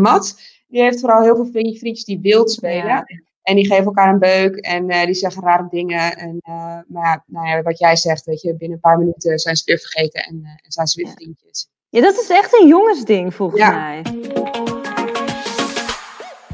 Mat, 0.00 0.40
die 0.68 0.82
heeft 0.82 1.00
vooral 1.00 1.22
heel 1.22 1.36
veel 1.36 1.50
vriendjes 1.52 2.04
die 2.04 2.20
wild 2.20 2.50
spelen. 2.50 3.04
En 3.42 3.56
die 3.56 3.66
geven 3.66 3.84
elkaar 3.84 4.12
een 4.12 4.18
beuk 4.18 4.56
en 4.56 4.88
eh, 4.88 5.04
die 5.04 5.14
zeggen 5.14 5.42
rare 5.42 5.66
dingen. 5.70 6.16
En, 6.16 6.40
uh, 6.48 6.54
maar 6.88 7.04
ja, 7.04 7.24
nou 7.26 7.48
ja, 7.48 7.62
wat 7.62 7.78
jij 7.78 7.96
zegt, 7.96 8.24
weet 8.24 8.40
je, 8.40 8.56
binnen 8.56 8.76
een 8.76 8.80
paar 8.80 8.98
minuten 8.98 9.38
zijn 9.38 9.56
ze 9.56 9.62
weer 9.64 9.78
vergeten 9.78 10.22
en, 10.22 10.40
uh, 10.42 10.48
en 10.48 10.72
zijn 10.72 10.86
ze 10.86 11.02
weer 11.02 11.12
vriendjes. 11.12 11.68
Ja, 11.88 12.00
dat 12.00 12.18
is 12.18 12.28
echt 12.28 12.60
een 12.60 12.68
jongensding 12.68 13.34
volgens 13.34 13.60
mij. 13.60 14.02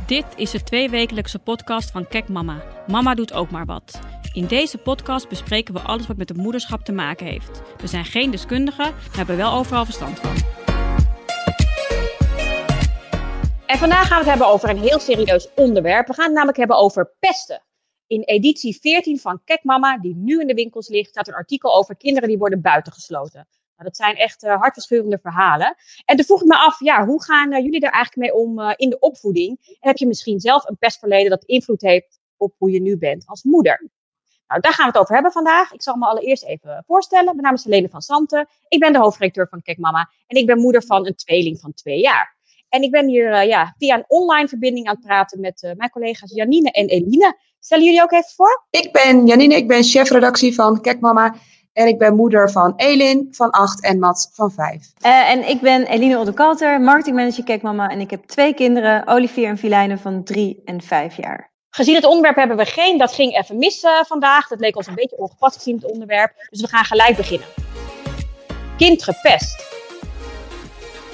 Dit 0.06 0.24
is 0.36 0.50
de 0.50 0.62
tweewekelijkse 0.62 1.38
podcast 1.38 1.90
van 1.90 2.08
Kek 2.08 2.28
Mama. 2.28 2.62
Mama 2.86 3.14
doet 3.14 3.32
ook 3.32 3.50
maar 3.50 3.66
wat. 3.66 4.00
In 4.32 4.46
deze 4.46 4.78
podcast 4.78 5.28
bespreken 5.28 5.74
we 5.74 5.80
alles 5.80 6.06
wat 6.06 6.16
met 6.16 6.28
het 6.28 6.38
moederschap 6.38 6.84
te 6.84 6.92
maken 6.92 7.26
heeft. 7.26 7.62
We 7.80 7.86
zijn 7.86 8.04
geen 8.04 8.30
deskundigen, 8.30 8.84
maar 8.84 9.16
hebben 9.16 9.36
wel 9.36 9.52
overal 9.52 9.84
verstand 9.84 10.18
van. 10.18 10.65
En 13.66 13.78
vandaag 13.78 14.06
gaan 14.06 14.18
we 14.18 14.24
het 14.24 14.28
hebben 14.28 14.46
over 14.46 14.68
een 14.68 14.78
heel 14.78 14.98
serieus 14.98 15.48
onderwerp. 15.54 16.06
We 16.06 16.14
gaan 16.14 16.24
het 16.24 16.34
namelijk 16.34 16.58
hebben 16.58 16.76
over 16.76 17.14
pesten. 17.18 17.62
In 18.06 18.22
editie 18.22 18.78
14 18.80 19.18
van 19.18 19.40
Kek 19.44 19.64
Mama, 19.64 19.98
die 19.98 20.14
nu 20.16 20.40
in 20.40 20.46
de 20.46 20.54
winkels 20.54 20.88
ligt, 20.88 21.10
staat 21.10 21.28
een 21.28 21.34
artikel 21.34 21.74
over 21.74 21.96
kinderen 21.96 22.28
die 22.28 22.38
worden 22.38 22.60
buitengesloten. 22.60 23.48
Nou, 23.76 23.88
dat 23.88 23.96
zijn 23.96 24.16
echt 24.16 24.44
uh, 24.44 24.56
hartverscheurende 24.56 25.18
verhalen. 25.22 25.76
En 26.04 26.16
toen 26.16 26.24
vroeg 26.24 26.40
ik 26.40 26.46
me 26.46 26.56
af, 26.56 26.80
ja, 26.80 27.06
hoe 27.06 27.24
gaan 27.24 27.52
uh, 27.52 27.58
jullie 27.58 27.80
daar 27.80 27.90
eigenlijk 27.90 28.32
mee 28.32 28.42
om 28.42 28.58
uh, 28.58 28.72
in 28.76 28.90
de 28.90 28.98
opvoeding? 28.98 29.58
En 29.66 29.88
heb 29.88 29.96
je 29.96 30.06
misschien 30.06 30.40
zelf 30.40 30.68
een 30.68 30.78
pestverleden 30.78 31.30
dat 31.30 31.44
invloed 31.44 31.80
heeft 31.80 32.20
op 32.36 32.54
hoe 32.58 32.70
je 32.70 32.80
nu 32.80 32.98
bent 32.98 33.26
als 33.26 33.42
moeder? 33.42 33.90
Nou, 34.46 34.60
daar 34.60 34.72
gaan 34.72 34.86
we 34.86 34.92
het 34.92 35.00
over 35.00 35.14
hebben 35.14 35.32
vandaag. 35.32 35.72
Ik 35.72 35.82
zal 35.82 35.96
me 35.96 36.06
allereerst 36.06 36.44
even 36.44 36.84
voorstellen. 36.86 37.24
Mijn 37.24 37.40
naam 37.40 37.54
is 37.54 37.64
Helene 37.64 37.88
van 37.88 38.02
Santen. 38.02 38.48
Ik 38.68 38.80
ben 38.80 38.92
de 38.92 38.98
hoofdredacteur 38.98 39.48
van 39.48 39.62
Kek 39.62 39.78
Mama. 39.78 40.10
En 40.26 40.36
ik 40.36 40.46
ben 40.46 40.58
moeder 40.58 40.82
van 40.82 41.06
een 41.06 41.14
tweeling 41.14 41.60
van 41.60 41.74
twee 41.74 42.00
jaar. 42.00 42.35
En 42.76 42.82
ik 42.82 42.90
ben 42.90 43.08
hier 43.08 43.30
uh, 43.30 43.46
ja, 43.46 43.74
via 43.78 43.94
een 43.94 44.04
online 44.08 44.48
verbinding 44.48 44.86
aan 44.86 44.94
het 44.94 45.04
praten 45.04 45.40
met 45.40 45.62
uh, 45.62 45.70
mijn 45.76 45.90
collega's 45.90 46.32
Janine 46.34 46.70
en 46.70 46.86
Eline. 46.86 47.38
Stellen 47.60 47.84
jullie 47.84 48.02
ook 48.02 48.12
even 48.12 48.30
voor? 48.36 48.66
Ik 48.70 48.92
ben 48.92 49.26
Janine, 49.26 49.54
ik 49.54 49.68
ben 49.68 49.82
chefredactie 49.82 50.54
van 50.54 50.80
Kek 50.80 51.00
Mama. 51.00 51.34
En 51.72 51.86
ik 51.86 51.98
ben 51.98 52.16
moeder 52.16 52.50
van 52.50 52.72
Elin 52.76 53.28
van 53.30 53.50
8 53.50 53.82
en 53.82 53.98
Mats 53.98 54.28
van 54.32 54.50
5. 54.50 54.92
Uh, 55.06 55.30
en 55.30 55.48
ik 55.48 55.60
ben 55.60 55.86
Eline 55.86 56.18
Oddekalter, 56.18 56.80
marketingmanager 56.80 57.44
Kek 57.44 57.62
Mama. 57.62 57.88
En 57.88 58.00
ik 58.00 58.10
heb 58.10 58.24
twee 58.24 58.54
kinderen, 58.54 59.06
Olivier 59.06 59.48
en 59.48 59.58
Filijne 59.58 59.98
van 59.98 60.24
3 60.24 60.62
en 60.64 60.82
5 60.82 61.16
jaar. 61.16 61.50
Gezien 61.70 61.94
het 61.94 62.04
onderwerp 62.04 62.36
hebben 62.36 62.56
we 62.56 62.64
geen, 62.64 62.98
dat 62.98 63.12
ging 63.12 63.36
even 63.36 63.58
mis 63.58 63.82
uh, 63.82 63.90
vandaag. 64.06 64.48
Dat 64.48 64.60
leek 64.60 64.76
ons 64.76 64.86
een 64.86 64.94
beetje 64.94 65.18
ongepast 65.18 65.56
gezien 65.56 65.74
het 65.74 65.90
onderwerp. 65.90 66.32
Dus 66.50 66.60
we 66.60 66.68
gaan 66.68 66.84
gelijk 66.84 67.16
beginnen. 67.16 67.48
Kind 68.76 69.02
gepest. 69.02 69.75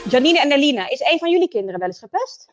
Janine 0.08 0.40
en 0.40 0.52
Eline, 0.52 0.88
is 0.88 1.00
een 1.00 1.18
van 1.18 1.30
jullie 1.30 1.48
kinderen 1.48 1.80
wel 1.80 1.88
eens 1.88 1.98
gepest? 1.98 2.52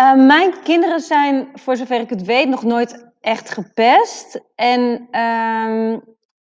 Uh, 0.00 0.14
mijn 0.26 0.62
kinderen 0.62 1.00
zijn, 1.00 1.48
voor 1.54 1.76
zover 1.76 2.00
ik 2.00 2.10
het 2.10 2.24
weet, 2.24 2.48
nog 2.48 2.62
nooit 2.62 3.04
echt 3.20 3.50
gepest. 3.50 4.40
En 4.54 5.08
uh, 5.10 5.92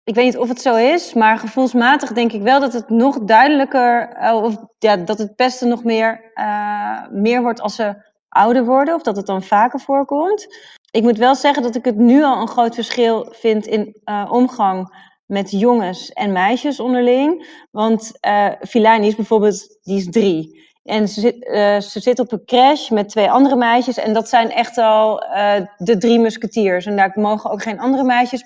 ik 0.04 0.16
weet 0.16 0.26
niet 0.26 0.38
of 0.38 0.48
het 0.48 0.62
zo 0.62 0.76
is, 0.76 1.14
maar 1.14 1.38
gevoelsmatig 1.38 2.14
denk 2.14 2.32
ik 2.32 2.42
wel 2.42 2.60
dat 2.60 2.74
het 2.74 2.90
nog 2.90 3.20
duidelijker, 3.20 4.18
uh, 4.22 4.44
of 4.44 4.56
ja, 4.80 4.98
dat 4.98 5.18
het 5.18 5.36
pesten 5.36 5.68
nog 5.68 5.84
meer, 5.84 6.32
uh, 6.36 7.08
meer 7.10 7.42
wordt 7.42 7.62
als 7.62 7.76
ze 7.76 7.96
ouder 8.30 8.66
worden, 8.66 8.96
of 8.96 9.02
dat 9.02 9.16
het 9.16 9.26
dan 9.26 9.44
vaker 9.44 9.80
voorkomt. 9.80 10.48
Ik 10.92 11.04
moet 11.04 11.18
wel 11.18 11.36
zeggen 11.36 11.64
dat 11.64 11.76
ik 11.76 11.86
het 11.86 11.98
nu 11.98 12.24
al 12.24 12.42
een 12.42 12.48
groot 12.48 12.76
verschil 12.76 13.28
vind 13.32 13.66
in 13.66 14.02
omgang 14.30 14.94
met 15.26 15.52
jongens 15.52 16.10
en 16.14 16.32
meisjes 16.32 16.80
onderling. 16.80 17.48
Want 17.72 18.12
uh, 18.28 18.48
Filani 18.68 19.08
is 19.08 19.16
bijvoorbeeld, 19.16 19.78
die 19.84 19.98
is 19.98 20.10
drie. 20.10 20.64
En 20.84 21.08
ze 21.08 21.20
zit, 21.20 21.36
uh, 21.36 21.80
ze 21.80 22.00
zit 22.00 22.20
op 22.20 22.32
een 22.32 22.46
crash 22.46 22.90
met 22.90 23.10
twee 23.10 23.32
andere 23.32 23.56
meisjes. 23.56 23.98
En 23.98 24.14
dat 24.14 24.30
zijn 24.30 24.52
echt 24.52 24.78
al 24.78 25.24
uh, 25.24 25.54
de 25.78 25.98
drie 25.98 26.20
musketiers. 26.20 26.86
En 26.86 26.96
daar 26.96 27.12
mogen 27.16 27.52
ook 27.52 27.62
geen 27.62 27.80
andere 27.80 28.04
meisjes. 28.04 28.44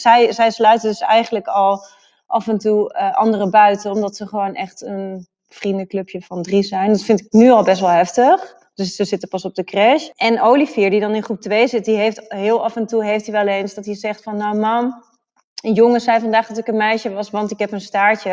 zij, 0.00 0.32
zij 0.32 0.50
sluiten 0.50 0.88
dus 0.88 1.00
eigenlijk 1.00 1.46
al 1.46 1.84
af 2.26 2.48
en 2.48 2.58
toe 2.58 2.92
anderen 3.14 3.50
buiten. 3.50 3.90
Omdat 3.90 4.16
ze 4.16 4.26
gewoon 4.26 4.54
echt 4.54 4.82
een 4.82 5.26
vriendenclubje 5.48 6.20
van 6.20 6.42
drie 6.42 6.62
zijn. 6.62 6.92
Dat 6.92 7.02
vind 7.02 7.20
ik 7.20 7.32
nu 7.32 7.50
al 7.50 7.62
best 7.62 7.80
wel 7.80 7.90
heftig. 7.90 8.56
Dus 8.74 8.96
ze 8.96 9.04
zitten 9.04 9.28
pas 9.28 9.44
op 9.44 9.54
de 9.54 9.64
crash. 9.64 10.08
En 10.16 10.40
Olivier, 10.40 10.90
die 10.90 11.00
dan 11.00 11.14
in 11.14 11.22
groep 11.22 11.40
2 11.40 11.66
zit, 11.66 11.84
die 11.84 11.96
heeft 11.96 12.24
heel 12.28 12.64
af 12.64 12.76
en 12.76 12.86
toe 12.86 13.04
heeft 13.04 13.26
hij 13.26 13.44
wel 13.44 13.54
eens 13.54 13.74
dat 13.74 13.84
hij 13.84 13.94
zegt 13.94 14.22
van 14.22 14.36
nou 14.36 14.58
mam, 14.58 15.02
een 15.60 15.72
jongen 15.72 16.00
zei 16.00 16.20
vandaag 16.20 16.46
dat 16.46 16.58
ik 16.58 16.66
een 16.66 16.76
meisje 16.76 17.10
was, 17.10 17.30
want 17.30 17.50
ik 17.50 17.58
heb 17.58 17.72
een 17.72 17.80
staartje. 17.80 18.30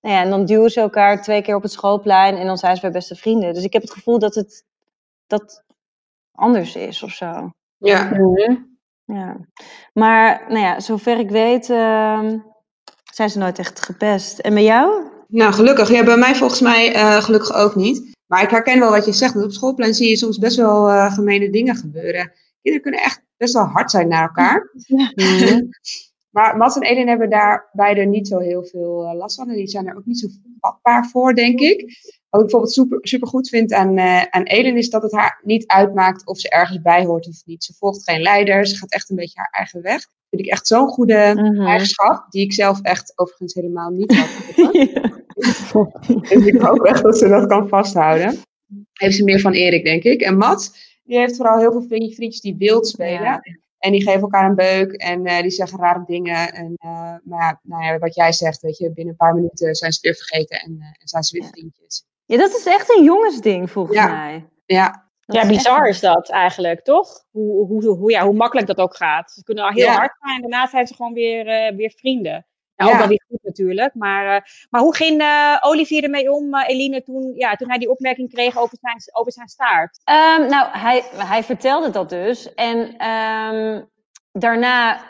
Nou 0.00 0.14
ja, 0.14 0.22
en 0.22 0.30
dan 0.30 0.44
duwen 0.44 0.70
ze 0.70 0.80
elkaar 0.80 1.22
twee 1.22 1.42
keer 1.42 1.54
op 1.54 1.62
het 1.62 1.72
schoolplein 1.72 2.36
en 2.36 2.46
dan 2.46 2.58
zijn 2.58 2.74
ze 2.74 2.80
bij 2.80 2.90
beste 2.90 3.14
vrienden. 3.14 3.54
Dus 3.54 3.64
ik 3.64 3.72
heb 3.72 3.82
het 3.82 3.92
gevoel 3.92 4.18
dat 4.18 4.34
het 4.34 4.64
dat 5.26 5.62
anders 6.32 6.76
is 6.76 7.02
of 7.02 7.10
zo. 7.10 7.50
Ja. 7.76 8.04
Mm-hmm. 8.04 8.78
ja. 9.04 9.36
Maar 9.92 10.44
nou 10.48 10.60
ja, 10.60 10.80
zover 10.80 11.18
ik 11.18 11.30
weet 11.30 11.68
uh, 11.68 12.32
zijn 13.12 13.30
ze 13.30 13.38
nooit 13.38 13.58
echt 13.58 13.84
gepest. 13.84 14.38
En 14.38 14.54
bij 14.54 14.64
jou? 14.64 15.08
Nou, 15.28 15.52
gelukkig. 15.52 15.90
Ja, 15.90 16.04
bij 16.04 16.16
mij 16.16 16.34
volgens 16.34 16.60
mij 16.60 16.94
uh, 16.94 17.16
gelukkig 17.16 17.52
ook 17.52 17.74
niet. 17.74 18.16
Maar 18.26 18.42
ik 18.42 18.50
herken 18.50 18.78
wel 18.78 18.90
wat 18.90 19.04
je 19.04 19.12
zegt. 19.12 19.36
Op 19.36 19.52
schoolplein 19.52 19.94
zie 19.94 20.08
je 20.08 20.16
soms 20.16 20.38
best 20.38 20.56
wel 20.56 20.88
uh, 20.88 21.14
gemene 21.14 21.50
dingen 21.50 21.76
gebeuren. 21.76 22.32
Kinderen 22.62 22.82
kunnen 22.82 23.00
echt 23.00 23.22
best 23.36 23.54
wel 23.54 23.64
hard 23.64 23.90
zijn 23.90 24.08
naar 24.08 24.22
elkaar. 24.22 24.70
Ja. 24.86 25.12
Maar 26.30 26.56
Mats 26.56 26.76
en 26.76 26.82
Elin 26.82 27.08
hebben 27.08 27.30
daar 27.30 27.68
beide 27.72 28.00
niet 28.00 28.28
zo 28.28 28.38
heel 28.38 28.64
veel 28.64 29.04
uh, 29.04 29.14
last 29.14 29.36
van. 29.36 29.48
En 29.48 29.56
die 29.56 29.68
zijn 29.68 29.86
er 29.86 29.96
ook 29.96 30.06
niet 30.06 30.18
zo 30.18 30.28
vatbaar 30.60 31.06
voor, 31.06 31.34
denk 31.34 31.60
ik. 31.60 31.78
Wat 32.28 32.40
ik 32.40 32.46
bijvoorbeeld 32.46 32.72
super, 32.72 32.98
super 33.00 33.28
goed 33.28 33.48
vind 33.48 33.72
aan, 33.72 33.98
uh, 33.98 34.22
aan 34.22 34.42
Elin 34.42 34.76
is 34.76 34.90
dat 34.90 35.02
het 35.02 35.12
haar 35.12 35.40
niet 35.44 35.66
uitmaakt 35.66 36.26
of 36.26 36.38
ze 36.38 36.48
ergens 36.48 36.82
bij 36.82 37.04
hoort 37.04 37.28
of 37.28 37.42
niet. 37.44 37.64
Ze 37.64 37.74
volgt 37.74 38.10
geen 38.10 38.20
leider, 38.20 38.66
ze 38.66 38.76
gaat 38.76 38.92
echt 38.92 39.10
een 39.10 39.16
beetje 39.16 39.38
haar 39.38 39.50
eigen 39.50 39.82
weg. 39.82 40.00
Dat 40.00 40.28
vind 40.30 40.42
ik 40.42 40.50
echt 40.50 40.66
zo'n 40.66 40.88
goede 40.88 41.32
mm-hmm. 41.34 41.66
eigenschap, 41.66 42.26
die 42.30 42.44
ik 42.44 42.52
zelf 42.52 42.80
echt 42.82 43.12
overigens 43.18 43.54
helemaal 43.54 43.90
niet 43.90 44.16
had. 44.16 44.28
dus 46.30 46.46
ik 46.52 46.60
hoop 46.60 46.84
echt 46.84 47.02
dat 47.02 47.18
ze 47.18 47.28
dat 47.28 47.46
kan 47.46 47.68
vasthouden. 47.68 48.38
Heeft 48.92 49.16
ze 49.16 49.24
meer 49.24 49.40
van 49.40 49.52
Erik, 49.52 49.84
denk 49.84 50.02
ik. 50.02 50.20
En 50.20 50.36
Mats, 50.36 50.98
die 51.04 51.18
heeft 51.18 51.36
vooral 51.36 51.58
heel 51.58 51.72
veel 51.72 51.86
vriendjes 51.88 52.40
die 52.40 52.56
wild 52.56 52.86
spelen. 52.86 53.22
Ja. 53.22 53.42
En 53.80 53.92
die 53.92 54.02
geven 54.02 54.20
elkaar 54.20 54.48
een 54.48 54.54
beuk 54.54 54.92
en 54.92 55.26
uh, 55.26 55.40
die 55.40 55.50
zeggen 55.50 55.78
rare 55.78 56.02
dingen. 56.06 56.52
En, 56.52 56.76
uh, 56.84 57.14
maar 57.24 57.40
ja, 57.40 57.60
nou 57.62 57.84
ja, 57.84 57.98
wat 57.98 58.14
jij 58.14 58.32
zegt, 58.32 58.60
weet 58.60 58.78
je, 58.78 58.92
binnen 58.92 59.12
een 59.12 59.16
paar 59.16 59.34
minuten 59.34 59.74
zijn 59.74 59.92
ze 59.92 59.98
weer 60.02 60.14
vergeten 60.14 60.60
en, 60.60 60.76
uh, 60.78 60.86
en 60.86 61.08
zijn 61.08 61.22
ze 61.22 61.38
weer 61.38 61.48
vriendjes. 61.48 62.04
Ja, 62.24 62.36
dat 62.36 62.50
is 62.50 62.66
echt 62.66 62.96
een 62.96 63.04
jongensding 63.04 63.70
volgens 63.70 63.96
ja. 63.96 64.06
mij. 64.06 64.48
Ja. 64.66 65.08
Dat 65.20 65.42
ja, 65.42 65.48
bizar 65.48 65.86
echt... 65.86 65.94
is 65.94 66.00
dat 66.00 66.30
eigenlijk, 66.30 66.84
toch? 66.84 67.24
Hoe, 67.30 67.66
hoe, 67.66 67.86
hoe, 67.86 68.10
ja, 68.10 68.24
hoe 68.24 68.34
makkelijk 68.34 68.66
dat 68.66 68.78
ook 68.78 68.96
gaat. 68.96 69.30
Ze 69.30 69.42
kunnen 69.42 69.64
al 69.64 69.70
heel 69.70 69.84
ja. 69.84 69.94
hard 69.94 70.16
zijn 70.20 70.34
en 70.34 70.50
daarna 70.50 70.66
zijn 70.66 70.86
ze 70.86 70.94
gewoon 70.94 71.12
weer, 71.12 71.74
weer 71.76 71.92
vrienden. 71.96 72.46
Ja. 72.86 72.92
ook 72.92 72.98
wel 72.98 73.08
weer 73.08 73.24
goed 73.28 73.42
natuurlijk. 73.42 73.94
Maar, 73.94 74.24
uh, 74.24 74.40
maar 74.70 74.80
hoe 74.80 74.94
ging 74.94 75.20
uh, 75.20 75.56
Olivier 75.60 76.04
ermee 76.04 76.32
om, 76.32 76.54
uh, 76.54 76.68
Eline, 76.68 77.02
toen, 77.02 77.32
ja, 77.34 77.54
toen 77.54 77.68
hij 77.68 77.78
die 77.78 77.90
opmerking 77.90 78.32
kreeg 78.32 78.58
over 78.58 78.78
zijn, 78.80 78.96
over 79.12 79.32
zijn 79.32 79.48
staart? 79.48 80.00
Um, 80.04 80.48
nou, 80.48 80.68
hij, 80.70 81.04
hij 81.16 81.42
vertelde 81.42 81.90
dat 81.90 82.08
dus. 82.08 82.54
En 82.54 82.78
um, 83.06 83.88
daarna, 84.32 85.00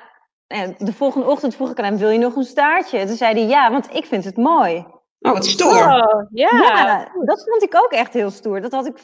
de 0.79 0.93
volgende 0.93 1.27
ochtend 1.27 1.55
vroeg 1.55 1.71
ik 1.71 1.79
aan 1.79 1.85
hem, 1.85 1.97
wil 1.97 2.11
je 2.11 2.19
nog 2.19 2.37
een 2.37 2.45
staartje? 2.45 3.07
Toen 3.07 3.17
zei 3.17 3.35
hij, 3.35 3.49
ja, 3.49 3.71
want 3.71 3.95
ik 3.95 4.05
vind 4.05 4.25
het 4.25 4.37
mooi. 4.37 4.87
Oh, 5.21 5.33
wat 5.33 5.47
stoer. 5.47 5.93
Oh, 5.93 6.27
ja. 6.31 6.49
ja, 6.51 7.09
dat 7.25 7.45
vond 7.49 7.63
ik 7.63 7.77
ook 7.85 7.93
echt 7.93 8.13
heel 8.13 8.31
stoer. 8.31 8.61
Dat 8.61 8.73
had 8.73 8.87
ik 8.87 8.99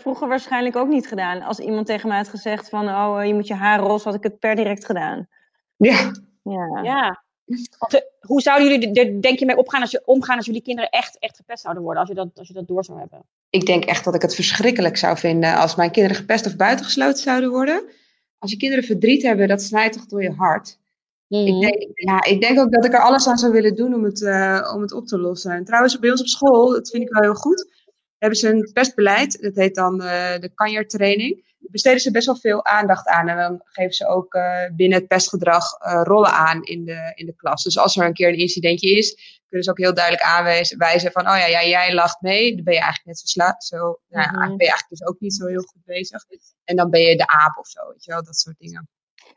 vroeger 0.00 0.28
waarschijnlijk 0.28 0.76
ook 0.76 0.88
niet 0.88 1.08
gedaan. 1.08 1.42
Als 1.42 1.58
iemand 1.58 1.86
tegen 1.86 2.08
mij 2.08 2.16
had 2.16 2.28
gezegd 2.28 2.68
van, 2.68 2.88
oh, 2.88 3.24
je 3.24 3.34
moet 3.34 3.46
je 3.46 3.54
haar 3.54 3.78
roze, 3.78 4.04
had 4.04 4.16
ik 4.16 4.22
het 4.22 4.38
per 4.38 4.54
direct 4.54 4.84
gedaan. 4.84 5.28
Ja. 5.76 6.10
Ja. 6.42 6.80
ja. 6.82 7.22
Hoe 8.20 8.40
zouden 8.40 8.68
jullie 8.68 9.00
er, 9.00 9.22
denk 9.22 9.38
je, 9.38 9.46
mee 9.46 9.56
opgaan 9.56 9.80
als 9.80 9.90
je, 9.90 10.02
omgaan 10.04 10.36
als 10.36 10.46
jullie 10.46 10.62
kinderen 10.62 10.90
echt, 10.90 11.18
echt 11.18 11.36
gepest 11.36 11.62
zouden 11.62 11.82
worden? 11.82 12.00
Als 12.00 12.10
je, 12.10 12.16
dat, 12.16 12.28
als 12.34 12.48
je 12.48 12.54
dat 12.54 12.68
door 12.68 12.84
zou 12.84 12.98
hebben? 12.98 13.22
Ik 13.50 13.66
denk 13.66 13.84
echt 13.84 14.04
dat 14.04 14.14
ik 14.14 14.22
het 14.22 14.34
verschrikkelijk 14.34 14.96
zou 14.96 15.18
vinden 15.18 15.56
als 15.56 15.74
mijn 15.74 15.90
kinderen 15.90 16.18
gepest 16.18 16.46
of 16.46 16.56
buitengesloten 16.56 17.22
zouden 17.22 17.50
worden. 17.50 17.82
Als 18.38 18.50
je 18.50 18.56
kinderen 18.56 18.84
verdriet 18.84 19.22
hebben, 19.22 19.48
dat 19.48 19.62
snijdt 19.62 19.94
toch 19.96 20.06
door 20.06 20.22
je 20.22 20.32
hart. 20.32 20.78
Mm. 21.28 21.46
Ik, 21.46 21.60
denk, 21.60 21.88
ja, 21.94 22.24
ik 22.24 22.40
denk 22.40 22.58
ook 22.58 22.72
dat 22.72 22.84
ik 22.84 22.92
er 22.92 23.02
alles 23.02 23.28
aan 23.28 23.38
zou 23.38 23.52
willen 23.52 23.74
doen 23.74 23.94
om 23.94 24.04
het, 24.04 24.20
uh, 24.20 24.72
om 24.74 24.80
het 24.80 24.92
op 24.92 25.06
te 25.06 25.18
lossen. 25.18 25.50
En 25.50 25.64
trouwens, 25.64 25.98
bij 25.98 26.10
ons 26.10 26.20
op 26.20 26.26
school, 26.26 26.70
dat 26.70 26.90
vind 26.90 27.02
ik 27.02 27.12
wel 27.12 27.22
heel 27.22 27.34
goed, 27.34 27.79
hebben 28.20 28.38
ze 28.38 28.48
een 28.48 28.70
pestbeleid. 28.72 29.42
Dat 29.42 29.54
heet 29.54 29.74
dan 29.74 30.02
uh, 30.02 30.38
de 30.38 30.50
kanjertraining 30.54 31.48
besteden 31.70 32.00
ze 32.00 32.10
best 32.10 32.26
wel 32.26 32.36
veel 32.36 32.64
aandacht 32.64 33.06
aan. 33.06 33.28
En 33.28 33.36
dan 33.36 33.60
geven 33.64 33.94
ze 33.94 34.06
ook 34.06 34.34
uh, 34.34 34.64
binnen 34.72 34.98
het 34.98 35.08
pestgedrag 35.08 35.64
uh, 35.80 36.00
rollen 36.04 36.32
aan 36.32 36.62
in 36.62 36.84
de, 36.84 37.12
in 37.14 37.26
de 37.26 37.34
klas. 37.36 37.62
Dus 37.62 37.78
als 37.78 37.96
er 37.96 38.06
een 38.06 38.12
keer 38.12 38.28
een 38.28 38.38
incidentje 38.38 38.96
is, 38.96 39.40
kunnen 39.48 39.64
ze 39.64 39.70
ook 39.70 39.78
heel 39.78 39.94
duidelijk 39.94 40.24
aanwijzen 40.24 41.12
van, 41.12 41.22
oh 41.22 41.36
ja, 41.36 41.46
ja 41.46 41.64
jij 41.64 41.94
lacht 41.94 42.20
mee. 42.20 42.54
Dan 42.54 42.64
ben 42.64 42.74
je 42.74 42.80
eigenlijk 42.80 43.06
net 43.06 43.18
zo 43.18 43.26
slaap. 43.26 43.62
Zo, 43.62 43.76
nou, 44.08 44.28
mm-hmm. 44.28 44.56
ben 44.56 44.66
je 44.66 44.72
eigenlijk 44.72 44.88
dus 44.88 45.04
ook 45.04 45.20
niet 45.20 45.34
zo 45.34 45.46
heel 45.46 45.62
goed 45.62 45.84
bezig. 45.84 46.24
En 46.64 46.76
dan 46.76 46.90
ben 46.90 47.00
je 47.00 47.16
de 47.16 47.26
aap 47.26 47.56
of 47.58 47.66
zo, 47.66 47.80
weet 47.92 48.04
je 48.04 48.10
wel, 48.10 48.24
dat 48.24 48.36
soort 48.36 48.58
dingen. 48.58 48.88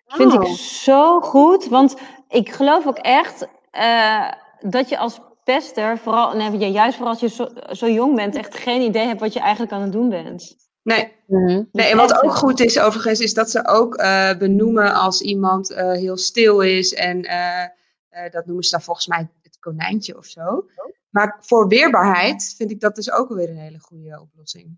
Oh. 0.06 0.16
Vind 0.16 0.34
ik 0.34 0.58
zo 0.58 1.22
goed, 1.22 1.66
want 1.66 1.96
ik 2.30 2.52
geloof 2.52 2.88
ook 2.88 2.98
echt 2.98 3.48
uh, 3.72 4.32
dat 4.60 4.90
je 4.90 4.98
als 4.98 5.20
pester, 5.44 5.98
vooral, 5.98 6.36
nee, 6.36 6.72
juist 6.72 6.96
vooral 6.96 7.14
als 7.14 7.22
je 7.22 7.30
zo, 7.30 7.50
zo, 7.72 7.90
jong 7.90 8.16
bent, 8.16 8.36
echt 8.36 8.56
geen 8.56 8.82
idee 8.82 9.08
hebt 9.08 9.20
wat 9.20 9.34
je 9.34 9.40
eigenlijk 9.40 9.72
aan 9.72 9.82
het 9.82 9.92
doen 9.92 10.10
bent. 10.10 10.56
Nee. 10.84 11.12
Mhm. 11.28 11.64
nee, 11.72 11.92
en 11.92 11.98
wat 11.98 12.24
ook 12.24 12.36
goed 12.36 12.60
is 12.60 12.80
overigens, 12.80 13.20
is 13.20 13.34
dat 13.34 13.50
ze 13.50 13.68
ook 13.68 13.98
uh, 13.98 14.38
benoemen 14.38 14.94
als 14.94 15.22
iemand 15.22 15.72
uh, 15.72 15.92
heel 15.92 16.18
stil 16.18 16.62
is. 16.62 16.94
En 16.94 17.26
uh, 17.26 18.32
dat 18.32 18.46
noemen 18.46 18.64
ze 18.64 18.72
dan 18.72 18.82
volgens 18.82 19.08
mij 19.08 19.30
het 19.42 19.60
konijntje 19.60 20.18
of 20.18 20.26
zo. 20.26 20.66
Maar 21.10 21.38
voor 21.42 21.68
weerbaarheid 21.68 22.54
vind 22.58 22.72
ik 22.72 22.80
dat 22.80 22.96
dus 22.96 23.12
ook 23.12 23.30
weer 23.30 23.50
een 23.50 23.58
hele 23.58 23.80
goede 23.80 24.20
oplossing. 24.22 24.78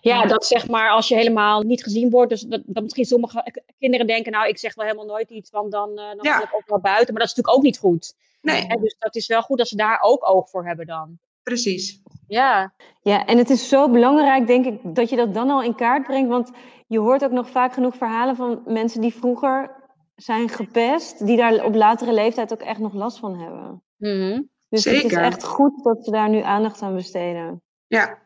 Ja, 0.00 0.26
dat 0.26 0.46
zeg 0.46 0.68
maar 0.68 0.90
als 0.90 1.08
je 1.08 1.14
helemaal 1.14 1.62
niet 1.62 1.82
gezien 1.82 2.10
wordt. 2.10 2.30
Dus 2.30 2.40
dat, 2.40 2.62
dat 2.66 2.82
misschien 2.82 3.04
sommige 3.04 3.62
kinderen 3.78 4.06
denken, 4.06 4.32
nou 4.32 4.48
ik 4.48 4.58
zeg 4.58 4.74
wel 4.74 4.84
helemaal 4.84 5.06
nooit 5.06 5.30
iets, 5.30 5.50
want 5.50 5.72
dan, 5.72 5.94
dan 5.94 6.18
ja. 6.20 6.42
ik 6.42 6.54
ook 6.54 6.68
wel 6.68 6.80
buiten. 6.80 7.14
Maar 7.14 7.22
dat 7.22 7.30
is 7.30 7.36
natuurlijk 7.36 7.56
ook 7.56 7.62
niet 7.62 7.78
goed. 7.78 8.14
Nee. 8.40 8.66
dus 8.66 8.96
dat 8.98 9.16
is 9.16 9.26
wel 9.26 9.42
goed 9.42 9.58
dat 9.58 9.68
ze 9.68 9.76
daar 9.76 9.98
ook 10.00 10.28
oog 10.28 10.50
voor 10.50 10.66
hebben 10.66 10.86
dan. 10.86 11.18
Precies. 11.42 12.02
Ja. 12.28 12.74
Ja, 13.02 13.26
en 13.26 13.38
het 13.38 13.50
is 13.50 13.68
zo 13.68 13.90
belangrijk, 13.90 14.46
denk 14.46 14.66
ik, 14.66 14.94
dat 14.94 15.10
je 15.10 15.16
dat 15.16 15.34
dan 15.34 15.50
al 15.50 15.62
in 15.62 15.74
kaart 15.74 16.06
brengt. 16.06 16.28
Want 16.30 16.50
je 16.86 16.98
hoort 16.98 17.24
ook 17.24 17.30
nog 17.30 17.48
vaak 17.48 17.72
genoeg 17.72 17.96
verhalen 17.96 18.36
van 18.36 18.62
mensen 18.66 19.00
die 19.00 19.14
vroeger 19.14 19.78
zijn 20.14 20.48
gepest, 20.48 21.26
die 21.26 21.36
daar 21.36 21.64
op 21.64 21.74
latere 21.74 22.12
leeftijd 22.12 22.52
ook 22.52 22.60
echt 22.60 22.78
nog 22.78 22.94
last 22.94 23.18
van 23.18 23.38
hebben. 23.38 23.82
Mm 23.96 24.48
Dus 24.68 24.84
het 24.84 25.04
is 25.04 25.12
echt 25.12 25.44
goed 25.44 25.84
dat 25.84 26.04
ze 26.04 26.10
daar 26.10 26.28
nu 26.28 26.40
aandacht 26.40 26.82
aan 26.82 26.94
besteden. 26.94 27.62
Ja. 27.86 28.18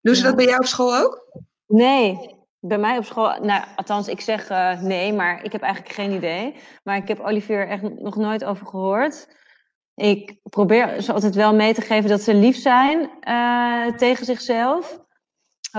Doen 0.00 0.14
ze 0.14 0.22
dat 0.22 0.36
bij 0.36 0.44
jou 0.44 0.58
op 0.58 0.64
school 0.64 0.96
ook? 0.96 1.26
Nee, 1.66 2.36
bij 2.60 2.78
mij 2.78 2.98
op 2.98 3.04
school, 3.04 3.40
nou, 3.40 3.64
althans, 3.76 4.08
ik 4.08 4.20
zeg 4.20 4.50
uh, 4.50 4.80
nee, 4.80 5.12
maar 5.12 5.44
ik 5.44 5.52
heb 5.52 5.62
eigenlijk 5.62 5.94
geen 5.94 6.12
idee. 6.12 6.54
Maar 6.82 6.96
ik 6.96 7.08
heb 7.08 7.20
Olivier 7.20 7.68
echt 7.68 7.82
nog 7.82 8.16
nooit 8.16 8.44
over 8.44 8.66
gehoord. 8.66 9.28
Ik 9.98 10.36
probeer 10.42 11.02
ze 11.02 11.12
altijd 11.12 11.34
wel 11.34 11.54
mee 11.54 11.74
te 11.74 11.80
geven 11.80 12.10
dat 12.10 12.22
ze 12.22 12.34
lief 12.34 12.56
zijn 12.56 13.10
uh, 13.28 13.86
tegen 13.96 14.24
zichzelf. 14.24 15.00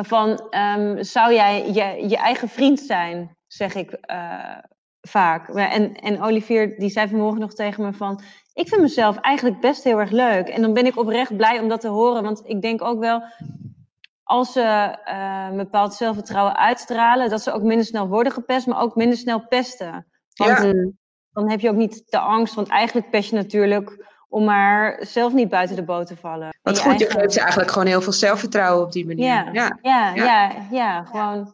Van, 0.02 0.30
um, 0.78 1.04
zou 1.04 1.34
jij 1.34 1.72
je, 1.72 2.10
je 2.10 2.18
eigen 2.18 2.50
vriend 2.50 2.80
zijn, 2.80 3.38
zeg 3.48 3.76
ik 3.76 3.98
uh, 4.12 4.58
vaak. 5.02 5.50
En, 5.50 5.96
en 5.96 6.22
Olivier, 6.22 6.80
die 6.80 6.90
zei 6.90 7.08
vanmorgen 7.08 7.40
nog 7.40 7.54
tegen 7.54 7.84
me 7.84 7.94
van... 7.94 8.22
Ik 8.54 8.68
vind 8.68 8.82
mezelf 8.82 9.18
eigenlijk 9.18 9.60
best 9.60 9.84
heel 9.84 10.00
erg 10.00 10.12
leuk. 10.12 10.48
En 10.48 10.62
dan 10.62 10.74
ben 10.74 10.86
ik 10.86 10.98
oprecht 10.98 11.38
blij 11.38 11.60
om 11.60 11.68
dat 11.68 11.82
te 11.82 11.88
horen. 11.88 12.24
Want 12.24 12.42
ik 12.46 12.62
denk 12.62 12.82
ook 12.82 13.00
wel, 13.00 13.24
als 14.24 14.52
ze 14.52 14.98
uh, 15.06 15.48
een 15.50 15.58
bepaald 15.58 15.94
zelfvertrouwen 15.94 16.58
uitstralen... 16.58 17.30
dat 17.30 17.42
ze 17.42 17.52
ook 17.52 17.64
minder 17.64 17.86
snel 17.86 18.08
worden 18.08 18.34
gepest, 18.34 18.68
maar 18.68 18.82
ook 18.82 18.96
minder 18.96 19.18
snel 19.18 19.48
pesten. 19.48 20.08
Want 20.34 20.62
ja. 20.62 20.74
dan 21.32 21.50
heb 21.50 21.60
je 21.60 21.70
ook 21.70 21.76
niet 21.76 22.04
de 22.06 22.20
angst. 22.20 22.54
Want 22.54 22.68
eigenlijk 22.68 23.10
pest 23.10 23.30
je 23.30 23.36
natuurlijk 23.36 24.08
om 24.30 24.44
maar 24.44 24.98
zelf 25.02 25.34
niet 25.34 25.50
buiten 25.50 25.76
de 25.76 25.84
boot 25.84 26.08
te 26.08 26.18
vallen. 26.18 26.58
Wat 26.62 26.78
goed, 26.80 26.88
eigen... 26.88 27.08
je 27.08 27.20
geeft 27.20 27.34
ze 27.34 27.40
eigenlijk 27.40 27.72
gewoon 27.72 27.88
heel 27.88 28.02
veel 28.02 28.14
zelfvertrouwen 28.14 28.86
op 28.86 28.92
die 28.92 29.06
manier. 29.06 29.26
Ja, 29.26 29.50
ja, 29.52 29.78
ja, 29.82 30.14
ja. 30.16 30.68
ja 30.72 31.04
gewoon 31.04 31.54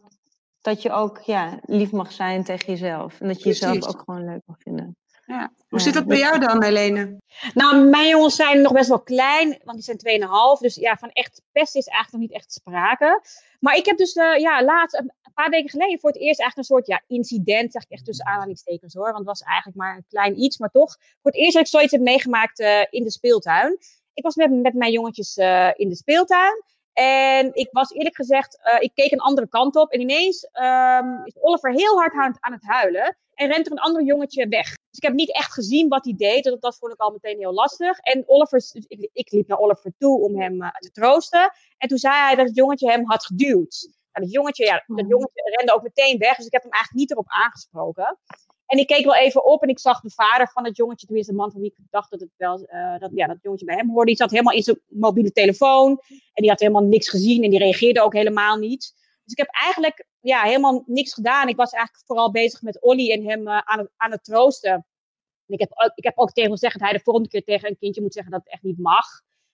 dat 0.60 0.82
je 0.82 0.90
ook 0.90 1.20
ja, 1.20 1.58
lief 1.62 1.92
mag 1.92 2.12
zijn 2.12 2.44
tegen 2.44 2.72
jezelf. 2.72 3.20
En 3.20 3.26
dat 3.26 3.36
je 3.36 3.42
Precies. 3.42 3.60
jezelf 3.60 3.86
ook 3.94 4.02
gewoon 4.04 4.24
leuk 4.24 4.42
mag 4.46 4.56
vinden. 4.58 4.96
Ja. 5.26 5.52
Hoe 5.68 5.80
zit 5.80 5.94
dat 5.94 6.06
bij 6.06 6.18
jou 6.18 6.38
dan, 6.38 6.62
Helene? 6.62 7.16
Nou, 7.54 7.88
mijn 7.88 8.08
jongens 8.08 8.36
zijn 8.36 8.60
nog 8.60 8.72
best 8.72 8.88
wel 8.88 9.02
klein, 9.02 9.60
want 9.64 9.84
die 9.84 9.96
zijn 9.98 10.20
2,5. 10.56 10.60
Dus 10.60 10.74
ja, 10.74 10.96
van 10.96 11.10
echt 11.10 11.42
pest 11.52 11.76
is 11.76 11.86
eigenlijk 11.86 12.12
nog 12.12 12.20
niet 12.20 12.40
echt 12.40 12.52
sprake. 12.52 13.22
Maar 13.60 13.76
ik 13.76 13.86
heb 13.86 13.96
dus 13.96 14.14
uh, 14.14 14.36
ja, 14.36 14.64
laatst, 14.64 14.98
een 14.98 15.12
paar 15.34 15.50
weken 15.50 15.70
geleden, 15.70 16.00
voor 16.00 16.10
het 16.10 16.20
eerst 16.20 16.40
eigenlijk 16.40 16.56
een 16.68 16.76
soort 16.76 16.86
ja, 16.86 17.02
incident, 17.06 17.72
zeg 17.72 17.82
ik 17.82 17.90
echt 17.90 18.04
tussen 18.04 18.26
aanhalingstekens 18.26 18.94
hoor. 18.94 19.04
Want 19.04 19.18
het 19.18 19.26
was 19.26 19.40
eigenlijk 19.40 19.76
maar 19.76 19.96
een 19.96 20.04
klein 20.08 20.40
iets, 20.40 20.58
maar 20.58 20.70
toch. 20.70 20.96
Voor 21.22 21.30
het 21.30 21.40
eerst 21.40 21.52
dat 21.52 21.62
ik 21.62 21.68
zoiets 21.68 21.92
heb 21.92 22.00
meegemaakt 22.00 22.60
uh, 22.60 22.80
in 22.90 23.02
de 23.02 23.10
speeltuin. 23.10 23.78
Ik 24.14 24.22
was 24.22 24.34
met, 24.34 24.50
met 24.50 24.74
mijn 24.74 24.92
jongetjes 24.92 25.36
uh, 25.36 25.70
in 25.74 25.88
de 25.88 25.96
speeltuin. 25.96 26.62
En 26.92 27.54
ik 27.54 27.68
was 27.70 27.92
eerlijk 27.92 28.16
gezegd, 28.16 28.58
uh, 28.64 28.82
ik 28.82 28.90
keek 28.94 29.12
een 29.12 29.20
andere 29.20 29.48
kant 29.48 29.76
op. 29.76 29.90
En 29.90 30.00
ineens 30.00 30.48
um, 30.52 31.24
is 31.24 31.36
Oliver 31.40 31.72
heel 31.72 31.98
hard 31.98 32.12
aan, 32.12 32.36
aan 32.40 32.52
het 32.52 32.64
huilen. 32.64 33.16
En 33.34 33.48
rent 33.48 33.66
er 33.66 33.72
een 33.72 33.78
ander 33.78 34.02
jongetje 34.02 34.48
weg. 34.48 34.74
Dus 34.96 35.04
ik 35.04 35.10
heb 35.10 35.26
niet 35.26 35.36
echt 35.36 35.52
gezien 35.52 35.88
wat 35.88 36.04
hij 36.04 36.14
deed. 36.16 36.44
Dat, 36.44 36.60
dat 36.60 36.76
vond 36.78 36.92
ik 36.92 37.00
al 37.00 37.10
meteen 37.10 37.38
heel 37.38 37.52
lastig. 37.52 37.98
En 37.98 38.22
Oliver, 38.26 38.70
ik, 38.72 39.10
ik 39.12 39.30
liep 39.30 39.48
naar 39.48 39.58
Oliver 39.58 39.92
toe 39.98 40.20
om 40.20 40.40
hem 40.40 40.62
uh, 40.62 40.70
te 40.70 40.90
troosten. 40.90 41.52
En 41.78 41.88
toen 41.88 41.98
zei 41.98 42.14
hij 42.14 42.34
dat 42.34 42.46
het 42.46 42.56
jongetje 42.56 42.90
hem 42.90 43.04
had 43.04 43.26
geduwd. 43.26 43.90
En 44.12 44.22
dat 44.22 44.32
jongetje, 44.32 44.64
ja, 44.64 44.84
dat 44.86 45.08
jongetje 45.08 45.54
rende 45.56 45.74
ook 45.74 45.82
meteen 45.82 46.18
weg. 46.18 46.36
Dus 46.36 46.46
ik 46.46 46.52
heb 46.52 46.62
hem 46.62 46.70
eigenlijk 46.70 47.00
niet 47.00 47.10
erop 47.10 47.28
aangesproken. 47.28 48.18
En 48.66 48.78
ik 48.78 48.86
keek 48.86 49.04
wel 49.04 49.14
even 49.14 49.44
op 49.44 49.62
en 49.62 49.68
ik 49.68 49.78
zag 49.78 50.00
de 50.00 50.10
vader 50.10 50.48
van 50.48 50.64
het 50.64 50.76
jongetje, 50.76 51.06
tenminste 51.06 51.32
de 51.32 51.38
man 51.38 51.50
van 51.50 51.60
wie 51.60 51.70
ik 51.70 51.84
dacht 51.90 52.10
dat 52.10 52.20
het 52.20 52.30
wel, 52.36 52.60
uh, 52.60 52.98
dat, 52.98 53.10
ja, 53.14 53.26
dat 53.26 53.38
jongetje 53.42 53.66
bij 53.66 53.76
hem 53.76 53.90
hoorde. 53.90 54.06
Die 54.06 54.16
zat 54.16 54.30
helemaal 54.30 54.52
in 54.52 54.62
zijn 54.62 54.80
mobiele 54.86 55.32
telefoon 55.32 55.90
en 56.08 56.42
die 56.42 56.50
had 56.50 56.60
helemaal 56.60 56.82
niks 56.82 57.08
gezien 57.08 57.44
en 57.44 57.50
die 57.50 57.58
reageerde 57.58 58.02
ook 58.02 58.12
helemaal 58.12 58.56
niet. 58.56 58.94
Dus 59.26 59.34
ik 59.34 59.38
heb 59.38 59.48
eigenlijk 59.50 60.06
ja, 60.20 60.42
helemaal 60.42 60.82
niks 60.86 61.14
gedaan. 61.14 61.48
Ik 61.48 61.56
was 61.56 61.72
eigenlijk 61.72 62.06
vooral 62.06 62.30
bezig 62.30 62.62
met 62.62 62.82
Olly 62.82 63.12
en 63.12 63.28
hem 63.28 63.48
uh, 63.48 63.58
aan, 63.58 63.78
het, 63.78 63.90
aan 63.96 64.10
het 64.10 64.24
troosten. 64.24 64.72
En 65.46 65.54
ik 65.54 65.60
heb, 65.60 65.70
ook, 65.74 65.92
ik 65.94 66.04
heb 66.04 66.18
ook 66.18 66.32
tegen 66.32 66.42
hem 66.42 66.58
gezegd 66.58 66.72
dat 66.78 66.82
hij 66.82 66.92
de 66.92 67.04
volgende 67.04 67.28
keer 67.28 67.44
tegen 67.44 67.68
een 67.68 67.78
kindje 67.78 68.02
moet 68.02 68.12
zeggen 68.12 68.32
dat 68.32 68.40
het 68.44 68.52
echt 68.52 68.62
niet 68.62 68.78
mag. 68.78 69.06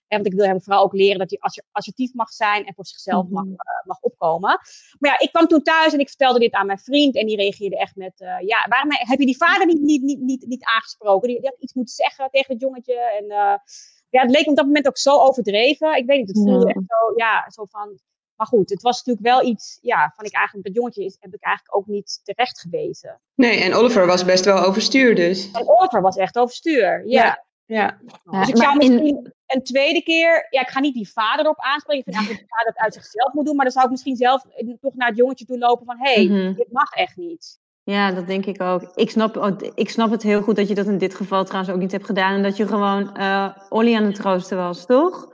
En 0.07 0.19
want 0.19 0.33
ik 0.33 0.39
wil 0.41 0.47
hem 0.47 0.63
vooral 0.63 0.83
ook 0.83 0.93
leren 0.93 1.19
dat 1.19 1.31
hij 1.31 1.63
assertief 1.73 2.15
mag 2.15 2.31
zijn 2.31 2.67
en 2.67 2.75
voor 2.75 2.87
zichzelf 2.87 3.29
mag, 3.29 3.45
uh, 3.45 3.55
mag 3.85 4.01
opkomen. 4.01 4.61
Maar 4.99 5.11
ja, 5.11 5.19
ik 5.19 5.33
kwam 5.33 5.47
toen 5.47 5.63
thuis 5.63 5.93
en 5.93 5.99
ik 5.99 6.09
vertelde 6.09 6.39
dit 6.39 6.53
aan 6.53 6.67
mijn 6.67 6.79
vriend. 6.79 7.17
En 7.17 7.27
die 7.27 7.37
reageerde 7.37 7.79
echt 7.79 7.97
met, 7.97 8.21
uh, 8.21 8.41
ja, 8.41 8.67
waarom 8.69 8.91
heb 8.93 9.19
je 9.19 9.27
die 9.27 9.37
vader 9.37 9.67
niet, 9.67 9.81
niet, 9.81 10.03
niet, 10.03 10.21
niet, 10.21 10.47
niet 10.47 10.65
aangesproken? 10.65 11.29
Die, 11.29 11.41
die 11.41 11.49
had 11.49 11.61
iets 11.61 11.75
moeten 11.75 11.95
zeggen 11.95 12.31
tegen 12.31 12.53
het 12.53 12.63
jongetje. 12.63 12.95
En 12.95 13.25
uh, 13.25 13.57
ja, 14.11 14.21
het 14.21 14.31
leek 14.31 14.47
op 14.47 14.57
dat 14.57 14.67
moment 14.67 14.87
ook 14.87 14.99
zo 14.99 15.19
overdreven. 15.19 15.97
Ik 15.97 16.07
weet 16.07 16.19
niet, 16.19 16.29
het 16.29 16.37
voelde 16.37 16.69
echt 16.69 16.85
zo, 16.87 17.13
ja, 17.17 17.51
zo 17.51 17.65
van... 17.65 17.99
Maar 18.37 18.47
goed, 18.47 18.71
het 18.71 18.83
was 18.83 19.05
natuurlijk 19.05 19.37
wel 19.37 19.51
iets, 19.51 19.79
ja, 19.81 20.13
van 20.17 20.25
ik 20.25 20.35
eigenlijk, 20.35 20.67
dat 20.67 20.77
jongetje 20.77 21.05
is, 21.05 21.17
heb 21.21 21.35
ik 21.35 21.43
eigenlijk 21.43 21.77
ook 21.77 21.87
niet 21.87 22.21
terecht 22.23 22.61
gewezen. 22.61 23.21
Nee, 23.35 23.61
en 23.61 23.75
Oliver 23.75 24.07
was 24.07 24.25
best 24.25 24.45
wel 24.45 24.65
overstuur 24.65 25.15
dus. 25.15 25.51
En 25.51 25.69
Oliver 25.69 26.01
was 26.01 26.17
echt 26.17 26.39
overstuur, 26.39 27.07
ja. 27.07 27.25
ja. 27.25 27.45
Ja. 27.65 27.99
Dus 28.25 28.49
ik 28.49 28.57
zou 28.57 28.77
misschien 28.77 29.07
in... 29.07 29.33
een 29.47 29.63
tweede 29.63 30.03
keer, 30.03 30.47
ja, 30.51 30.61
ik 30.61 30.69
ga 30.69 30.81
niet 30.81 30.95
die 30.95 31.13
vader 31.13 31.49
op 31.49 31.61
aanspreken. 31.61 31.99
Ik 31.99 32.05
vind 32.05 32.17
eigenlijk 32.17 32.49
dat 32.49 32.49
de 32.49 32.57
vader 32.57 32.73
het 32.73 32.83
uit 32.83 33.05
zichzelf 33.05 33.33
moet 33.33 33.47
doen. 33.47 33.57
Maar 33.57 33.65
dan 33.65 33.75
zou 33.75 33.85
ik 33.85 33.91
misschien 33.91 34.17
zelf 34.17 34.43
toch 34.81 34.95
naar 34.95 35.09
het 35.09 35.17
jongetje 35.17 35.45
toe 35.45 35.59
lopen 35.59 35.87
van, 35.87 35.99
hé, 35.99 36.15
hey, 36.15 36.25
mm 36.25 36.37
-hmm. 36.37 36.55
dit 36.55 36.73
mag 36.73 36.93
echt 36.93 37.17
niet. 37.17 37.61
Ja, 37.85 38.13
dat 38.13 38.27
denk 38.27 38.47
ik 38.47 38.63
ook. 38.63 38.93
Ik 38.95 39.11
snap, 39.11 39.61
ik 39.75 39.91
snap 39.91 40.11
het 40.11 40.23
heel 40.23 40.43
goed 40.43 40.57
dat 40.57 40.69
je 40.69 40.75
dat 40.75 40.87
in 40.87 40.99
dit 40.99 41.15
geval 41.15 41.45
trouwens 41.45 41.75
ook 41.75 41.81
niet 41.81 41.93
hebt 41.93 42.07
gedaan. 42.07 42.35
En 42.35 42.43
dat 42.43 42.57
je 42.57 42.67
gewoon 42.67 43.17
uh, 43.17 43.57
Olly 43.69 43.97
aan 43.97 44.05
het 44.05 44.15
troosten 44.15 44.57
was, 44.57 44.87
toch? 44.87 45.31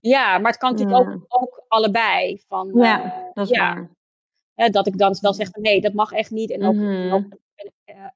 Ja, 0.00 0.38
maar 0.38 0.50
het 0.50 0.60
kan 0.60 0.70
natuurlijk 0.70 0.98
ja. 0.98 1.12
ook, 1.12 1.24
ook 1.28 1.61
allebei. 1.72 2.42
Van, 2.48 2.68
uh, 2.68 2.84
ja, 2.84 3.30
dat 3.32 3.44
is 3.50 3.56
ja. 3.56 3.74
waar. 3.74 3.90
Uh, 4.56 4.72
dat 4.72 4.86
ik 4.86 4.98
dan 4.98 5.16
wel 5.20 5.34
zeg 5.34 5.48
van 5.50 5.62
nee, 5.62 5.80
dat 5.80 5.92
mag 5.92 6.12
echt 6.12 6.30
niet. 6.30 6.50
En 6.50 6.64
ook, 6.64 6.74
Mhm. 6.74 7.12
ook 7.12 7.24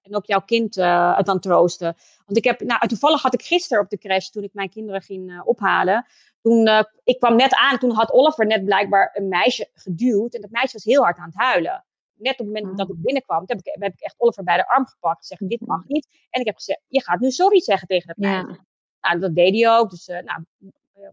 en 0.02 0.16
ook 0.16 0.26
jouw 0.26 0.40
kind 0.40 0.76
uh, 0.76 1.16
het 1.16 1.26
dan 1.26 1.40
troosten. 1.40 1.96
Want 2.24 2.38
ik 2.38 2.44
heb, 2.44 2.60
nou, 2.60 2.86
toevallig 2.88 3.22
had 3.22 3.34
ik 3.34 3.42
gisteren 3.42 3.82
op 3.82 3.90
de 3.90 3.98
crash, 3.98 4.28
toen 4.28 4.42
ik 4.42 4.54
mijn 4.54 4.68
kinderen 4.70 5.02
ging 5.02 5.42
ophalen. 5.44 6.06
Toen, 6.40 6.68
ik 7.04 7.18
kwam 7.18 7.36
net 7.36 7.54
aan, 7.54 7.78
toen 7.78 7.90
had 7.90 8.12
Oliver 8.12 8.46
net 8.46 8.64
blijkbaar 8.64 9.10
een 9.12 9.28
meisje 9.28 9.70
geduwd. 9.74 10.34
En 10.34 10.40
dat 10.40 10.50
meisje 10.50 10.72
was 10.72 10.84
heel 10.84 11.02
hard 11.02 11.18
aan 11.18 11.26
het 11.26 11.36
huilen. 11.36 11.84
Net 12.14 12.40
op 12.40 12.46
het 12.46 12.46
moment 12.46 12.78
dat 12.78 12.88
ik 12.88 13.02
binnenkwam, 13.02 13.42
heb 13.46 13.58
ik, 13.58 13.76
heb 13.80 13.92
ik 13.92 14.00
echt 14.00 14.14
Oliver 14.18 14.44
bij 14.44 14.56
de 14.56 14.68
arm 14.68 14.86
gepakt. 14.86 15.26
Zeggen, 15.26 15.48
dit 15.48 15.66
mag 15.66 15.84
niet. 15.86 16.08
En 16.30 16.40
ik 16.40 16.46
heb 16.46 16.56
gezegd, 16.56 16.80
je 16.86 17.02
gaat 17.02 17.20
nu 17.20 17.30
sorry 17.30 17.60
zeggen 17.60 17.88
tegen 17.88 18.06
dat 18.06 18.16
meisje. 18.16 18.46
Ja. 18.46 18.64
Nou, 19.00 19.20
dat 19.20 19.34
deed 19.34 19.54
hij 19.54 19.78
ook. 19.78 19.90
Dus 19.90 20.06
nou, 20.06 20.44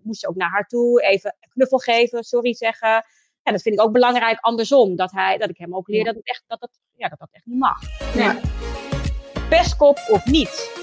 moest 0.01 0.21
je 0.21 0.27
ook 0.27 0.35
naar 0.35 0.49
haar 0.49 0.67
toe, 0.67 1.01
even 1.01 1.35
een 1.39 1.49
knuffel 1.49 1.77
geven, 1.77 2.23
sorry 2.23 2.53
zeggen. 2.53 3.05
Ja, 3.43 3.51
dat 3.51 3.61
vind 3.61 3.75
ik 3.75 3.81
ook 3.81 3.91
belangrijk 3.91 4.39
andersom. 4.39 4.95
Dat, 4.95 5.11
hij, 5.11 5.37
dat 5.37 5.49
ik 5.49 5.57
hem 5.57 5.75
ook 5.75 5.87
leer 5.87 6.03
dat, 6.03 6.15
het 6.15 6.27
echt, 6.27 6.43
dat, 6.47 6.59
dat, 6.59 6.69
ja, 6.95 7.07
dat 7.07 7.19
dat 7.19 7.29
echt 7.31 7.45
niet 7.45 7.59
mag. 7.59 7.79
Ja. 8.15 8.39
Pestkop 9.49 9.99
of 10.09 10.25
niet? 10.25 10.81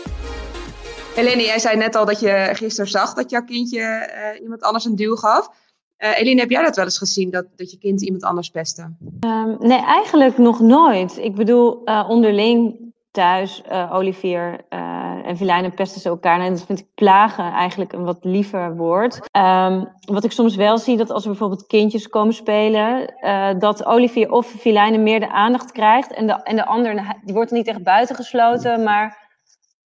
Helene, 1.14 1.42
jij 1.42 1.58
zei 1.58 1.76
net 1.76 1.94
al 1.94 2.04
dat 2.04 2.20
je 2.20 2.50
gisteren 2.52 2.90
zag 2.90 3.14
dat 3.14 3.30
jouw 3.30 3.44
kindje 3.44 4.10
uh, 4.34 4.42
iemand 4.42 4.62
anders 4.62 4.84
een 4.84 4.96
duw 4.96 5.16
gaf. 5.16 5.50
Uh, 5.98 6.18
Eline, 6.18 6.40
heb 6.40 6.50
jij 6.50 6.62
dat 6.62 6.76
wel 6.76 6.84
eens 6.84 6.98
gezien, 6.98 7.30
dat, 7.30 7.46
dat 7.56 7.70
je 7.70 7.78
kind 7.78 8.02
iemand 8.02 8.22
anders 8.22 8.50
pestte? 8.50 8.82
Um, 9.20 9.56
nee, 9.58 9.84
eigenlijk 9.84 10.38
nog 10.38 10.60
nooit. 10.60 11.18
Ik 11.18 11.34
bedoel, 11.34 11.82
uh, 11.84 12.06
onderling 12.08 12.78
thuis, 13.10 13.62
uh, 13.70 13.94
Olivier 13.94 14.60
uh, 14.70 14.99
en 15.30 15.36
Vilijnen 15.36 15.74
pesten 15.74 16.00
ze 16.00 16.08
elkaar. 16.08 16.40
En 16.40 16.52
dat 16.52 16.66
vind 16.66 16.78
ik 16.78 16.86
plagen 16.94 17.52
eigenlijk 17.52 17.92
een 17.92 18.04
wat 18.04 18.18
liever 18.24 18.76
woord. 18.76 19.14
Um, 19.36 19.88
wat 20.04 20.24
ik 20.24 20.32
soms 20.32 20.56
wel 20.56 20.78
zie, 20.78 20.96
dat 20.96 21.10
als 21.10 21.22
er 21.22 21.30
bijvoorbeeld 21.30 21.66
kindjes 21.66 22.08
komen 22.08 22.34
spelen, 22.34 23.14
uh, 23.20 23.48
dat 23.58 23.84
Olivier 23.84 24.30
of 24.30 24.46
Vilijnen 24.46 25.02
meer 25.02 25.20
de 25.20 25.30
aandacht 25.30 25.72
krijgt. 25.72 26.12
En 26.12 26.26
de, 26.26 26.32
en 26.42 26.56
de 26.56 26.66
ander, 26.66 27.16
die 27.24 27.34
wordt 27.34 27.50
niet 27.50 27.66
echt 27.66 27.82
buitengesloten, 27.82 28.82
maar 28.82 29.28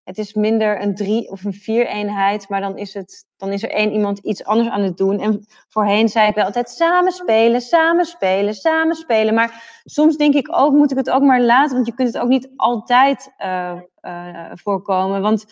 het 0.04 0.18
is 0.18 0.34
minder 0.34 0.82
een 0.82 0.94
drie- 0.94 1.30
of 1.30 1.44
een 1.44 1.52
vier-eenheid. 1.52 2.48
Maar 2.48 2.60
dan 2.60 2.76
is, 2.76 2.94
het, 2.94 3.26
dan 3.36 3.52
is 3.52 3.62
er 3.62 3.70
één 3.70 3.92
iemand 3.92 4.18
iets 4.18 4.44
anders 4.44 4.68
aan 4.68 4.82
het 4.82 4.96
doen. 4.96 5.20
En 5.20 5.44
voorheen 5.68 6.08
zei 6.08 6.28
ik 6.28 6.34
wel 6.34 6.44
altijd 6.44 6.70
samen 6.70 7.12
spelen, 7.12 7.60
samen 7.60 8.04
spelen, 8.04 8.54
samen 8.54 8.94
spelen. 8.94 9.34
Maar 9.34 9.80
soms 9.84 10.16
denk 10.16 10.34
ik 10.34 10.48
ook, 10.50 10.72
moet 10.72 10.90
ik 10.90 10.96
het 10.96 11.10
ook 11.10 11.22
maar 11.22 11.42
laten. 11.42 11.74
Want 11.74 11.86
je 11.86 11.94
kunt 11.94 12.12
het 12.12 12.22
ook 12.22 12.28
niet 12.28 12.50
altijd 12.56 13.34
uh, 13.38 13.72
uh, 14.02 14.50
voorkomen. 14.54 15.20
Want 15.22 15.44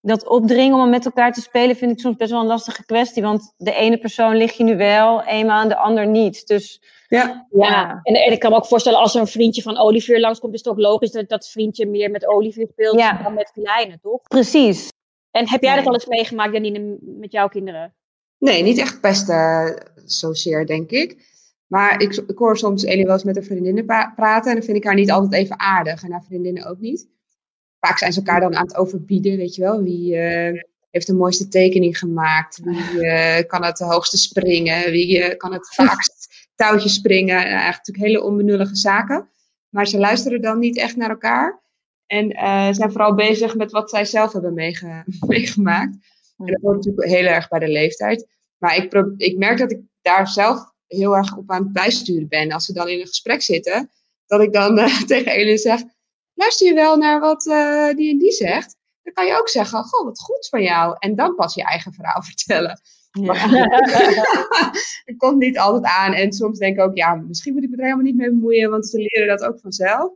dat 0.00 0.28
opdringen 0.28 0.78
om 0.78 0.90
met 0.90 1.04
elkaar 1.04 1.32
te 1.32 1.40
spelen 1.40 1.76
vind 1.76 1.92
ik 1.92 2.00
soms 2.00 2.16
best 2.16 2.30
wel 2.30 2.40
een 2.40 2.46
lastige 2.46 2.84
kwestie. 2.84 3.22
Want 3.22 3.54
de 3.56 3.74
ene 3.74 3.98
persoon 3.98 4.36
ligt 4.36 4.56
je 4.56 4.64
nu 4.64 4.76
wel, 4.76 5.24
eenmaal 5.24 5.62
en 5.62 5.68
de 5.68 5.76
ander 5.76 6.06
niet. 6.06 6.46
Dus 6.46 6.82
Ja, 7.08 7.46
Ja, 7.50 8.00
en, 8.02 8.14
en 8.14 8.32
ik 8.32 8.38
kan 8.38 8.50
me 8.50 8.56
ook 8.56 8.66
voorstellen 8.66 8.98
als 8.98 9.14
er 9.14 9.20
een 9.20 9.26
vriendje 9.26 9.62
van 9.62 9.78
Olivier 9.78 10.20
langskomt, 10.20 10.54
is 10.54 10.58
het 10.58 10.68
ook 10.68 10.78
logisch 10.78 11.10
dat 11.10 11.28
dat 11.28 11.48
vriendje 11.48 11.86
meer 11.86 12.10
met 12.10 12.26
Olivier 12.26 12.66
speelt 12.66 12.98
Ja. 12.98 13.22
dan 13.22 13.34
met 13.34 13.50
Filijnen, 13.54 14.00
toch? 14.00 14.22
precies. 14.22 14.88
En 15.30 15.48
heb 15.48 15.62
jij 15.62 15.76
dat 15.76 15.86
al 15.86 15.92
eens 15.94 16.06
meegemaakt, 16.06 16.52
Janine, 16.52 16.98
met 17.00 17.32
jouw 17.32 17.48
kinderen? 17.48 17.94
Nee, 18.38 18.62
niet 18.62 18.78
echt 18.78 19.00
pesten 19.00 19.76
zozeer, 20.04 20.66
denk 20.66 20.90
ik. 20.90 21.30
Maar 21.66 22.00
ik, 22.00 22.14
ik 22.26 22.38
hoor 22.38 22.58
soms 22.58 22.82
Elie 22.82 23.04
wel 23.04 23.12
eens 23.14 23.24
met 23.24 23.34
haar 23.34 23.44
vriendinnen 23.44 23.86
praten. 23.86 24.50
En 24.50 24.56
dan 24.56 24.64
vind 24.64 24.76
ik 24.76 24.84
haar 24.84 24.94
niet 24.94 25.10
altijd 25.10 25.32
even 25.32 25.60
aardig. 25.60 26.02
En 26.02 26.10
haar 26.12 26.24
vriendinnen 26.24 26.66
ook 26.66 26.78
niet. 26.78 27.08
Vaak 27.86 27.98
zijn 27.98 28.12
ze 28.12 28.18
elkaar 28.18 28.40
dan 28.40 28.56
aan 28.56 28.66
het 28.66 28.76
overbieden, 28.76 29.36
weet 29.36 29.54
je 29.54 29.62
wel. 29.62 29.82
Wie 29.82 30.16
eh, 30.16 30.62
heeft 30.90 31.06
de 31.06 31.14
mooiste 31.14 31.48
tekening 31.48 31.98
gemaakt? 31.98 32.60
Wie 32.62 33.06
eh, 33.06 33.46
kan 33.46 33.64
het 33.64 33.78
hoogste 33.78 34.16
springen? 34.16 34.90
Wie 34.90 35.22
eh, 35.22 35.36
kan 35.36 35.52
het 35.52 35.74
vaakst 35.74 36.28
touwtje 36.54 36.88
springen? 36.88 37.34
Nou, 37.34 37.46
eigenlijk 37.46 37.76
natuurlijk 37.76 38.06
hele 38.06 38.22
onbenullige 38.22 38.76
zaken. 38.76 39.28
Maar 39.68 39.86
ze 39.86 39.98
luisteren 39.98 40.40
dan 40.40 40.58
niet 40.58 40.78
echt 40.78 40.96
naar 40.96 41.10
elkaar. 41.10 41.62
En 42.06 42.30
zijn 42.74 42.90
vooral 42.90 43.14
bezig 43.14 43.54
met 43.54 43.70
wat 43.70 43.90
zij 43.90 44.04
zelf 44.04 44.32
hebben 44.32 44.54
meege- 44.54 45.04
meegemaakt. 45.26 45.96
En 46.36 46.46
dat 46.46 46.60
hoort 46.60 46.76
natuurlijk 46.76 47.08
heel 47.08 47.26
erg 47.26 47.48
bij 47.48 47.58
de 47.58 47.68
leeftijd. 47.68 48.26
Maar 48.58 48.76
ik, 48.76 48.92
ik 49.16 49.38
merk 49.38 49.58
dat 49.58 49.72
ik 49.72 49.80
daar 50.02 50.28
zelf 50.28 50.72
heel 50.86 51.16
erg 51.16 51.36
op 51.36 51.50
aan 51.50 51.62
het 51.62 51.72
bijsturen 51.72 52.28
ben. 52.28 52.52
Als 52.52 52.64
ze 52.64 52.72
dan 52.72 52.88
in 52.88 53.00
een 53.00 53.06
gesprek 53.06 53.42
zitten, 53.42 53.90
dat 54.26 54.40
ik 54.40 54.52
dan 54.52 54.76
tegen 55.06 55.32
Elin 55.32 55.58
zeg: 55.58 55.80
luister 56.34 56.66
je 56.66 56.74
wel 56.74 56.96
naar 56.96 57.20
wat 57.20 57.46
eh, 57.46 57.94
die 57.94 58.10
en 58.10 58.18
die 58.18 58.32
zegt? 58.32 58.76
Dan 59.02 59.12
kan 59.12 59.26
je 59.26 59.38
ook 59.38 59.48
zeggen: 59.48 59.84
Goh, 59.84 60.04
wat 60.04 60.20
goed 60.20 60.48
van 60.48 60.62
jou. 60.62 60.96
En 60.98 61.14
dan 61.14 61.34
pas 61.34 61.54
je 61.54 61.64
eigen 61.64 61.92
verhaal 61.92 62.22
vertellen. 62.32 62.80
Ja. 63.10 63.34
het 65.04 65.16
komt 65.16 65.38
niet 65.38 65.58
altijd 65.58 65.84
aan. 65.84 66.12
En 66.12 66.32
soms 66.32 66.58
denk 66.58 66.76
ik 66.76 66.82
ook: 66.82 66.96
ja, 66.96 67.14
misschien 67.14 67.54
moet 67.54 67.62
ik 67.62 67.70
me 67.70 67.76
er 67.76 67.82
helemaal 67.82 68.04
niet 68.04 68.16
mee 68.16 68.30
bemoeien, 68.30 68.70
want 68.70 68.88
ze 68.88 68.98
leren 68.98 69.28
dat 69.28 69.48
ook 69.48 69.60
vanzelf. 69.60 70.12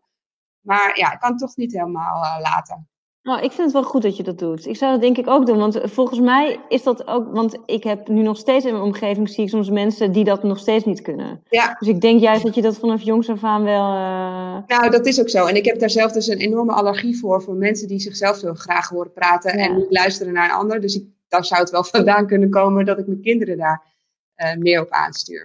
Maar 0.61 0.99
ja, 0.99 1.13
ik 1.13 1.19
kan 1.19 1.31
het 1.31 1.39
toch 1.39 1.57
niet 1.57 1.73
helemaal 1.73 2.25
eh, 2.25 2.41
laten. 2.41 2.89
Nou, 3.27 3.39
ik 3.43 3.53
vind 3.53 3.63
het 3.63 3.73
wel 3.73 3.83
goed 3.83 4.03
dat 4.03 4.17
je 4.17 4.23
dat 4.23 4.39
doet. 4.39 4.67
Ik 4.67 4.77
zou 4.77 4.93
dat 4.93 5.01
denk 5.01 5.19
ik 5.19 5.29
ook 5.29 5.47
doen, 5.47 5.59
want 5.59 5.79
volgens 5.83 6.21
mij 6.21 6.59
is 6.69 6.83
dat 6.83 7.07
ook, 7.07 7.33
want 7.35 7.57
ik 7.67 7.85
heb 7.85 8.09
nu 8.09 8.23
nog 8.23 8.37
steeds 8.37 8.65
in 8.65 8.73
mijn 8.73 8.85
omgeving 8.85 9.29
zie 9.29 9.45
ik 9.45 9.51
soms 9.51 9.71
mensen 9.71 10.13
die 10.13 10.25
dat 10.25 10.43
nog 10.43 10.59
steeds 10.59 10.85
niet 10.85 11.03
kunnen. 11.03 11.43
Ja. 11.49 11.77
Dus 11.79 11.89
ik 11.89 12.01
denk 12.01 12.21
juist 12.21 12.43
dat 12.45 12.55
je 12.55 12.63
dat 12.63 12.79
vanaf 12.79 13.03
jongs 13.03 13.29
af 13.29 13.45
aan 13.45 13.65
wel. 13.65 13.95
eh, 13.95 14.57
Nou, 14.67 14.91
dat 14.91 15.07
is 15.07 15.21
ook 15.21 15.29
zo. 15.29 15.47
En 15.47 15.57
ik 15.57 15.65
heb 15.65 15.79
daar 15.79 15.91
zelf 15.91 16.13
dus 16.13 16.27
een 16.27 16.39
enorme 16.39 16.73
allergie 16.73 17.19
voor. 17.19 17.43
Voor 17.43 17.55
mensen 17.55 17.89
die 17.89 17.99
zichzelf 18.01 18.37
zo 18.37 18.55
graag 18.55 18.89
horen 18.89 19.13
praten 19.13 19.59
Ja. 19.59 19.65
en 19.65 19.77
niet 19.77 19.91
luisteren 19.91 20.33
naar 20.33 20.45
een 20.51 20.57
ander. 20.57 20.81
Dus 20.81 20.95
ik, 20.97 21.05
daar 21.29 21.45
zou 21.45 21.61
het 21.61 21.71
wel 21.71 21.85
vandaan 21.95 22.27
kunnen 22.27 22.51
komen 22.51 22.85
dat 22.85 22.99
ik 22.99 23.07
mijn 23.07 23.21
kinderen 23.23 23.57
daar 23.59 23.83
eh, 24.35 24.57
meer 24.57 24.81
op 24.81 24.91
aanstuur. 24.91 25.43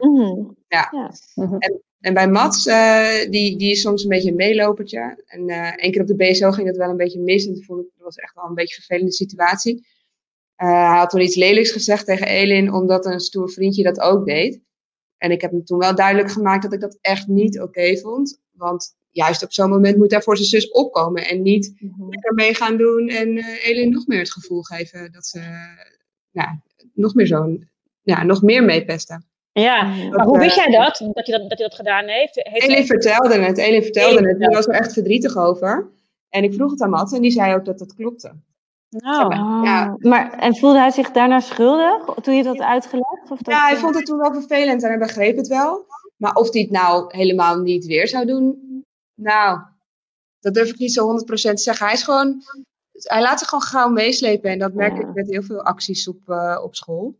mhm. 1.35 1.55
En 1.57 1.81
bij 2.01 2.29
Mats, 2.29 2.65
eh, 2.65 3.29
die, 3.29 3.57
die 3.57 3.71
is 3.71 3.81
soms 3.81 4.03
een 4.03 4.09
beetje 4.09 4.29
een 4.29 4.35
meelopertje. 4.35 5.23
En 5.25 5.49
eh 5.49 5.73
één 5.75 5.91
keer 5.91 6.01
op 6.01 6.07
de 6.07 6.15
BSO 6.15 6.51
ging 6.51 6.67
het 6.67 6.77
wel 6.77 6.89
een 6.89 6.97
beetje 6.97 7.19
mis. 7.19 7.45
En 7.45 7.53
toen 7.53 7.63
vond 7.63 7.79
ik, 7.81 7.87
dat 7.95 8.03
was 8.05 8.15
echt 8.15 8.35
wel 8.35 8.45
een 8.45 8.53
beetje 8.53 8.75
een 8.75 8.83
vervelende 8.83 9.13
situatie. 9.13 9.87
Eh, 10.55 10.67
hij 10.89 10.97
had 10.97 11.09
toen 11.09 11.21
iets 11.21 11.35
lelijks 11.35 11.71
gezegd 11.71 12.05
tegen 12.05 12.27
Elin, 12.27 12.73
omdat 12.73 13.05
een 13.05 13.19
stoer 13.19 13.51
vriendje 13.51 13.83
dat 13.83 13.99
ook 13.99 14.25
deed. 14.25 14.61
En 15.17 15.31
ik 15.31 15.41
heb 15.41 15.51
hem 15.51 15.65
toen 15.65 15.77
wel 15.77 15.95
duidelijk 15.95 16.31
gemaakt 16.31 16.63
dat 16.63 16.73
ik 16.73 16.79
dat 16.79 16.97
echt 17.01 17.27
niet 17.27 17.59
oké 17.59 17.97
vond. 17.97 18.39
Want 18.51 18.95
juist 19.09 19.43
op 19.43 19.53
zo'n 19.53 19.69
moment 19.69 19.97
moet 19.97 20.11
hij 20.11 20.21
voor 20.21 20.37
zijn 20.37 20.47
zus 20.49 20.71
opkomen. 20.71 21.27
En 21.27 21.41
niet 21.41 21.73
Mhm. 21.79 22.09
lekker 22.09 22.33
mee 22.33 22.53
gaan 22.53 22.77
doen 22.77 23.07
en 23.07 23.37
eh 23.37 23.65
Elin 23.67 23.89
nog 23.89 24.07
meer 24.07 24.19
het 24.19 24.31
gevoel 24.31 24.61
geven 24.61 25.11
dat 25.11 25.25
ze 25.25 25.39
nou, 26.31 26.49
nog 26.93 27.13
meer 27.13 27.27
zo'n, 27.27 27.69
ja, 28.01 28.23
nog 28.23 28.41
meer 28.41 28.63
meepesten. 28.63 29.25
Ja, 29.53 29.83
maar 29.83 30.25
hoe 30.25 30.35
eh, 30.35 30.41
wist 30.43 30.55
jij 30.55 30.71
dat, 30.71 31.01
dat 31.13 31.27
hij 31.27 31.37
dat, 31.37 31.49
dat, 31.49 31.57
hij 31.57 31.67
dat 31.67 31.75
gedaan 31.75 32.07
heeft? 32.07 32.35
heeft 32.43 32.63
Elin 32.63 32.85
vertelde 32.85 33.39
het, 33.39 33.57
Elin 33.57 33.83
vertelde 33.83 34.17
Elin 34.17 34.27
het. 34.27 34.39
Die 34.39 34.47
was 34.47 34.67
er 34.67 34.73
echt 34.73 34.93
verdrietig 34.93 35.37
over. 35.37 35.91
En 36.29 36.43
ik 36.43 36.53
vroeg 36.53 36.71
het 36.71 36.81
aan 36.81 36.89
Mats 36.89 37.13
en 37.13 37.21
die 37.21 37.31
zei 37.31 37.55
ook 37.55 37.65
dat 37.65 37.79
dat 37.79 37.95
klopte. 37.95 38.31
Nou, 38.89 39.25
Oh, 39.25 39.61
Ja. 39.63 39.95
Maar, 39.99 40.33
en 40.39 40.55
voelde 40.55 40.79
hij 40.79 40.91
zich 40.91 41.11
daarna 41.11 41.39
schuldig 41.39 42.03
toen 42.21 42.35
je 42.35 42.43
dat 42.43 42.57
had 42.57 42.67
uitgelegd? 42.67 43.31
Of 43.31 43.41
dat, 43.41 43.53
Ja, 43.53 43.61
hij 43.65 43.73
eh, 43.75 43.79
vond 43.79 43.95
het 43.95 44.05
toen 44.05 44.17
wel 44.17 44.33
vervelend 44.33 44.83
en 44.83 44.89
hij 44.89 44.97
begreep 44.97 45.37
het 45.37 45.47
wel. 45.47 45.85
Maar 46.17 46.33
of 46.33 46.51
hij 46.51 46.61
het 46.61 46.71
nou 46.71 47.17
helemaal 47.17 47.59
niet 47.59 47.85
weer 47.85 48.07
zou 48.07 48.25
doen, 48.25 48.59
nou, 49.15 49.59
dat 50.39 50.53
durf 50.53 50.69
ik 50.69 50.77
niet 50.77 50.93
zo 50.93 51.07
100% 51.07 51.55
te 51.55 51.61
zeggen. 51.61 51.85
Hij 51.85 51.95
is 51.95 52.03
gewoon, 52.03 52.41
hij 52.91 53.21
laat 53.21 53.39
zich 53.39 53.47
gewoon 53.47 53.63
gauw 53.63 53.89
meeslepen 53.89 54.49
en 54.49 54.59
dat 54.59 54.73
merk 54.73 54.93
Ja. 54.93 54.99
ik 54.99 55.13
met 55.13 55.29
heel 55.29 55.43
veel 55.43 55.61
acties 55.61 56.07
op, 56.07 56.29
eh, 56.29 56.59
op 56.63 56.75
school. 56.75 57.15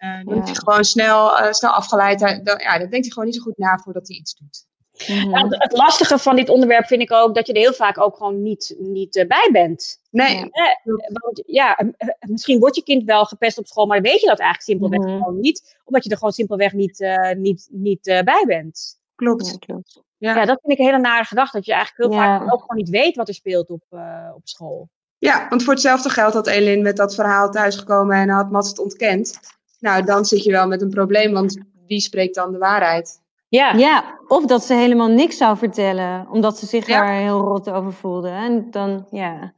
Eh, 0.00 0.24
dan 0.24 0.34
Ja. 0.34 0.40
is 0.42 0.48
hij 0.48 0.54
gewoon 0.54 0.84
snel, 0.84 1.38
eh, 1.38 1.52
snel 1.52 1.70
afgeleid. 1.70 2.18
Dan, 2.18 2.40
ja, 2.58 2.78
dan 2.78 2.88
denkt 2.90 2.90
hij 2.90 3.10
gewoon 3.10 3.24
niet 3.24 3.34
zo 3.34 3.42
goed 3.42 3.58
na 3.58 3.78
voordat 3.78 4.08
hij 4.08 4.16
iets 4.16 4.34
doet. 4.34 4.68
mhm. 5.08 5.34
Het, 5.44 5.62
het 5.62 5.72
lastige 5.72 6.18
van 6.18 6.36
dit 6.36 6.48
onderwerp 6.48 6.86
vind 6.86 7.02
ik 7.02 7.12
ook 7.12 7.34
dat 7.34 7.46
je 7.46 7.52
er 7.52 7.58
heel 7.60 7.72
vaak 7.72 8.00
ook 8.00 8.16
gewoon 8.16 8.42
niet, 8.42 8.74
niet 8.78 9.16
eh, 9.16 9.26
bij 9.26 9.48
bent. 9.52 9.98
Nee, 10.10 10.36
Ja. 10.36 10.42
Eh, 10.50 10.94
want 11.22 11.42
ja, 11.46 11.78
misschien 12.20 12.58
wordt 12.60 12.76
je 12.76 12.82
kind 12.82 13.04
wel 13.04 13.24
gepest 13.24 13.58
op 13.58 13.66
school, 13.66 13.86
maar 13.86 14.00
weet 14.00 14.20
je 14.20 14.26
dat 14.26 14.38
eigenlijk 14.38 14.62
simpelweg 14.62 14.98
Mhm. 15.12 15.22
gewoon 15.22 15.40
niet. 15.40 15.76
Omdat 15.84 16.04
je 16.04 16.10
er 16.10 16.16
gewoon 16.16 16.32
simpelweg 16.32 16.72
niet, 16.72 17.00
eh, 17.00 17.32
niet, 17.32 17.68
niet 17.70 18.06
eh, 18.06 18.22
bij 18.22 18.44
bent. 18.46 18.98
klopt. 19.14 19.46
Ja, 19.46 19.56
klopt. 19.58 20.02
Ja. 20.16 20.34
Ja, 20.34 20.44
dat 20.44 20.58
vind 20.60 20.72
ik 20.72 20.78
een 20.78 20.84
hele 20.84 20.98
nare 20.98 21.24
gedachte. 21.24 21.56
Dat 21.56 21.66
je 21.66 21.72
eigenlijk 21.72 22.10
heel 22.12 22.20
Ja. 22.22 22.38
vaak 22.38 22.42
ook 22.52 22.60
gewoon 22.60 22.76
niet 22.76 22.88
weet 22.88 23.16
wat 23.16 23.28
er 23.28 23.34
speelt 23.34 23.70
op, 23.70 23.82
eh, 23.90 24.30
op 24.34 24.40
school. 24.48 24.88
Ja, 25.18 25.46
want 25.48 25.62
voor 25.62 25.72
hetzelfde 25.72 26.08
geld 26.10 26.34
had 26.34 26.46
Elin 26.46 26.82
met 26.82 26.96
dat 26.96 27.14
verhaal 27.14 27.50
thuisgekomen 27.50 28.16
en 28.16 28.28
had 28.28 28.50
Mats 28.50 28.68
het 28.68 28.78
ontkend. 28.78 29.38
Nou, 29.80 30.04
dan 30.04 30.24
zit 30.24 30.44
je 30.44 30.50
wel 30.50 30.66
met 30.68 30.82
een 30.82 30.90
probleem, 30.90 31.32
want 31.32 31.58
wie 31.86 32.00
spreekt 32.00 32.34
dan 32.34 32.52
de 32.52 32.58
waarheid? 32.58 33.20
Ja, 33.48 33.72
Ja, 33.72 34.18
of 34.26 34.46
dat 34.46 34.64
ze 34.64 34.74
helemaal 34.74 35.08
niks 35.08 35.36
zou 35.36 35.56
vertellen, 35.56 36.26
omdat 36.30 36.58
ze 36.58 36.66
zich 36.66 36.86
Ja. 36.86 37.04
er 37.04 37.20
heel 37.22 37.40
rot 37.40 37.70
over 37.70 37.92
voelde. 37.92 38.28
En 38.28 38.70
dan, 38.70 39.06
ja, 39.10 39.52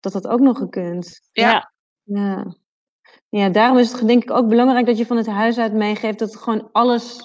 dat 0.00 0.12
had 0.12 0.26
ook 0.28 0.40
nog 0.40 0.58
gekund. 0.58 1.20
Ja. 1.32 1.72
Ja. 2.04 2.54
Ja. 3.28 3.48
daarom 3.48 3.78
is 3.78 3.92
het 3.92 4.06
denk 4.06 4.22
ik 4.22 4.30
ook 4.30 4.48
belangrijk 4.48 4.86
dat 4.86 4.98
je 4.98 5.06
van 5.06 5.16
het 5.16 5.26
huis 5.26 5.58
uit 5.58 5.72
meegeeft 5.72 6.18
dat 6.18 6.36
gewoon 6.36 6.68
alles, 6.72 7.18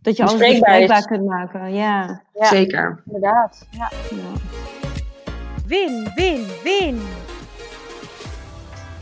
dat 0.00 0.16
je 0.16 0.22
alles 0.24 0.38
bespreekbaar 0.38 1.06
kunt 1.06 1.24
maken. 1.24 1.74
Ja. 1.74 2.22
Ja. 2.32 2.44
Zeker. 2.46 3.02
inderdaad. 3.06 3.66
Ja. 3.70 3.90
ja. 4.10 4.32
Win, 5.66 6.12
win, 6.14 6.46
win. 6.62 7.00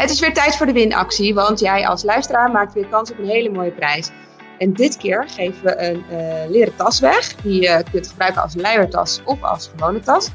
Het 0.01 0.11
is 0.11 0.21
weer 0.21 0.35
tijd 0.35 0.57
voor 0.57 0.67
de 0.67 0.73
winactie, 0.73 1.35
want 1.35 1.61
jij 1.61 1.87
als 1.87 2.03
luisteraar 2.03 2.51
maakt 2.51 2.73
weer 2.73 2.87
kans 2.87 3.11
op 3.11 3.19
een 3.19 3.29
hele 3.29 3.51
mooie 3.51 3.71
prijs. 3.71 4.11
En 4.59 4.73
dit 4.73 4.97
keer 4.97 5.29
geven 5.29 5.65
we 5.65 5.83
een 5.83 6.05
eh, 6.11 6.51
leren 6.51 6.77
tas 6.77 7.01
weg, 7.01 7.35
die 7.35 7.63
je 7.63 7.85
kunt 7.91 8.09
gebruiken 8.09 8.43
als 8.43 8.55
luiertas 8.55 9.21
of 9.25 9.43
als 9.43 9.71
gewone 9.77 10.01
tas. 10.01 10.31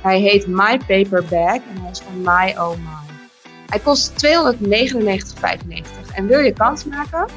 Hij 0.00 0.20
heet 0.20 0.46
My 0.46 0.78
Paper 0.78 1.24
Bag 1.24 1.54
en 1.54 1.80
hij 1.80 1.90
is 1.90 1.98
van 1.98 2.20
My 2.20 2.54
Oh 2.58 2.70
My. 2.70 3.14
Hij 3.66 3.78
kost 3.78 4.26
299,95 4.26 6.14
en 6.14 6.26
wil 6.26 6.40
je 6.40 6.52
kans 6.52 6.84
maken? 6.84 7.28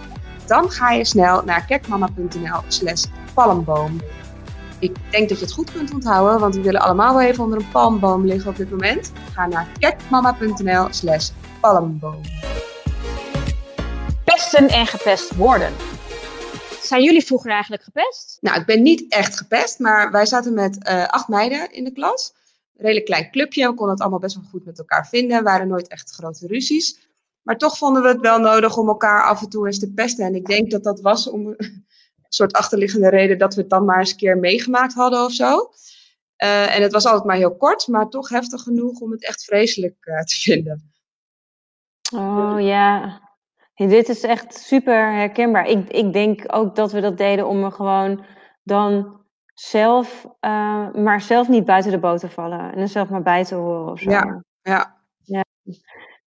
Dan 0.48 0.72
ga 0.72 0.92
je 0.92 1.06
snel 1.06 1.44
naar 1.44 1.66
kekmama.nl 1.66 2.62
slash 2.68 3.06
palmboom. 3.34 4.02
Ik 4.84 4.96
denk 5.10 5.30
dat 5.30 5.38
je 5.38 5.46
het 5.46 5.54
goed 5.54 5.72
kunt 5.72 5.94
onthouden, 5.94 6.40
want 6.40 6.56
we 6.56 6.62
willen 6.62 6.82
allemaal 6.82 7.16
wel 7.16 7.28
even 7.28 7.44
onder 7.44 7.60
een 7.60 7.70
palmboom 7.72 8.26
liggen 8.26 8.50
op 8.50 8.56
dit 8.56 8.70
moment. 8.70 9.12
Ga 9.34 9.48
naar 9.48 9.68
kekmama.nl 9.80 10.88
slash 10.90 11.30
palmboom. 11.62 12.22
Pesten 14.24 14.68
en 14.68 14.88
gepest 14.88 15.36
worden. 15.36 15.74
Zijn 16.82 17.04
jullie 17.04 17.26
vroeger 17.26 17.52
eigenlijk 17.52 17.84
gepest? 17.84 18.38
Nou, 18.42 18.60
ik 18.60 18.66
ben 18.66 18.82
niet 18.82 19.12
echt 19.12 19.38
gepest, 19.38 19.80
maar 19.80 20.12
wij 20.12 20.26
zaten 20.26 20.54
met 20.54 20.84
eh, 20.84 21.08
acht 21.08 21.28
meiden 21.28 21.72
in 21.72 21.84
de 21.84 21.92
klas. 21.92 22.34
Een 22.76 22.86
redelijk 22.86 23.06
klein 23.06 23.32
clubje, 23.32 23.68
we 23.68 23.74
konden 23.74 23.90
het 23.90 24.02
allemaal 24.02 24.20
best 24.20 24.36
wel 24.36 24.46
goed 24.50 24.66
met 24.66 24.78
elkaar 24.78 25.08
vinden. 25.08 25.44
Waren 25.44 25.68
nooit 25.68 25.88
echt 25.88 26.12
grote 26.12 26.48
ruzies. 26.48 27.00
Maar 27.42 27.58
toch 27.58 27.78
vonden 27.78 28.02
we 28.02 28.08
het 28.08 28.22
wel 28.22 28.40
nodig 28.40 28.78
om 28.78 28.88
elkaar 28.88 29.24
af 29.24 29.42
en 29.42 29.50
toe 29.50 29.66
eens 29.66 29.80
te 29.80 29.92
pesten. 29.92 30.26
En 30.26 30.36
ik 30.36 30.46
denk 30.46 30.72
dat 30.72 30.84
dat 30.84 31.02
was 31.02 31.30
om 31.30 31.56
soort 32.36 32.54
achterliggende 32.54 33.10
reden 33.10 33.38
dat 33.38 33.56
we 33.56 33.62
het 33.62 33.70
dan 33.70 33.86
maar 33.86 34.00
eens 34.00 34.12
een 34.12 34.18
keer 34.18 34.38
meegemaakt 34.38 34.94
hadden 34.94 35.24
of 35.24 35.32
zo. 35.32 35.70
Eh, 36.36 36.76
en 36.76 36.82
het 36.82 36.92
was 36.92 37.06
altijd 37.06 37.24
maar 37.24 37.36
heel 37.36 37.56
kort, 37.56 37.88
maar 37.88 38.10
toch 38.10 38.30
heftig 38.30 38.62
genoeg 38.62 39.00
om 39.00 39.12
het 39.12 39.26
echt 39.26 39.44
vreselijk 39.44 39.96
eh, 40.00 40.20
te 40.20 40.36
vinden. 40.52 40.92
Oh 42.14 42.56
ja. 42.60 43.22
Dit 43.76 44.10
is 44.10 44.24
echt 44.24 44.54
super 44.54 45.14
herkenbaar. 45.14 45.66
Ik, 45.66 45.90
ik 45.90 46.14
denk 46.14 46.44
ook 46.48 46.76
dat 46.76 46.92
we 46.92 47.02
dat 47.02 47.18
deden 47.18 47.48
om 47.48 47.64
er 47.64 47.72
gewoon 47.72 48.26
dan 48.64 49.22
zelf, 49.54 50.26
eh, 50.40 50.94
maar 50.94 51.22
zelf 51.22 51.48
niet 51.48 51.66
buiten 51.66 51.92
de 51.92 52.00
boot 52.00 52.20
te 52.20 52.30
vallen. 52.30 52.60
En 52.74 52.78
er 52.78 52.88
zelf 52.88 53.10
maar 53.10 53.22
bij 53.22 53.44
te 53.44 53.56
horen 53.56 53.92
of 53.92 54.00
zo. 54.00 54.10
Ja, 54.10 54.44
ja. 54.62 55.03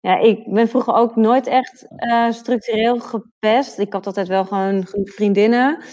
Ja, 0.05 0.17
ik 0.19 0.53
ben 0.53 0.67
vroeger 0.67 0.93
ook 0.93 1.15
nooit 1.15 1.47
echt 1.47 1.85
eh, 1.95 2.31
structureel 2.31 2.99
gepest. 2.99 3.79
Ik 3.79 3.93
had 3.93 4.05
altijd 4.05 4.27
wel 4.27 4.45
gewoon 4.45 4.87
vriendinnen. 5.03 5.83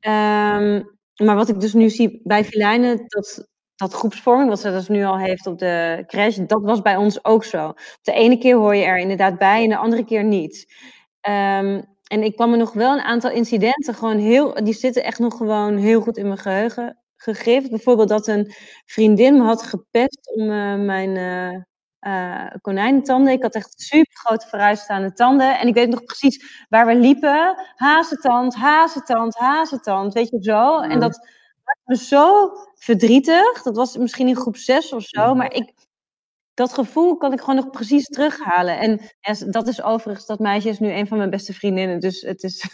Ehm, 0.00 0.82
maar 1.24 1.36
wat 1.36 1.48
ik 1.48 1.60
dus 1.60 1.72
nu 1.72 1.90
zie 1.90 2.20
bij 2.24 2.44
Filijnen, 2.44 3.04
dat 3.06 3.48
dat 3.74 3.92
groepsvorming, 3.92 4.48
wat 4.48 4.60
ze 4.60 4.70
dus 4.70 4.88
nu 4.88 5.04
al 5.04 5.18
heeft 5.18 5.46
op 5.46 5.58
de 5.58 6.04
crash, 6.06 6.36
dat 6.36 6.62
was 6.62 6.82
bij 6.82 6.96
ons 6.96 7.24
ook 7.24 7.44
zo. 7.44 7.72
De 8.02 8.12
ene 8.12 8.38
keer 8.38 8.56
hoor 8.56 8.74
je 8.74 8.84
er 8.84 8.98
inderdaad 8.98 9.38
bij 9.38 9.62
en 9.62 9.68
de 9.68 9.76
andere 9.76 10.04
keer 10.04 10.24
niet. 10.24 10.74
Ehm, 11.20 11.82
en 12.06 12.22
ik 12.22 12.34
kwam 12.36 12.50
me 12.50 12.56
nog 12.56 12.72
wel 12.72 12.92
een 12.92 13.04
aantal 13.04 13.30
incidenten 13.30 13.94
gewoon 13.94 14.18
heel, 14.18 14.64
die 14.64 14.74
zitten 14.74 15.04
echt 15.04 15.18
nog 15.18 15.36
gewoon 15.36 15.76
heel 15.76 16.00
goed 16.00 16.16
in 16.16 16.26
mijn 16.26 16.38
geheugen 16.38 16.98
gegrift. 17.16 17.70
Bijvoorbeeld 17.70 18.08
dat 18.08 18.26
een 18.26 18.52
vriendin 18.84 19.36
me 19.36 19.42
had 19.42 19.62
gepest 19.62 20.34
om 20.34 20.42
uh, 20.50 20.74
mijn 20.74 21.16
uh, 21.16 21.62
uh, 22.00 22.46
konijnentanden. 22.60 23.32
Ik 23.32 23.42
had 23.42 23.54
echt 23.54 23.74
super 23.76 24.16
grote 24.16 24.46
vooruitstaande 24.48 25.12
tanden. 25.12 25.58
En 25.58 25.68
ik 25.68 25.74
weet 25.74 25.88
nog 25.88 26.04
precies 26.04 26.66
waar 26.68 26.86
we 26.86 26.96
liepen. 26.96 27.56
Hazentand, 27.74 28.54
hazentand, 28.54 29.34
hazentand. 29.34 30.12
Weet 30.12 30.28
je 30.28 30.42
zo? 30.42 30.80
En 30.80 31.00
dat 31.00 31.18
maakte 31.64 31.82
me 31.84 31.96
zo 31.96 32.50
verdrietig. 32.74 33.62
Dat 33.62 33.76
was 33.76 33.96
misschien 33.96 34.28
in 34.28 34.36
groep 34.36 34.56
6 34.56 34.92
of 34.92 35.02
zo. 35.02 35.34
Maar 35.34 35.52
ik, 35.52 35.72
dat 36.54 36.72
gevoel 36.74 37.16
kan 37.16 37.32
ik 37.32 37.40
gewoon 37.40 37.56
nog 37.56 37.70
precies 37.70 38.06
terughalen. 38.06 38.78
En, 38.78 39.00
en 39.20 39.50
dat 39.50 39.68
is 39.68 39.82
overigens, 39.82 40.26
dat 40.26 40.38
meisje 40.38 40.68
is 40.68 40.78
nu 40.78 40.92
een 40.92 41.06
van 41.06 41.18
mijn 41.18 41.30
beste 41.30 41.52
vriendinnen. 41.52 42.00
Dus 42.00 42.20
het 42.20 42.42
is. 42.42 42.60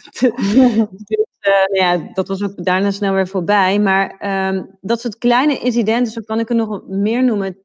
dus, 1.09 1.25
uh, 1.47 1.79
ja, 1.79 1.97
dat 2.13 2.27
was 2.27 2.43
ook 2.43 2.63
daarna 2.63 2.91
snel 2.91 3.13
weer 3.13 3.27
voorbij. 3.27 3.79
Maar 3.79 4.25
um, 4.49 4.77
dat 4.81 5.01
soort 5.01 5.17
kleine 5.17 5.59
incidenten, 5.59 6.13
zo 6.13 6.21
kan 6.21 6.39
ik 6.39 6.49
er 6.49 6.55
nog 6.55 6.87
meer 6.87 7.23
noemen. 7.23 7.57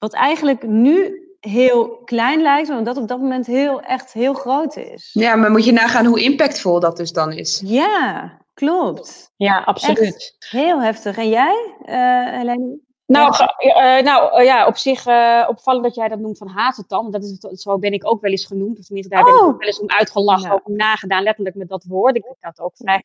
Wat 0.00 0.12
eigenlijk 0.12 0.62
nu 0.62 1.28
heel 1.40 1.88
klein 2.04 2.42
lijkt, 2.42 2.68
maar 2.68 2.84
dat 2.84 2.96
op 2.96 3.08
dat 3.08 3.20
moment 3.20 3.46
heel, 3.46 3.80
echt 3.80 4.12
heel 4.12 4.34
groot 4.34 4.76
is. 4.76 5.10
Ja, 5.12 5.36
maar 5.36 5.50
moet 5.50 5.64
je 5.64 5.72
nagaan 5.72 6.06
hoe 6.06 6.22
impactvol 6.22 6.80
dat 6.80 6.96
dus 6.96 7.12
dan 7.12 7.32
is. 7.32 7.62
Ja, 7.64 8.32
klopt. 8.54 9.32
Ja, 9.36 9.62
absoluut. 9.64 9.98
Echt 9.98 10.46
heel 10.50 10.82
heftig. 10.82 11.16
En 11.16 11.28
jij, 11.28 11.74
uh, 11.86 12.38
Helene? 12.38 12.78
Nou, 13.10 13.34
uh, 13.58 14.02
nou 14.02 14.40
uh, 14.40 14.44
ja, 14.44 14.66
op 14.66 14.76
zich 14.76 15.06
uh, 15.06 15.46
opvallend 15.48 15.84
dat 15.84 15.94
jij 15.94 16.08
dat 16.08 16.18
noemt 16.18 16.38
van 16.38 16.48
hazentam. 16.48 17.10
Dat 17.10 17.24
is, 17.24 17.38
zo 17.62 17.78
ben 17.78 17.92
ik 17.92 18.10
ook 18.10 18.20
wel 18.20 18.30
eens 18.30 18.46
genoemd. 18.46 18.78
Of 18.78 18.84
tenminste, 18.84 19.14
daar 19.14 19.24
oh. 19.24 19.30
ben 19.30 19.34
ik 19.34 19.42
ook 19.42 19.58
wel 19.58 19.66
eens 19.66 19.80
om 19.80 19.90
uitgelachen, 19.90 20.48
ja. 20.48 20.54
ook 20.54 20.68
om 20.68 20.76
nagedaan, 20.76 21.22
letterlijk 21.22 21.56
met 21.56 21.68
dat 21.68 21.84
woord. 21.84 22.16
Ik, 22.16 22.24
ik 22.24 22.36
had 22.40 22.60
ook 22.60 22.76
vrij 22.76 23.02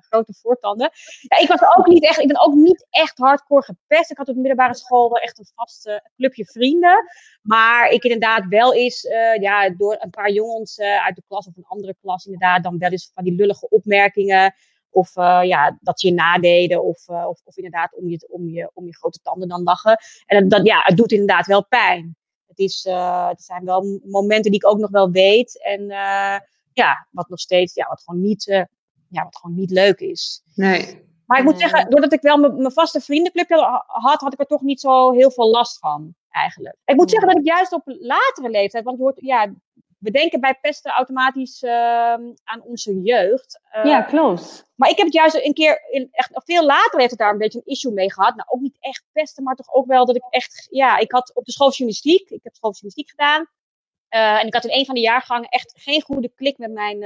grote 0.00 0.34
voortanden. 0.42 0.90
Ja, 1.20 1.38
ik 1.38 1.48
was 1.48 1.60
ook 1.76 1.86
niet 1.86 2.04
echt, 2.04 2.18
ik 2.18 2.26
ben 2.26 2.40
ook 2.40 2.54
niet 2.54 2.86
echt 2.90 3.18
hardcore 3.18 3.62
gepest. 3.62 4.10
Ik 4.10 4.16
had 4.16 4.28
op 4.28 4.34
de 4.34 4.40
middelbare 4.40 4.74
school 4.74 5.08
wel 5.08 5.22
echt 5.22 5.38
een 5.38 5.50
vast 5.54 6.00
clubje 6.16 6.44
vrienden. 6.44 7.04
Maar 7.42 7.90
ik 7.90 8.02
inderdaad 8.02 8.44
wel 8.48 8.74
eens, 8.74 9.08
ja, 9.40 9.70
door 9.70 9.96
een 9.98 10.10
paar 10.10 10.30
jongens 10.30 10.80
uit 10.80 11.16
de 11.16 11.22
klas 11.28 11.46
of 11.46 11.56
een 11.56 11.64
andere 11.66 11.94
klas, 12.00 12.24
inderdaad, 12.24 12.62
dan 12.62 12.78
wel 12.78 12.90
eens 12.90 13.10
van 13.14 13.24
die 13.24 13.34
lullige 13.34 13.68
opmerkingen. 13.68 14.54
Of 14.90 15.16
uh, 15.16 15.40
ja, 15.42 15.78
dat 15.80 16.00
ze 16.00 16.06
je 16.06 16.14
nadeden. 16.14 16.84
Of, 16.84 17.08
uh, 17.08 17.26
of, 17.28 17.40
of, 17.44 17.56
inderdaad 17.56 17.94
om 17.94 18.08
je, 18.08 18.28
om, 18.30 18.48
je, 18.48 18.70
om 18.74 18.86
je 18.86 18.96
grote 18.96 19.20
tanden 19.22 19.48
dan 19.48 19.62
lachen. 19.62 19.98
En 20.26 20.48
dat, 20.48 20.66
ja, 20.66 20.80
het 20.84 20.96
doet 20.96 21.12
inderdaad 21.12 21.46
wel 21.46 21.66
pijn. 21.66 22.16
Het, 22.46 22.58
is, 22.58 22.84
uh, 22.84 23.28
het 23.28 23.42
zijn 23.42 23.64
wel 23.64 24.00
momenten 24.04 24.50
die 24.50 24.60
ik 24.60 24.66
ook 24.66 24.78
nog 24.78 24.90
wel 24.90 25.10
weet. 25.10 25.62
En 25.64 25.86
ja, 26.72 27.08
wat 27.10 27.28
nog 27.28 27.40
steeds, 27.40 27.74
ja, 27.74 27.88
wat 27.88 28.02
gewoon 28.04 28.20
niet, 28.20 28.44
ja, 29.08 29.24
wat 29.24 29.36
gewoon 29.36 29.56
niet 29.56 29.70
leuk 29.70 30.00
is. 30.00 30.42
Nee. 30.54 31.08
Maar 31.30 31.38
ik 31.38 31.44
moet 31.44 31.58
zeggen, 31.58 31.90
doordat 31.90 32.12
ik 32.12 32.20
wel 32.20 32.38
mijn 32.38 32.72
vaste 32.72 33.00
vriendenclubje 33.00 33.84
had, 33.86 34.20
had 34.20 34.32
ik 34.32 34.40
er 34.40 34.46
toch 34.46 34.62
niet 34.62 34.80
zo 34.80 35.12
heel 35.12 35.30
veel 35.30 35.50
last 35.50 35.78
van, 35.78 36.14
eigenlijk. 36.30 36.76
Ik 36.84 36.96
moet 36.96 37.10
zeggen 37.10 37.28
dat 37.28 37.38
ik 37.38 37.44
juist 37.44 37.72
op 37.72 37.82
latere 37.84 38.50
leeftijd, 38.50 38.84
want 38.84 38.96
je 38.96 39.02
hoort, 39.02 39.20
ja, 39.20 39.52
we 40.00 40.10
denken 40.10 40.40
bij 40.40 40.58
pesten 40.60 40.92
automatisch 40.92 41.62
uh, 41.62 41.70
aan 42.44 42.62
onze 42.64 43.00
jeugd. 43.00 43.60
Uh, 43.76 43.84
ja, 43.84 44.02
klopt. 44.02 44.70
Maar 44.74 44.90
ik 44.90 44.96
heb 44.96 45.06
het 45.06 45.14
juist 45.14 45.34
een 45.34 45.52
keer, 45.52 45.82
in, 45.90 46.08
echt 46.10 46.30
veel 46.32 46.66
later 46.66 46.98
heeft 46.98 47.10
het 47.10 47.18
daar 47.18 47.32
een 47.32 47.38
beetje 47.38 47.58
een 47.58 47.72
issue 47.72 47.92
mee 47.92 48.12
gehad. 48.12 48.34
Nou, 48.34 48.48
ook 48.48 48.60
niet 48.60 48.76
echt 48.80 49.04
pesten, 49.12 49.42
maar 49.42 49.54
toch 49.54 49.74
ook 49.74 49.86
wel 49.86 50.06
dat 50.06 50.16
ik 50.16 50.24
echt, 50.30 50.66
ja, 50.70 50.98
ik 50.98 51.12
had 51.12 51.34
op 51.34 51.44
de 51.44 51.52
school 51.52 51.70
journalistiek, 51.70 52.30
ik 52.30 52.40
heb 52.42 52.54
school 52.54 52.70
journalistiek 52.70 53.10
gedaan. 53.10 53.46
Uh, 54.10 54.40
en 54.40 54.46
ik 54.46 54.54
had 54.54 54.64
in 54.64 54.78
een 54.78 54.84
van 54.84 54.94
de 54.94 55.00
jaargangen 55.00 55.48
echt 55.48 55.72
geen 55.76 56.02
goede 56.02 56.32
klik 56.34 56.58
met 56.58 56.72
mijn, 56.72 56.98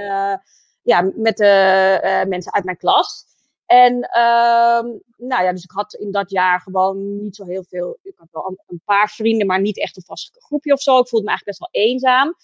ja, 0.83 1.11
met 1.15 1.37
de 1.37 2.25
mensen 2.29 2.53
uit 2.53 2.65
mijn 2.65 2.77
klas. 2.77 3.27
En 3.67 3.95
uh, 3.95 4.93
nou 5.17 5.45
ja, 5.45 5.53
dus 5.53 5.65
ik 5.65 5.71
had 5.71 5.95
in 5.95 6.11
dat 6.11 6.31
jaar 6.31 6.61
gewoon 6.61 7.23
niet 7.23 7.37
zo 7.37 7.45
heel 7.45 7.65
veel. 7.65 7.99
Ik 8.03 8.15
had 8.17 8.29
wel 8.31 8.47
een, 8.47 8.59
een, 8.67 8.81
paar 8.85 9.11
vrienden, 9.11 9.47
maar 9.47 9.61
niet 9.61 9.81
echt 9.81 9.97
een 9.97 10.03
vast 10.03 10.37
groepje 10.39 10.73
of 10.73 10.81
zo. 10.81 10.99
Ik 10.99 11.09
voelde 11.09 11.25
me 11.25 11.31
eigenlijk 11.31 11.59
best 11.59 11.73
wel 11.73 11.85
eenzaam. 11.85 12.35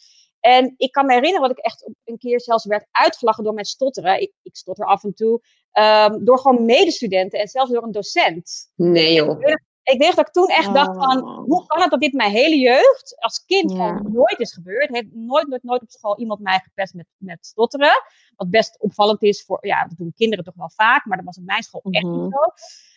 En 0.41 0.75
ik 0.77 0.93
kan 0.93 1.07
me 1.07 1.13
herinneren 1.13 1.49
dat 1.49 1.59
ik 1.59 1.65
echt 1.65 1.91
een 2.05 2.19
keer 2.19 2.41
zelfs 2.41 2.65
werd 2.65 2.87
uitgelachen 2.91 3.45
door 3.45 3.55
mijn 3.55 3.67
stotteren. 3.67 4.21
Ik, 4.21 4.33
ik 4.43 4.57
stotter 4.57 4.87
af 4.87 5.05
en 5.05 5.15
toe. 5.15 5.41
Um, 5.73 6.25
door 6.25 6.39
gewoon 6.39 6.65
medestudenten 6.65 7.41
en 7.41 7.49
zelfs 7.49 7.71
door 7.71 7.83
een 7.83 7.93
docent. 7.93 8.71
Nee 8.75 9.13
joh. 9.13 9.41
Ik 9.83 9.99
weet 9.99 10.17
dat 10.17 10.27
ik 10.27 10.33
toen 10.33 10.49
echt 10.49 10.67
oh. 10.67 10.75
dacht 10.75 10.97
van, 10.97 11.29
hoe 11.47 11.67
kan 11.67 11.81
het 11.81 11.91
dat 11.91 12.01
dit 12.01 12.13
mijn 12.13 12.31
hele 12.31 12.59
jeugd 12.59 13.15
als 13.19 13.45
kind 13.45 13.71
gewoon 13.73 14.13
nooit 14.13 14.39
is 14.39 14.53
gebeurd? 14.53 14.89
Heeft 14.89 15.13
nooit, 15.13 15.49
nooit, 15.49 15.63
nooit 15.63 15.83
op 15.83 15.91
school 15.91 16.19
iemand 16.19 16.41
mij 16.41 16.61
gepest 16.65 16.95
met, 16.95 17.07
met 17.17 17.47
stotteren. 17.47 18.03
Wat 18.37 18.51
best 18.51 18.79
opvallend 18.79 19.23
is 19.23 19.45
voor, 19.45 19.67
ja, 19.67 19.87
dat 19.87 19.99
doen 19.99 20.13
kinderen 20.17 20.45
toch 20.45 20.55
wel 20.55 20.71
vaak, 20.75 21.05
maar 21.05 21.17
dat 21.17 21.27
was 21.27 21.39
op 21.39 21.45
mijn 21.45 21.63
school 21.63 21.83
echt 21.91 22.05
mm 22.05 22.13
-hmm. 22.13 22.23
niet 22.23 22.33
zo. 22.33 22.53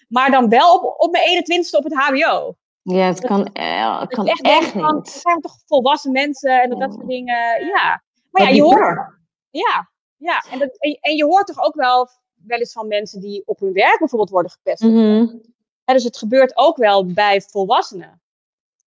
Maar 0.07 0.31
dan 0.31 0.49
wel 0.49 0.75
op, 0.75 1.01
op 1.01 1.11
mijn 1.11 1.43
21ste 1.43 1.77
op 1.77 1.83
het 1.83 1.93
hbo. 1.93 2.55
Ja, 2.83 3.05
het 3.05 3.19
kan, 3.19 3.39
het 3.39 4.13
kan 4.13 4.27
echt, 4.27 4.41
echt 4.41 4.75
niet. 4.75 4.85
Het 4.85 5.09
zijn 5.09 5.41
toch 5.41 5.55
volwassen 5.65 6.11
mensen 6.11 6.61
en 6.61 6.69
dat, 6.69 6.77
ja. 6.77 6.85
dat 6.85 6.93
soort 6.93 7.07
dingen. 7.07 7.65
Ja. 7.65 8.03
Maar 8.31 8.43
ja, 8.43 8.49
je 8.49 8.61
hoort. 8.61 9.19
Ja, 9.49 9.89
ja. 10.17 10.45
En, 10.51 10.59
dat, 10.59 10.77
en, 10.77 10.97
en, 11.01 11.15
je 11.15 11.25
hoort 11.25 11.47
toch 11.47 11.65
ook 11.65 11.75
wel, 11.75 12.09
wel 12.33 12.59
eens 12.59 12.71
van 12.71 12.87
mensen 12.87 13.19
die 13.19 13.43
op 13.45 13.59
hun 13.59 13.73
werk 13.73 13.99
bijvoorbeeld 13.99 14.29
worden 14.29 14.51
gepest. 14.51 14.81
Mm 14.81 14.95
-hmm. 14.95 15.41
ja, 15.83 15.93
dus 15.93 16.03
het 16.03 16.17
gebeurt 16.17 16.57
ook 16.57 16.77
wel 16.77 17.05
bij 17.13 17.41
volwassenen. 17.41 18.21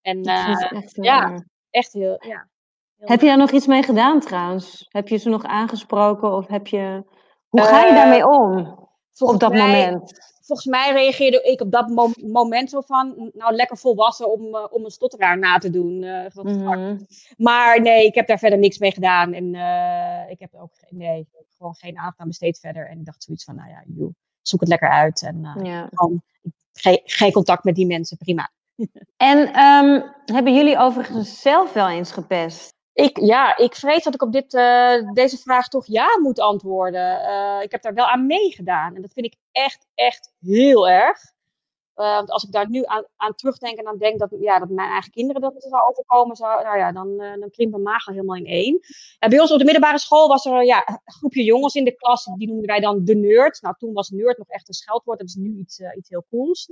En 0.02 0.28
uh, 0.28 0.72
echt, 0.72 0.94
ja, 0.94 1.44
echt 1.70 1.92
heel. 1.92 2.16
Ja, 2.18 2.48
heel 2.96 3.08
heb 3.08 3.20
je 3.20 3.26
daar 3.26 3.36
nog 3.36 3.50
iets 3.50 3.66
mee 3.66 3.82
gedaan 3.82 4.20
trouwens? 4.20 4.86
Heb 4.88 5.08
je 5.08 5.16
ze 5.16 5.28
nog 5.28 5.44
aangesproken 5.44 6.32
of 6.32 6.46
heb 6.46 6.66
je. 6.66 7.04
Hoe 7.48 7.60
ga 7.62 7.80
je 7.80 7.90
uh, 7.90 7.96
daarmee 7.96 8.28
om? 8.28 8.78
Op 9.18 9.40
dat 9.40 9.52
mij, 9.52 9.60
moment? 9.60 10.35
Volgens 10.46 10.66
mij 10.66 10.92
reageerde 10.92 11.42
ik 11.42 11.60
op 11.60 11.70
dat 11.70 11.88
mo 11.88 12.10
moment 12.22 12.70
zo 12.70 12.80
van, 12.80 13.30
nou 13.32 13.54
lekker 13.54 13.78
volwassen 13.78 14.32
om, 14.32 14.54
uh, 14.54 14.66
om 14.70 14.84
een 14.84 14.90
stotteraar 14.90 15.38
na 15.38 15.58
te 15.58 15.70
doen. 15.70 16.02
Uh, 16.02 16.26
mm 16.32 16.66
-hmm. 16.66 17.06
Maar 17.36 17.80
nee, 17.80 18.06
ik 18.06 18.14
heb 18.14 18.26
daar 18.26 18.38
verder 18.38 18.58
niks 18.58 18.78
mee 18.78 18.92
gedaan. 18.92 19.32
En 19.32 19.54
uh, 19.54 20.30
ik 20.30 20.40
heb 20.40 20.54
ook 20.54 20.72
nee, 20.88 21.28
gewoon 21.56 21.74
geen 21.74 21.98
aandacht 21.98 22.18
aan 22.18 22.28
besteed 22.28 22.58
verder. 22.58 22.88
En 22.88 22.98
ik 22.98 23.04
dacht 23.04 23.22
zoiets 23.22 23.44
van, 23.44 23.54
nou 23.54 23.68
ja, 23.68 23.82
joh, 23.86 24.14
zoek 24.42 24.60
het 24.60 24.68
lekker 24.68 24.88
uit. 24.88 25.22
En 25.22 25.60
ja. 25.62 25.88
gewoon, 25.92 26.22
ge 26.72 27.00
geen 27.04 27.32
contact 27.32 27.64
met 27.64 27.74
die 27.74 27.86
mensen, 27.86 28.16
prima. 28.16 28.50
en 29.16 29.38
um, 29.38 30.12
hebben 30.24 30.54
jullie 30.54 30.78
overigens 30.78 31.40
zelf 31.40 31.72
wel 31.72 31.88
eens 31.88 32.12
gepest? 32.12 32.75
Ik, 32.96 33.18
ja, 33.20 33.56
ik 33.56 33.74
vrees 33.74 34.04
dat 34.04 34.14
ik 34.14 34.22
op 34.22 34.32
dit, 34.32 34.54
uh, 34.54 35.12
deze 35.12 35.38
vraag 35.38 35.68
toch 35.68 35.86
ja 35.86 36.18
moet 36.22 36.40
antwoorden. 36.40 37.20
Uh, 37.20 37.62
ik 37.62 37.70
heb 37.70 37.82
daar 37.82 37.94
wel 37.94 38.06
aan 38.06 38.26
meegedaan. 38.26 38.94
En 38.94 39.02
dat 39.02 39.12
vind 39.12 39.26
ik 39.26 39.36
echt, 39.52 39.86
echt 39.94 40.32
heel 40.40 40.88
erg. 40.88 41.18
Uh, 41.96 42.14
want 42.14 42.30
als 42.30 42.44
ik 42.44 42.52
daar 42.52 42.68
nu 42.68 42.82
aan, 42.84 43.04
aan 43.16 43.34
terugdenk 43.34 43.78
en 43.78 43.86
aan 43.86 43.98
denk 43.98 44.18
dat, 44.18 44.36
ja, 44.40 44.58
dat 44.58 44.68
mijn 44.68 44.90
eigen 44.90 45.10
kinderen 45.10 45.42
dat 45.42 45.54
zou 45.58 45.82
overkomen, 45.82 46.36
nou 46.38 46.78
ja, 46.78 46.92
dan, 46.92 47.16
dan 47.16 47.50
krimpt 47.50 47.72
mijn 47.72 47.82
maag 47.82 48.06
al 48.06 48.14
helemaal 48.14 48.36
in 48.36 48.46
één. 48.46 48.80
En 49.18 49.30
bij 49.30 49.40
ons 49.40 49.52
op 49.52 49.58
de 49.58 49.64
middelbare 49.64 49.98
school 49.98 50.28
was 50.28 50.44
er 50.44 50.64
ja, 50.64 50.88
een 50.88 51.12
groepje 51.12 51.44
jongens 51.44 51.74
in 51.74 51.84
de 51.84 51.96
klas, 51.96 52.24
die 52.24 52.48
noemden 52.48 52.66
wij 52.66 52.80
dan 52.80 53.04
de 53.04 53.14
nerd. 53.14 53.62
Nou, 53.62 53.74
toen 53.78 53.92
was 53.92 54.08
nerd 54.08 54.38
nog 54.38 54.48
echt 54.48 54.68
een 54.68 54.74
scheldwoord, 54.74 55.18
dat 55.18 55.28
is 55.28 55.34
nu 55.34 55.56
iets, 55.58 55.80
iets 55.96 56.08
heel 56.08 56.26
cools. 56.30 56.68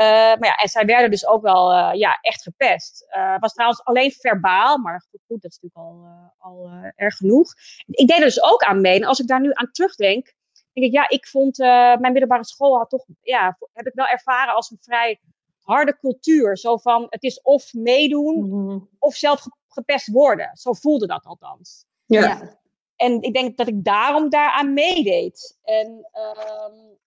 Uh, 0.00 0.06
maar 0.06 0.44
ja, 0.44 0.54
en 0.54 0.68
zij 0.68 0.84
werden 0.84 1.10
dus 1.10 1.26
ook 1.26 1.42
wel 1.42 1.72
uh, 1.72 1.90
ja, 1.92 2.18
echt 2.20 2.42
gepest. 2.42 3.06
Uh, 3.16 3.38
was 3.38 3.52
trouwens 3.52 3.84
alleen 3.84 4.10
verbaal, 4.10 4.78
maar 4.78 5.04
goed, 5.10 5.40
dat 5.42 5.50
is 5.50 5.58
natuurlijk 5.60 5.74
al, 5.76 6.06
al 6.38 6.70
erg 6.94 7.16
genoeg. 7.16 7.52
Ik 7.86 8.08
deed 8.08 8.18
er 8.18 8.24
dus 8.24 8.42
ook 8.42 8.62
aan 8.62 8.80
mee. 8.80 8.96
En 8.96 9.04
als 9.04 9.18
ik 9.20 9.26
daar 9.26 9.40
nu 9.40 9.50
aan 9.52 9.70
terugdenk, 9.70 10.34
denk 10.72 10.86
ik, 10.86 10.92
ja, 10.92 11.08
ik 11.08 11.26
vond 11.26 11.58
mijn 11.58 12.12
middelbare 12.12 12.44
school 12.44 12.76
had 12.78 12.90
toch, 12.90 13.04
ja, 13.20 13.58
heb 13.72 13.86
ik 13.86 13.94
wel 13.94 14.06
ervaren 14.06 14.54
als 14.54 14.70
een 14.70 14.78
vrij 14.80 15.20
harde 15.60 15.98
cultuur. 15.98 16.58
Zo 16.58 16.76
van, 16.76 17.06
het 17.08 17.22
is 17.22 17.42
of 17.42 17.72
meedoen, 17.74 18.38
Mhm. 18.38 18.56
mm 18.56 18.68
-hmm. 18.68 18.88
of 18.98 19.14
zelf 19.14 19.44
gepest 19.68 20.06
worden. 20.06 20.50
Zo 20.56 20.72
voelde 20.72 21.06
dat 21.06 21.24
althans. 21.24 21.84
Ja. 22.06 22.20
ja. 22.20 22.58
En 22.96 23.22
ik 23.22 23.34
denk 23.34 23.56
dat 23.56 23.68
ik 23.68 23.84
daarom 23.84 24.30
daaraan 24.30 24.72
meedeed. 24.72 25.58
En 25.62 25.86
um, 25.88 26.98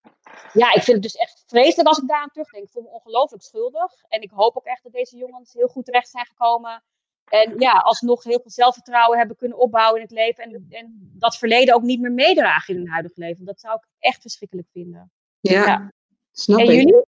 ja, 0.52 0.74
ik 0.74 0.82
vind 0.82 0.96
het 0.96 1.02
dus 1.02 1.14
echt 1.14 1.44
vreselijk 1.46 1.88
als 1.88 1.98
ik 1.98 2.08
daaraan 2.08 2.30
terugdenk. 2.30 2.64
Ik 2.64 2.70
voel 2.70 2.82
me 2.82 2.88
ongelooflijk 2.88 3.42
schuldig. 3.42 3.92
En 4.08 4.22
ik 4.22 4.30
hoop 4.30 4.56
ook 4.56 4.64
echt 4.64 4.82
dat 4.82 4.92
deze 4.92 5.16
jongens 5.16 5.52
heel 5.52 5.68
goed 5.68 5.84
terecht 5.84 6.08
zijn 6.08 6.26
gekomen. 6.26 6.82
En 7.28 7.58
ja, 7.58 7.72
alsnog 7.72 8.24
heel 8.24 8.40
veel 8.40 8.50
zelfvertrouwen 8.50 9.18
hebben 9.18 9.36
kunnen 9.36 9.58
opbouwen 9.58 9.96
in 9.96 10.02
het 10.02 10.16
leven. 10.16 10.44
En, 10.44 10.66
en 10.68 11.10
dat 11.18 11.36
verleden 11.36 11.74
ook 11.74 11.82
niet 11.82 12.00
meer 12.00 12.12
meedragen 12.12 12.74
in 12.74 12.80
hun 12.80 12.90
huidig 12.90 13.16
leven. 13.16 13.44
Dat 13.44 13.60
zou 13.60 13.74
ik 13.74 13.86
echt 13.98 14.20
verschrikkelijk 14.20 14.68
vinden. 14.72 15.12
Ja, 15.40 15.64
ja. 15.64 15.92
snap 16.32 16.58
en 16.58 16.64
ik. 16.64 16.70
jullie? 16.70 17.04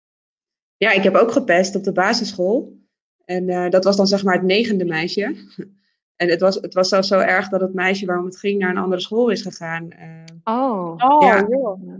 Ja, 0.77 0.91
ik 0.91 1.03
heb 1.03 1.15
ook 1.15 1.31
gepest 1.31 1.75
op 1.75 1.83
de 1.83 1.91
basisschool. 1.91 2.77
En 3.25 3.49
uh, 3.49 3.69
dat 3.69 3.83
was 3.83 3.95
dan 3.95 4.07
zeg 4.07 4.23
maar 4.23 4.33
het 4.33 4.43
negende 4.43 4.85
meisje. 4.85 5.35
En 6.19 6.29
het 6.29 6.39
was, 6.39 6.55
het 6.55 6.73
was 6.73 6.89
zelfs 6.89 7.07
zo 7.07 7.19
erg 7.19 7.49
dat 7.49 7.61
het 7.61 7.73
meisje 7.73 8.05
waarom 8.05 8.25
het 8.25 8.37
ging 8.37 8.59
naar 8.59 8.69
een 8.69 8.77
andere 8.77 9.01
school 9.01 9.29
is 9.29 9.41
gegaan. 9.41 9.87
Uh, 9.99 10.55
oh. 10.55 10.95
oh 10.97 11.21
ja, 11.21 11.47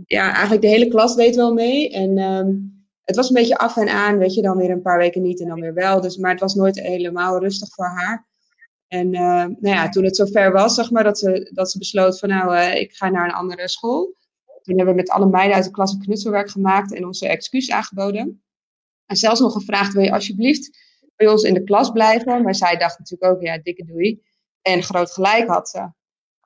ja, 0.06 0.32
eigenlijk 0.32 0.62
de 0.62 0.68
hele 0.68 0.88
klas 0.88 1.16
deed 1.16 1.36
wel 1.36 1.52
mee. 1.52 1.90
En 1.90 2.18
um, 2.18 2.84
het 3.04 3.16
was 3.16 3.28
een 3.28 3.34
beetje 3.34 3.58
af 3.58 3.76
en 3.76 3.88
aan, 3.88 4.18
weet 4.18 4.34
je, 4.34 4.42
dan 4.42 4.56
weer 4.56 4.70
een 4.70 4.82
paar 4.82 4.98
weken 4.98 5.22
niet 5.22 5.40
en 5.40 5.48
dan 5.48 5.60
weer 5.60 5.74
wel. 5.74 6.00
Dus, 6.00 6.16
maar 6.16 6.30
het 6.30 6.40
was 6.40 6.54
nooit 6.54 6.80
helemaal 6.80 7.38
rustig 7.38 7.74
voor 7.74 7.86
haar. 7.86 8.28
En 8.88 9.06
uh, 9.06 9.20
nou 9.20 9.56
ja, 9.60 9.88
toen 9.88 10.04
het 10.04 10.16
zover 10.16 10.52
was, 10.52 10.74
zeg 10.74 10.90
maar, 10.90 11.04
dat 11.04 11.18
ze, 11.18 11.50
dat 11.54 11.70
ze 11.70 11.78
besloot 11.78 12.18
van 12.18 12.28
nou, 12.28 12.54
uh, 12.54 12.74
ik 12.74 12.92
ga 12.92 13.08
naar 13.08 13.24
een 13.24 13.34
andere 13.34 13.68
school. 13.68 14.14
Toen 14.62 14.76
hebben 14.76 14.94
we 14.94 15.00
met 15.00 15.10
alle 15.10 15.26
meiden 15.26 15.56
uit 15.56 15.64
de 15.64 15.70
klas 15.70 15.92
een 15.92 16.00
knutselwerk 16.00 16.50
gemaakt 16.50 16.94
en 16.94 17.06
onze 17.06 17.28
excuus 17.28 17.70
aangeboden. 17.70 18.42
En 19.06 19.16
zelfs 19.16 19.40
nog 19.40 19.52
gevraagd, 19.52 19.92
wil 19.92 20.02
je 20.02 20.12
alsjeblieft 20.12 20.89
bij 21.20 21.28
ons 21.28 21.42
in 21.42 21.54
de 21.54 21.64
klas 21.64 21.90
blijven? 21.90 22.42
Maar 22.42 22.54
zij 22.54 22.76
dacht 22.76 22.98
natuurlijk 22.98 23.32
ook, 23.32 23.42
ja, 23.42 23.58
dikke 23.58 23.84
doei. 23.84 24.22
En 24.62 24.82
groot 24.82 25.10
gelijk 25.10 25.48
had 25.48 25.68
ze. 25.68 25.90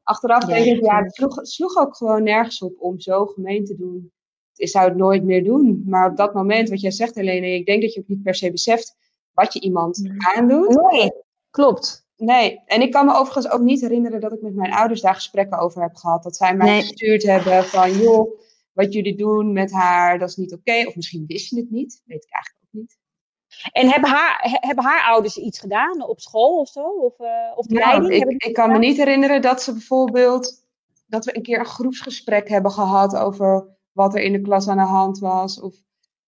Achteraf 0.02 0.44
denk 0.44 0.64
ik, 0.64 0.84
ja, 0.84 1.02
het 1.02 1.14
sloeg, 1.14 1.38
sloeg 1.42 1.76
ook 1.76 1.96
gewoon 1.96 2.22
nergens 2.22 2.62
op 2.62 2.74
om 2.78 3.00
zo 3.00 3.26
gemeen 3.26 3.64
te 3.64 3.76
doen. 3.76 4.12
Ik 4.54 4.68
zou 4.68 4.88
het 4.88 4.96
nooit 4.96 5.24
meer 5.24 5.44
doen. 5.44 5.82
Maar 5.86 6.10
op 6.10 6.16
dat 6.16 6.34
moment, 6.34 6.68
wat 6.68 6.80
jij 6.80 6.90
zegt, 6.90 7.14
Helene, 7.14 7.54
ik 7.54 7.66
denk 7.66 7.82
dat 7.82 7.94
je 7.94 8.00
ook 8.00 8.08
niet 8.08 8.22
per 8.22 8.34
se 8.34 8.50
beseft 8.50 8.96
wat 9.32 9.52
je 9.52 9.60
iemand 9.60 10.10
aandoet. 10.36 10.90
Nee, 10.90 11.12
klopt. 11.50 12.06
Nee, 12.16 12.62
en 12.66 12.80
ik 12.80 12.92
kan 12.92 13.06
me 13.06 13.14
overigens 13.14 13.48
ook 13.48 13.60
niet 13.60 13.80
herinneren 13.80 14.20
dat 14.20 14.32
ik 14.32 14.42
met 14.42 14.54
mijn 14.54 14.72
ouders 14.72 15.00
daar 15.00 15.14
gesprekken 15.14 15.58
over 15.58 15.82
heb 15.82 15.94
gehad. 15.94 16.22
Dat 16.22 16.36
zij 16.36 16.56
mij 16.56 16.66
nee. 16.66 16.80
gestuurd 16.80 17.22
hebben 17.22 17.64
van, 17.64 17.92
joh, 17.92 18.40
wat 18.72 18.92
jullie 18.92 19.16
doen 19.16 19.52
met 19.52 19.72
haar, 19.72 20.18
dat 20.18 20.28
is 20.28 20.36
niet 20.36 20.52
oké. 20.54 20.86
Of 20.86 20.96
misschien 20.96 21.24
wist 21.26 21.50
je 21.50 21.56
het 21.56 21.70
niet, 21.70 22.02
weet 22.04 22.24
ik 22.24 22.32
eigenlijk 22.32 22.64
ook 22.66 22.80
niet. 22.80 23.02
En 23.72 23.88
hebben 23.88 24.10
haar, 24.10 24.58
hebben 24.60 24.84
haar 24.84 25.02
ouders 25.02 25.36
iets 25.36 25.58
gedaan 25.58 26.08
op 26.08 26.20
school 26.20 26.58
of 26.60 26.68
zo? 26.68 26.84
Of, 26.84 27.18
uh, 27.18 27.28
of 27.54 27.66
de 27.66 27.74
nou, 27.74 28.02
leiding? 28.02 28.32
Ik, 28.32 28.44
ik 28.44 28.54
kan 28.54 28.72
me 28.72 28.78
niet 28.78 28.96
herinneren 28.96 29.42
dat 29.42 29.62
ze 29.62 29.72
bijvoorbeeld, 29.72 30.64
dat 31.06 31.24
we 31.24 31.36
een 31.36 31.42
keer 31.42 31.58
een 31.58 31.64
groepsgesprek 31.64 32.48
hebben 32.48 32.70
gehad 32.70 33.16
over 33.16 33.66
wat 33.92 34.14
er 34.14 34.20
in 34.20 34.32
de 34.32 34.40
klas 34.40 34.68
aan 34.68 34.76
de 34.76 34.82
hand 34.82 35.18
was. 35.18 35.60
Of 35.60 35.74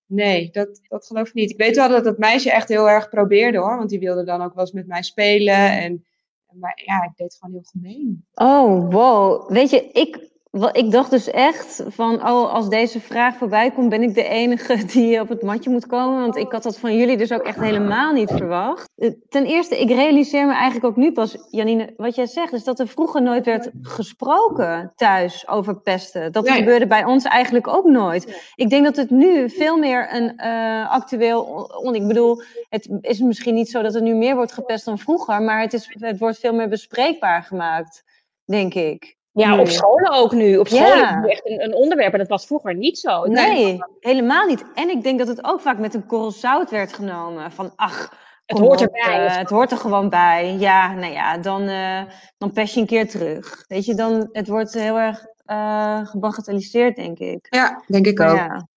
Nee, 0.06 0.50
dat, 0.50 0.80
dat 0.88 1.06
geloof 1.06 1.28
ik 1.28 1.34
niet. 1.34 1.50
Ik 1.50 1.56
weet 1.56 1.76
wel 1.76 1.88
dat 1.88 2.04
het 2.04 2.18
meisje 2.18 2.50
echt 2.50 2.68
heel 2.68 2.88
erg 2.88 3.08
probeerde 3.08 3.58
hoor. 3.58 3.76
Want 3.76 3.90
die 3.90 3.98
wilde 3.98 4.24
dan 4.24 4.42
ook 4.42 4.54
wel 4.54 4.64
eens 4.64 4.72
met 4.72 4.86
mij 4.86 5.02
spelen. 5.02 5.80
En, 5.80 6.04
maar 6.52 6.82
ja, 6.84 7.04
ik 7.04 7.16
deed 7.16 7.36
gewoon 7.40 7.54
heel 7.54 7.64
gemeen. 7.70 8.26
Oh, 8.34 8.92
wow. 8.92 9.50
Weet 9.50 9.70
je, 9.70 9.90
ik 9.92 10.30
ik 10.64 10.90
dacht 10.90 11.10
dus 11.10 11.30
echt 11.30 11.82
van, 11.88 12.14
oh, 12.14 12.52
als 12.52 12.68
deze 12.68 13.00
vraag 13.00 13.36
voorbij 13.36 13.70
komt, 13.70 13.88
ben 13.88 14.02
ik 14.02 14.14
de 14.14 14.24
enige 14.24 14.84
die 14.92 15.20
op 15.20 15.28
het 15.28 15.42
matje 15.42 15.70
moet 15.70 15.86
komen. 15.86 16.20
Want 16.20 16.36
ik 16.36 16.52
had 16.52 16.62
dat 16.62 16.78
van 16.78 16.96
jullie 16.96 17.16
dus 17.16 17.32
ook 17.32 17.42
echt 17.42 17.60
helemaal 17.60 18.12
niet 18.12 18.30
verwacht. 18.30 18.90
Eh, 18.96 19.10
ten 19.28 19.44
eerste, 19.44 19.80
ik 19.80 19.88
realiseer 19.88 20.46
me 20.46 20.52
eigenlijk 20.52 20.84
ook 20.84 20.96
nu 20.96 21.12
pas, 21.12 21.36
Janine, 21.50 21.92
wat 21.96 22.14
jij 22.14 22.26
zegt, 22.26 22.52
is 22.52 22.64
dat 22.64 22.78
er 22.78 22.88
vroeger 22.88 23.22
nooit 23.22 23.44
werd 23.44 23.70
gesproken 23.82 24.92
thuis 24.96 25.48
over 25.48 25.80
pesten. 25.80 26.32
Dat 26.32 26.50
gebeurde 26.50 26.86
bij 26.86 27.04
ons 27.04 27.24
eigenlijk 27.24 27.68
ook 27.68 27.84
nooit. 27.84 28.52
Ik 28.54 28.70
denk 28.70 28.84
dat 28.84 28.96
het 28.96 29.10
nu 29.10 29.50
veel 29.50 29.76
meer 29.76 30.14
een 30.14 30.32
uh, 30.36 30.90
actueel, 30.90 31.70
ik 31.92 32.06
bedoel, 32.06 32.42
het 32.68 32.88
is 33.00 33.18
misschien 33.18 33.54
niet 33.54 33.70
zo 33.70 33.82
dat 33.82 33.94
er 33.94 34.02
nu 34.02 34.14
meer 34.14 34.34
wordt 34.34 34.52
gepest 34.52 34.84
dan 34.84 34.98
vroeger, 34.98 35.42
maar 35.42 35.60
het, 35.60 35.72
is, 35.72 35.94
het 35.98 36.18
wordt 36.18 36.38
veel 36.38 36.54
meer 36.54 36.68
bespreekbaar 36.68 37.42
gemaakt, 37.42 38.04
denk 38.44 38.74
ik. 38.74 39.16
Ja, 39.36 39.58
op 39.58 39.68
scholen 39.68 40.12
ook 40.12 40.32
nu. 40.32 40.56
Op 40.56 40.68
scholen 40.68 40.96
ja. 40.96 41.08
is 41.08 41.14
het 41.14 41.30
echt 41.30 41.46
een, 41.46 41.62
een, 41.64 41.74
onderwerp 41.74 42.12
en 42.12 42.18
dat 42.18 42.28
was 42.28 42.46
vroeger 42.46 42.74
niet 42.74 42.98
zo. 42.98 43.24
Nee, 43.24 43.78
helemaal 44.00 44.46
niet. 44.46 44.64
En 44.74 44.88
ik 44.88 45.02
denk 45.02 45.18
dat 45.18 45.28
het 45.28 45.44
ook 45.44 45.60
vaak 45.60 45.78
met 45.78 45.94
een 45.94 46.06
korrel 46.06 46.30
zout 46.30 46.70
werd 46.70 46.92
genomen. 46.92 47.52
Van 47.52 47.72
ach, 47.76 48.12
het 48.46 48.58
hoort 48.58 48.80
erbij. 48.80 49.24
Uh, 49.24 49.36
het 49.36 49.50
hoort 49.50 49.70
er 49.70 49.76
gewoon 49.76 50.08
bij. 50.08 50.56
Ja, 50.58 50.94
nou 50.94 51.12
ja, 51.12 51.38
dan, 51.38 51.62
uh, 51.62 52.02
dan 52.38 52.52
pest 52.52 52.74
je 52.74 52.80
een 52.80 52.86
keer 52.86 53.08
terug. 53.08 53.64
Weet 53.68 53.84
je, 53.84 53.94
dan, 53.94 54.28
het 54.32 54.48
wordt 54.48 54.74
heel 54.74 54.98
erg 54.98 55.26
uh, 55.46 56.06
gebagatelliseerd, 56.06 56.96
denk 56.96 57.18
ik. 57.18 57.46
Ja, 57.50 57.82
denk 57.86 58.06
ik 58.06 58.20
ook. 58.20 58.36
Ja. 58.36 58.68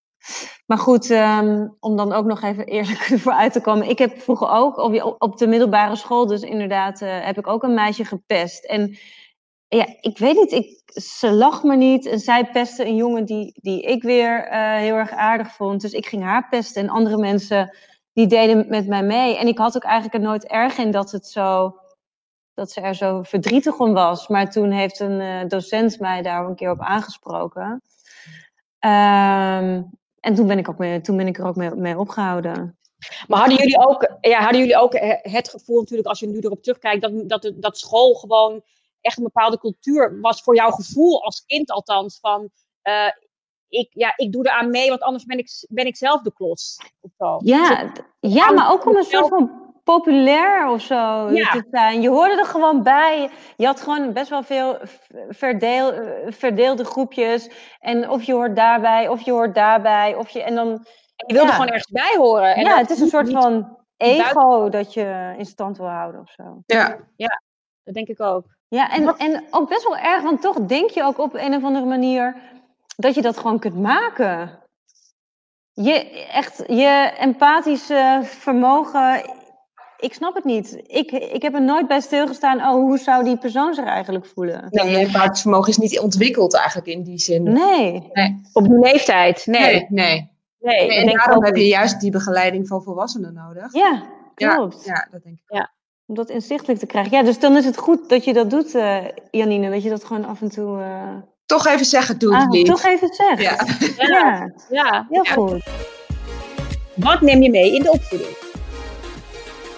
Maar 0.65 0.77
goed, 0.77 1.09
um, 1.09 1.75
om 1.79 1.95
dan 1.95 2.13
ook 2.13 2.25
nog 2.25 2.41
even 2.41 2.65
eerlijk 2.65 2.99
ervoor 3.11 3.33
uit 3.33 3.53
te 3.53 3.61
komen. 3.61 3.89
Ik 3.89 3.97
heb 3.97 4.21
vroeger 4.21 4.49
ook 4.49 4.77
op, 4.77 5.15
op 5.17 5.37
de 5.37 5.47
middelbare 5.47 5.95
school, 5.95 6.25
dus 6.25 6.41
inderdaad, 6.41 6.99
heb 6.99 7.37
ik 7.37 7.47
ook 7.47 7.63
een 7.63 7.73
meisje 7.73 8.05
gepest. 8.05 8.65
En 8.65 8.97
ja, 9.69 9.85
ik 10.01 10.17
weet 10.17 10.35
niet, 10.35 10.51
ik, 10.51 11.01
ze 11.01 11.31
lag 11.31 11.63
me 11.63 11.75
niet 11.75 12.05
en 12.05 12.19
zij 12.19 12.45
pestte 12.45 12.85
een 12.85 12.95
jongen 12.95 13.25
die, 13.25 13.59
die 13.61 13.81
ik 13.81 14.03
weer 14.03 14.47
uh, 14.47 14.75
heel 14.75 14.95
erg 14.95 15.11
aardig 15.11 15.51
vond. 15.51 15.81
Dus 15.81 15.91
ik 15.91 16.05
ging 16.05 16.23
haar 16.23 16.47
pesten 16.49 16.81
en 16.81 16.89
andere 16.89 17.17
mensen 17.17 17.75
die 18.13 18.27
deden 18.27 18.65
met 18.67 18.87
mij 18.87 19.03
mee. 19.03 19.37
En 19.37 19.47
ik 19.47 19.57
had 19.57 19.75
ook 19.75 19.83
eigenlijk 19.83 20.13
er 20.13 20.29
nooit 20.29 20.47
erg 20.47 20.77
in 20.77 20.91
dat, 20.91 21.11
het 21.11 21.27
zo, 21.27 21.75
dat 22.53 22.71
ze 22.71 22.81
er 22.81 22.95
zo 22.95 23.23
verdrietig 23.23 23.79
om 23.79 23.93
was. 23.93 24.27
Maar 24.27 24.51
toen 24.51 24.71
heeft 24.71 24.99
een 24.99 25.19
uh, 25.19 25.47
docent 25.47 25.99
mij 25.99 26.21
daar 26.21 26.45
een 26.45 26.55
keer 26.55 26.71
op 26.71 26.81
aangesproken. 26.81 27.81
Um, 28.79 29.89
en 30.19 30.35
toen 30.35 30.47
ben 30.47 30.57
ik, 30.57 30.69
ook 30.69 30.77
mee, 30.77 31.01
toen 31.01 31.17
ben 31.17 31.27
ik 31.27 31.37
er 31.37 31.45
ook 31.45 31.55
mee, 31.55 31.75
mee 31.75 31.99
opgehouden. 31.99 32.77
Maar 33.27 33.39
hadden 33.39 33.57
jullie 33.57 33.87
ook, 33.87 34.17
ja, 34.21 34.39
hadden 34.39 34.59
jullie 34.59 34.77
ook 34.77 34.93
het 35.21 35.49
gevoel 35.49 35.79
natuurlijk, 35.79 36.07
als 36.07 36.19
je 36.19 36.27
nu 36.27 36.39
erop 36.39 36.63
terugkijkt, 36.63 37.01
dat, 37.01 37.29
dat, 37.29 37.53
dat 37.55 37.77
school 37.77 38.13
gewoon 38.13 38.63
echt 39.01 39.17
een 39.17 39.23
bepaalde 39.23 39.59
cultuur 39.59 40.19
was 40.21 40.41
voor 40.41 40.55
jouw 40.55 40.71
gevoel 40.71 41.23
als 41.23 41.45
kind 41.45 41.71
althans 41.71 42.19
van 42.19 42.49
uh, 42.83 43.11
ik, 43.69 43.89
ja, 43.93 44.13
ik 44.15 44.31
doe 44.31 44.47
eraan 44.47 44.69
mee, 44.69 44.89
want 44.89 45.01
anders 45.01 45.25
ben 45.25 45.37
ik, 45.37 45.49
ben 45.69 45.85
ik 45.85 45.97
zelf 45.97 46.21
de 46.21 46.33
klos. 46.33 46.79
Of 47.01 47.11
zo. 47.17 47.37
Ja, 47.43 47.83
dus 48.19 48.33
ja, 48.33 48.51
maar 48.51 48.71
ook 48.71 48.85
om 48.85 48.95
een 48.95 49.03
soort 49.03 49.27
van 49.27 49.73
populair 49.83 50.67
of 50.67 50.81
zo 50.81 51.31
ja. 51.31 51.51
te 51.51 51.67
zijn. 51.71 52.01
Je 52.01 52.09
hoorde 52.09 52.37
er 52.37 52.45
gewoon 52.45 52.83
bij. 52.83 53.29
Je 53.57 53.65
had 53.65 53.81
gewoon 53.81 54.13
best 54.13 54.29
wel 54.29 54.43
veel 54.43 54.77
verdeel, 55.29 55.93
verdeelde 56.25 56.85
groepjes. 56.85 57.49
En 57.79 58.09
of 58.09 58.23
je 58.23 58.33
hoort 58.33 58.55
daarbij, 58.55 59.07
of 59.07 59.21
je 59.21 59.31
hoort 59.31 59.55
daarbij. 59.55 60.15
Of 60.15 60.29
je, 60.29 60.43
en 60.43 60.55
dan, 60.55 60.85
je 61.15 61.33
wilde 61.33 61.47
ja. 61.47 61.53
gewoon 61.53 61.67
ergens 61.67 61.91
bij 61.91 62.15
horen. 62.17 62.55
En 62.55 62.65
ja, 62.65 62.77
het 62.77 62.89
is 62.89 62.99
een 62.99 63.07
soort 63.07 63.31
van 63.31 63.77
ego 63.97 64.69
dat 64.69 64.93
je 64.93 65.33
in 65.37 65.45
stand 65.45 65.77
wil 65.77 65.87
houden 65.87 66.21
of 66.21 66.31
zo. 66.31 66.61
Ja, 66.65 66.97
ja 67.15 67.41
dat 67.83 67.93
denk 67.93 68.07
ik 68.07 68.21
ook. 68.21 68.57
Ja, 68.69 68.91
en, 68.91 69.17
en 69.17 69.43
ook 69.49 69.69
best 69.69 69.83
wel 69.83 69.97
erg, 69.97 70.23
want 70.23 70.41
toch 70.41 70.59
denk 70.59 70.89
je 70.89 71.03
ook 71.03 71.17
op 71.17 71.33
een 71.33 71.55
of 71.55 71.63
andere 71.63 71.85
manier 71.85 72.35
dat 72.95 73.15
je 73.15 73.21
dat 73.21 73.37
gewoon 73.37 73.59
kunt 73.59 73.79
maken. 73.79 74.59
Je, 75.73 76.25
echt, 76.31 76.63
je 76.67 77.13
empathische 77.17 78.19
vermogen, 78.23 79.21
ik 79.97 80.13
snap 80.13 80.35
het 80.35 80.43
niet. 80.43 80.83
Ik, 80.87 81.11
ik 81.11 81.41
heb 81.41 81.53
er 81.53 81.61
nooit 81.61 81.87
bij 81.87 81.99
stilgestaan, 81.99 82.57
oh, 82.57 82.71
hoe 82.71 82.97
zou 82.97 83.23
die 83.23 83.37
persoon 83.37 83.73
zich 83.73 83.85
eigenlijk 83.85 84.25
voelen? 84.25 84.67
Nee, 84.69 84.89
je 84.89 84.97
empathisch 84.97 85.41
vermogen 85.41 85.69
is 85.69 85.77
niet 85.77 85.99
ontwikkeld 85.99 86.55
eigenlijk 86.55 86.87
in 86.87 87.03
die 87.03 87.19
zin. 87.19 87.43
Nee. 87.43 88.09
nee. 88.13 88.41
Op 88.53 88.63
die 88.63 88.79
leeftijd, 88.79 89.45
nee. 89.45 89.61
Nee, 89.61 89.85
nee. 89.89 90.31
nee. 90.59 90.87
nee 90.87 90.97
en 90.97 91.17
daarom 91.17 91.43
heb 91.43 91.55
je 91.55 91.67
juist 91.67 91.99
die 91.99 92.11
begeleiding 92.11 92.67
van 92.67 92.83
volwassenen 92.83 93.33
nodig. 93.33 93.73
Ja, 93.73 94.03
klopt. 94.33 94.85
Ja, 94.85 94.93
ja 94.93 95.07
dat 95.11 95.23
denk 95.23 95.35
ik. 95.35 95.43
Ja 95.45 95.77
om 96.09 96.15
dat 96.15 96.29
inzichtelijk 96.29 96.79
te 96.79 96.85
krijgen. 96.85 97.17
Ja, 97.17 97.23
dus 97.23 97.39
dan 97.39 97.57
is 97.57 97.65
het 97.65 97.77
goed 97.77 98.09
dat 98.09 98.23
je 98.23 98.33
dat 98.33 98.49
doet, 98.49 98.75
uh, 98.75 98.97
Janine. 99.31 99.69
Dat 99.69 99.83
je 99.83 99.89
dat 99.89 100.03
gewoon 100.03 100.25
af 100.25 100.41
en 100.41 100.49
toe... 100.49 100.79
Uh... 100.79 101.13
Toch 101.45 101.67
even 101.67 101.85
zeggen, 101.85 102.19
doe 102.19 102.35
het 102.35 102.55
ah, 102.55 102.63
Toch 102.63 102.83
even 102.83 103.13
zeggen. 103.13 103.41
Ja. 103.41 103.57
ja. 104.07 104.51
ja. 104.69 105.07
Heel 105.09 105.23
goed. 105.23 105.63
Wat 106.95 107.21
neem 107.21 107.41
je 107.41 107.49
mee 107.49 107.75
in 107.75 107.81
de 107.81 107.91
opvoeding? 107.91 108.37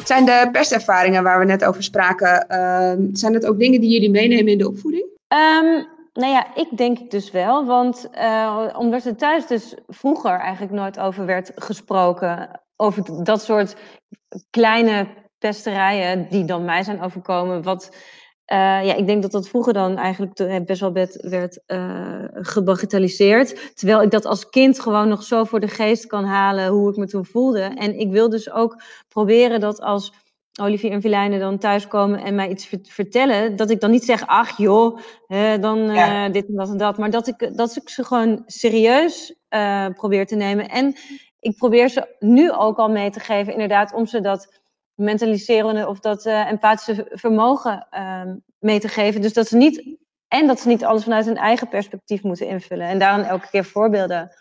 Zijn 0.03 0.25
de 0.25 0.49
pestervaringen 0.51 1.23
waar 1.23 1.39
we 1.39 1.45
net 1.45 1.65
over 1.65 1.83
spraken, 1.83 2.45
uh, 2.49 3.09
zijn 3.13 3.33
dat 3.33 3.45
ook 3.45 3.59
dingen 3.59 3.81
die 3.81 3.89
jullie 3.89 4.09
meenemen 4.09 4.51
in 4.51 4.57
de 4.57 4.67
opvoeding? 4.67 5.03
Um, 5.03 5.87
nou 6.13 6.31
ja, 6.31 6.55
ik 6.55 6.77
denk 6.77 7.11
dus 7.11 7.31
wel, 7.31 7.65
want 7.65 8.09
uh, 8.15 8.67
omdat 8.77 9.05
er 9.05 9.15
thuis 9.15 9.47
dus 9.47 9.75
vroeger 9.87 10.39
eigenlijk 10.39 10.73
nooit 10.73 10.99
over 10.99 11.25
werd 11.25 11.51
gesproken, 11.55 12.61
over 12.75 13.23
dat 13.23 13.41
soort 13.43 13.75
kleine 14.49 15.07
pesterijen 15.41 16.27
die 16.29 16.45
dan 16.45 16.65
mij 16.65 16.83
zijn 16.83 17.01
overkomen. 17.01 17.63
Wat, 17.63 17.89
uh, 17.91 18.57
ja, 18.57 18.93
ik 18.93 19.07
denk 19.07 19.21
dat 19.21 19.31
dat 19.31 19.47
vroeger 19.47 19.73
dan 19.73 19.97
eigenlijk 19.97 20.65
best 20.65 20.81
wel 20.81 20.93
werd, 20.93 21.15
werd 21.29 21.63
uh, 21.67 22.23
gebagatelliseerd. 22.33 23.77
Terwijl 23.77 24.01
ik 24.01 24.11
dat 24.11 24.25
als 24.25 24.49
kind 24.49 24.79
gewoon 24.79 25.07
nog 25.07 25.23
zo 25.23 25.43
voor 25.43 25.59
de 25.59 25.67
geest 25.67 26.05
kan 26.05 26.25
halen 26.25 26.67
hoe 26.67 26.89
ik 26.89 26.97
me 26.97 27.07
toen 27.07 27.25
voelde. 27.25 27.61
En 27.61 27.99
ik 27.99 28.11
wil 28.11 28.29
dus 28.29 28.51
ook 28.51 28.81
proberen 29.07 29.59
dat 29.59 29.81
als 29.81 30.13
Olivier 30.61 30.91
en 30.91 31.01
Vilijnen 31.01 31.39
dan 31.39 31.57
thuiskomen 31.57 32.23
en 32.23 32.35
mij 32.35 32.49
iets 32.49 32.69
vertellen, 32.81 33.55
dat 33.55 33.69
ik 33.69 33.79
dan 33.79 33.91
niet 33.91 34.05
zeg, 34.05 34.27
ach 34.27 34.57
joh, 34.57 34.97
hè, 35.27 35.59
dan 35.59 35.77
uh, 35.77 36.31
dit 36.31 36.47
en 36.47 36.55
dat 36.55 36.69
en 36.69 36.77
dat. 36.77 36.97
Maar 36.97 37.09
dat 37.09 37.27
ik, 37.27 37.57
dat 37.57 37.75
ik 37.75 37.89
ze 37.89 38.03
gewoon 38.03 38.43
serieus 38.45 39.35
probeer 39.95 40.25
te 40.25 40.35
nemen. 40.35 40.69
En 40.69 40.95
ik 41.39 41.57
probeer 41.57 41.89
ze 41.89 42.15
nu 42.19 42.51
ook 42.51 42.77
al 42.77 42.89
mee 42.89 43.09
te 43.09 43.19
geven, 43.19 43.53
inderdaad, 43.53 43.93
om 43.93 44.05
ze 44.05 44.21
dat 44.21 44.60
mentaliserende 45.01 45.87
of 45.87 45.99
dat 45.99 46.25
uh, 46.25 46.49
empathische 46.49 47.05
vermogen 47.09 47.87
uh, 47.91 48.31
mee 48.59 48.79
te 48.79 48.87
geven. 48.87 49.21
Dus 49.21 49.33
dat 49.33 49.47
ze 49.47 49.57
niet, 49.57 49.97
en 50.27 50.47
dat 50.47 50.59
ze 50.59 50.67
niet 50.67 50.83
alles 50.83 51.03
vanuit 51.03 51.25
hun 51.25 51.37
eigen 51.37 51.67
perspectief 51.67 52.23
moeten 52.23 52.47
invullen. 52.47 52.87
En 52.87 52.99
daar 52.99 53.17
dan 53.17 53.25
elke 53.25 53.49
keer 53.49 53.65
voorbeelden 53.65 54.35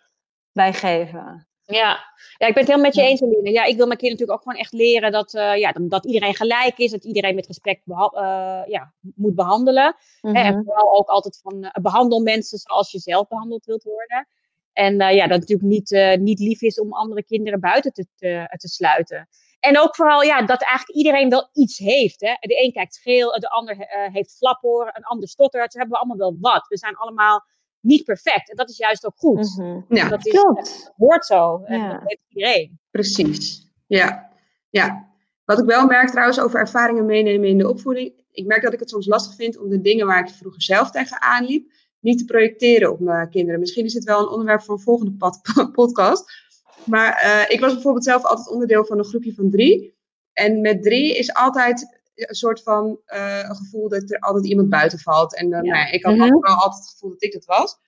bij 0.52 0.72
geven. 0.72 1.48
Ja. 1.64 1.98
ja, 2.38 2.46
ik 2.46 2.54
ben 2.54 2.62
het 2.64 2.72
helemaal 2.72 2.80
met 2.80 2.94
je 2.94 3.02
eens, 3.02 3.22
Aline. 3.22 3.50
Ja, 3.50 3.64
ik 3.64 3.76
wil 3.76 3.86
mijn 3.86 3.98
kinderen 3.98 4.10
natuurlijk 4.10 4.38
ook 4.38 4.42
gewoon 4.42 4.58
echt 4.58 4.72
leren 4.72 5.12
dat, 5.12 5.34
uh, 5.34 5.56
ja, 5.56 5.72
dat 5.72 6.06
iedereen 6.06 6.34
gelijk 6.34 6.78
is, 6.78 6.90
dat 6.90 7.04
iedereen 7.04 7.34
met 7.34 7.46
respect 7.46 7.80
beha 7.84 8.12
uh, 8.14 8.70
ja, 8.70 8.92
moet 9.14 9.34
behandelen. 9.34 9.96
Mm 10.20 10.30
-hmm. 10.30 10.44
En 10.44 10.64
vooral 10.64 10.98
ook 10.98 11.08
altijd 11.08 11.40
van 11.42 11.70
behandel 11.82 12.20
mensen 12.20 12.58
zoals 12.58 12.90
je 12.90 12.98
zelf 12.98 13.28
behandeld 13.28 13.64
wilt 13.64 13.82
worden. 13.82 14.28
En 14.72 14.94
ja, 14.96 15.26
dat 15.26 15.40
het 15.40 15.48
natuurlijk 15.48 15.68
niet, 15.68 16.18
niet 16.20 16.38
lief 16.38 16.62
is 16.62 16.80
om 16.80 16.92
andere 16.92 17.24
kinderen 17.24 17.60
buiten 17.60 17.92
te, 17.92 18.06
te, 18.16 18.54
te 18.56 18.68
sluiten. 18.68 19.28
En 19.60 19.78
ook 19.78 19.96
vooral 19.96 20.22
ja, 20.22 20.42
dat 20.42 20.62
eigenlijk 20.62 20.98
iedereen 20.98 21.28
wel 21.28 21.48
iets 21.52 21.78
heeft. 21.78 22.20
Hè? 22.20 22.34
De 22.40 22.64
een 22.64 22.72
kijkt 22.72 22.98
geel, 22.98 23.40
de 23.40 23.48
ander 23.48 23.76
heeft 24.12 24.36
flaporen, 24.36 24.96
een 24.96 25.04
ander 25.04 25.28
stottert. 25.28 25.72
Ze 25.72 25.78
hebben 25.78 25.96
we 25.96 26.02
allemaal 26.04 26.30
wel 26.30 26.36
wat. 26.40 26.66
We 26.68 26.78
zijn 26.78 26.96
allemaal 26.96 27.44
niet 27.80 28.04
perfect. 28.04 28.50
En 28.50 28.56
dat 28.56 28.70
is 28.70 28.76
juist 28.76 29.06
ook 29.06 29.16
goed. 29.16 29.56
Mm 29.58 29.84
Ja, 29.88 30.08
dat 30.08 30.26
is, 30.26 30.32
Het 30.32 30.92
hoort 30.96 31.26
zo. 31.26 31.62
En 31.64 31.88
dat 31.88 32.02
weet 32.02 32.20
iedereen. 32.28 32.78
Precies. 32.90 33.68
Ja. 33.86 34.30
ja. 34.70 35.08
Wat 35.44 35.58
ik 35.58 35.64
wel 35.64 35.86
merk 35.86 36.08
trouwens 36.08 36.40
over 36.40 36.60
ervaringen 36.60 37.06
meenemen 37.06 37.48
in 37.48 37.58
de 37.58 37.68
opvoeding. 37.68 38.12
Ik 38.30 38.46
merk 38.46 38.62
dat 38.62 38.72
ik 38.72 38.80
het 38.80 38.90
soms 38.90 39.06
lastig 39.06 39.34
vind 39.34 39.58
om 39.58 39.68
de 39.68 39.80
dingen 39.80 40.06
waar 40.06 40.26
ik 40.26 40.34
vroeger 40.34 40.62
zelf 40.62 40.90
tegenaan 40.90 41.44
liep, 41.44 41.72
niet 42.00 42.18
te 42.18 42.24
projecteren 42.24 42.92
op 42.92 43.00
mijn 43.00 43.30
kinderen. 43.30 43.60
Misschien 43.60 43.84
is 43.84 43.94
het 43.94 44.04
wel 44.04 44.20
een 44.20 44.28
onderwerp 44.28 44.62
voor 44.62 44.74
een 44.74 44.80
volgende 44.80 45.16
podcast. 45.72 46.48
Maar 46.90 47.24
uh, 47.24 47.55
ik 47.55 47.61
was 47.61 47.72
bijvoorbeeld 47.72 48.05
zelf 48.05 48.24
altijd 48.24 48.48
onderdeel 48.48 48.85
van 48.85 48.98
een 48.98 49.05
groepje 49.05 49.35
van 49.35 49.50
drie. 49.50 49.98
En 50.33 50.61
met 50.61 50.83
drie 50.83 51.18
is 51.18 51.35
altijd 51.35 52.00
een 52.14 52.35
soort 52.35 52.62
van 52.62 52.98
uh, 53.07 53.38
een 53.48 53.57
gevoel 53.57 53.88
dat 53.88 54.11
er 54.11 54.18
altijd 54.18 54.46
iemand 54.46 54.68
buiten 54.68 54.98
valt. 54.98 55.37
En 55.37 55.46
uh, 55.46 55.62
ja. 55.62 55.74
nou, 55.74 55.90
ik 55.90 56.05
had 56.05 56.14
mm 56.14 56.20
-hmm. 56.20 56.40
wel 56.40 56.55
altijd 56.55 56.83
het 56.83 56.90
gevoel 56.90 57.11
dat 57.11 57.22
ik 57.22 57.33
dat 57.33 57.44
was. 57.44 57.79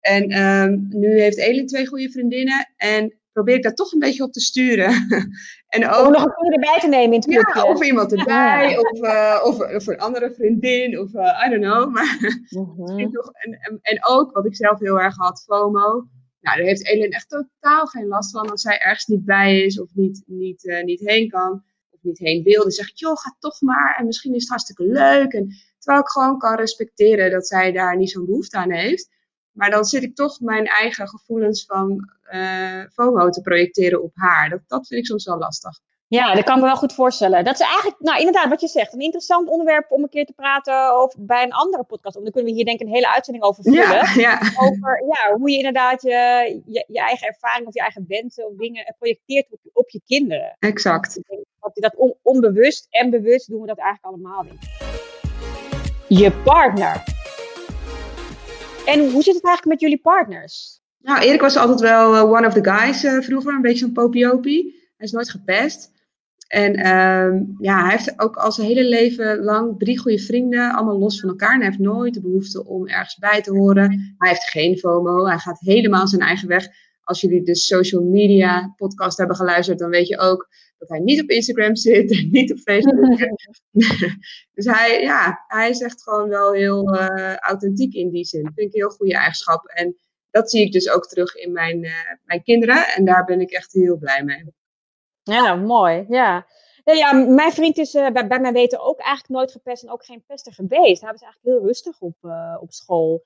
En 0.00 0.42
um, 0.42 0.86
nu 0.90 1.20
heeft 1.20 1.38
Elin 1.38 1.66
twee 1.66 1.86
goede 1.86 2.10
vriendinnen. 2.10 2.72
En 2.76 3.14
probeer 3.32 3.54
ik 3.54 3.62
daar 3.62 3.74
toch 3.74 3.92
een 3.92 3.98
beetje 3.98 4.22
op 4.22 4.32
te 4.32 4.40
sturen. 4.40 4.90
en 5.74 5.88
ook, 5.88 6.06
Om 6.06 6.12
nog 6.12 6.24
een 6.24 6.34
keer 6.34 6.52
erbij 6.52 6.78
te 6.80 6.88
nemen 6.88 7.12
in 7.12 7.12
het 7.12 7.24
clubje. 7.24 7.60
Ja, 7.60 7.64
of 7.64 7.82
iemand 7.82 8.12
erbij, 8.12 8.70
ja. 8.70 8.80
of, 8.80 8.98
uh, 9.00 9.40
of, 9.44 9.74
of, 9.74 9.86
een 9.86 9.98
andere 9.98 10.34
vriendin, 10.34 10.98
of 10.98 11.12
I 11.12 11.50
don't 11.50 11.62
know. 11.62 11.92
Maar 11.92 12.18
mm 12.48 12.74
-hmm. 12.76 12.98
en, 12.98 13.58
en, 13.60 13.78
en, 13.82 14.06
ook, 14.06 14.32
wat 14.32 14.46
ik 14.46 14.56
zelf 14.56 14.78
heel 14.78 15.00
erg 15.00 15.16
had, 15.16 15.44
FOMO. 15.46 16.06
Nou, 16.46 16.58
daar 16.58 16.66
heeft 16.66 16.86
Elin 16.86 17.10
echt 17.10 17.28
totaal 17.28 17.86
geen 17.86 18.06
last 18.06 18.30
van 18.30 18.50
als 18.50 18.62
zij 18.62 18.78
ergens 18.78 19.06
niet 19.06 19.24
bij 19.24 19.60
is 19.60 19.80
of 19.80 19.94
niet, 19.94 20.22
niet, 20.26 20.64
uh, 20.64 20.82
niet 20.82 21.00
heen 21.00 21.28
kan 21.28 21.64
niet 22.06 22.18
heen 22.18 22.42
wil. 22.42 22.62
Dan 22.62 22.70
zeg 22.70 22.88
ik, 22.88 22.96
joh, 22.96 23.16
ga 23.16 23.36
toch 23.38 23.60
maar. 23.60 23.96
En 23.98 24.06
misschien 24.06 24.34
is 24.34 24.40
het 24.40 24.48
hartstikke 24.48 24.84
leuk. 24.84 25.32
En 25.32 25.48
terwijl 25.78 26.02
ik 26.02 26.08
gewoon 26.08 26.38
kan 26.38 26.56
respecteren 26.56 27.30
dat 27.30 27.46
zij 27.46 27.72
daar 27.72 27.96
niet 27.96 28.10
zo'n 28.10 28.26
behoefte 28.26 28.56
aan 28.56 28.70
heeft. 28.70 29.08
Maar 29.52 29.70
dan 29.70 29.84
zit 29.84 30.02
ik 30.02 30.14
toch 30.14 30.40
mijn 30.40 30.66
eigen 30.66 31.08
gevoelens 31.08 31.64
van 31.64 32.10
uh, 32.32 32.84
FOMO 32.92 33.30
te 33.30 33.40
projecteren 33.40 34.02
op 34.02 34.12
haar. 34.14 34.48
Dat, 34.48 34.60
dat 34.66 34.86
vind 34.86 35.00
ik 35.00 35.06
soms 35.06 35.24
wel 35.24 35.38
lastig. 35.38 35.80
Ja, 36.08 36.34
dat 36.34 36.44
kan 36.44 36.58
me 36.58 36.64
wel 36.64 36.76
goed 36.76 36.92
voorstellen. 36.92 37.44
Dat 37.44 37.54
is 37.54 37.60
eigenlijk, 37.60 37.96
nou 38.00 38.18
inderdaad, 38.18 38.48
wat 38.48 38.60
je 38.60 38.68
zegt, 38.68 38.92
een 38.92 39.00
interessant 39.00 39.48
onderwerp 39.48 39.90
om 39.90 40.02
een 40.02 40.08
keer 40.08 40.26
te 40.26 40.32
praten 40.32 40.94
over, 40.94 41.24
bij 41.24 41.42
een 41.42 41.52
andere 41.52 41.84
podcast. 41.84 42.14
Dan 42.14 42.24
kunnen 42.24 42.44
we 42.44 42.56
hier 42.56 42.64
denk 42.64 42.80
ik 42.80 42.86
een 42.86 42.92
hele 42.92 43.12
uitzending 43.12 43.44
over 43.44 43.62
vullen. 43.62 43.80
Ja, 43.80 44.12
ja. 44.28 44.40
Over 44.60 45.04
ja, 45.06 45.36
hoe 45.36 45.50
je 45.50 45.56
inderdaad 45.56 46.02
je, 46.02 46.62
je, 46.66 46.84
je, 46.88 47.00
eigen 47.00 47.26
ervaring 47.26 47.66
of 47.66 47.74
je 47.74 47.80
eigen 47.80 48.04
wensen 48.08 48.46
of 48.46 48.52
dingen 48.56 48.94
projecteert 48.98 49.46
op, 49.50 49.58
op 49.72 49.90
je 49.90 50.00
kinderen. 50.06 50.56
Exact. 50.58 51.20
Dat, 51.60 51.74
dat 51.74 51.96
on, 51.96 52.14
onbewust 52.22 52.86
en 52.90 53.10
bewust 53.10 53.48
doen 53.48 53.60
we 53.60 53.66
dat 53.66 53.78
eigenlijk 53.78 54.14
allemaal 54.14 54.42
niet. 54.42 54.68
Je 56.08 56.32
partner. 56.44 57.02
En 58.84 59.10
hoe 59.10 59.22
zit 59.22 59.34
het 59.34 59.44
eigenlijk 59.44 59.64
met 59.64 59.80
jullie 59.80 60.00
partners? 60.00 60.80
Nou, 60.98 61.20
Erik 61.20 61.40
was 61.40 61.56
altijd 61.56 61.80
wel 61.80 62.14
uh, 62.14 62.32
one 62.32 62.46
of 62.46 62.52
the 62.52 62.64
guys 62.64 63.04
uh, 63.04 63.20
vroeger, 63.20 63.54
een 63.54 63.62
beetje 63.62 63.78
zo'n 63.78 63.92
popiopie. 63.92 64.84
Hij 64.96 65.06
is 65.06 65.12
nooit 65.12 65.30
gepest. 65.30 65.94
En 66.46 66.96
um, 66.96 67.56
ja, 67.58 67.82
hij 67.82 67.90
heeft 67.90 68.20
ook 68.20 68.36
al 68.36 68.52
zijn 68.52 68.66
hele 68.66 68.84
leven 68.84 69.38
lang 69.38 69.78
drie 69.78 69.98
goede 69.98 70.18
vrienden, 70.18 70.74
allemaal 70.74 70.98
los 70.98 71.20
van 71.20 71.28
elkaar. 71.28 71.52
En 71.52 71.60
hij 71.60 71.66
heeft 71.66 71.78
nooit 71.78 72.14
de 72.14 72.20
behoefte 72.20 72.66
om 72.66 72.86
ergens 72.86 73.16
bij 73.18 73.42
te 73.42 73.50
horen. 73.50 74.14
Hij 74.18 74.28
heeft 74.28 74.50
geen 74.50 74.78
FOMO, 74.78 75.26
hij 75.26 75.38
gaat 75.38 75.60
helemaal 75.60 76.06
zijn 76.06 76.22
eigen 76.22 76.48
weg. 76.48 76.68
Als 77.02 77.20
jullie 77.20 77.42
de 77.42 77.56
social 77.56 78.02
media 78.02 78.72
podcast 78.76 79.18
hebben 79.18 79.36
geluisterd, 79.36 79.78
dan 79.78 79.90
weet 79.90 80.08
je 80.08 80.18
ook 80.18 80.48
dat 80.78 80.88
hij 80.88 80.98
niet 80.98 81.22
op 81.22 81.28
Instagram 81.28 81.76
zit 81.76 82.10
en 82.10 82.30
niet 82.30 82.52
op 82.52 82.58
Facebook. 82.58 83.18
dus 84.54 84.64
hij, 84.64 85.00
ja, 85.00 85.44
hij 85.46 85.70
is 85.70 85.80
echt 85.80 86.02
gewoon 86.02 86.28
wel 86.28 86.52
heel 86.52 86.94
uh, 86.94 87.36
authentiek 87.36 87.94
in 87.94 88.10
die 88.10 88.24
zin. 88.24 88.42
Dat 88.42 88.52
vind 88.54 88.66
ik 88.66 88.74
een 88.74 88.80
heel 88.80 88.96
goede 88.96 89.14
eigenschap. 89.14 89.66
En 89.66 89.96
dat 90.30 90.50
zie 90.50 90.64
ik 90.64 90.72
dus 90.72 90.90
ook 90.90 91.06
terug 91.08 91.34
in 91.34 91.52
mijn, 91.52 91.84
uh, 91.84 91.92
mijn 92.24 92.42
kinderen. 92.42 92.86
En 92.86 93.04
daar 93.04 93.24
ben 93.24 93.40
ik 93.40 93.50
echt 93.50 93.72
heel 93.72 93.98
blij 93.98 94.24
mee. 94.24 94.44
Ja, 95.34 95.54
mooi. 95.54 96.04
Ja. 96.08 96.46
Ja, 96.84 97.12
mijn 97.12 97.52
vriend 97.52 97.78
is 97.78 97.94
uh, 97.94 98.10
bij, 98.10 98.26
bij 98.26 98.40
mij 98.40 98.52
weten 98.52 98.80
ook 98.80 98.98
eigenlijk 98.98 99.28
nooit 99.28 99.52
gepest 99.52 99.82
en 99.82 99.90
ook 99.90 100.04
geen 100.04 100.24
pester 100.26 100.52
geweest. 100.52 101.02
Hij 101.02 101.12
was 101.12 101.22
eigenlijk 101.22 101.42
heel 101.42 101.66
rustig 101.66 102.00
op, 102.00 102.16
uh, 102.22 102.56
op 102.60 102.72
school. 102.72 103.24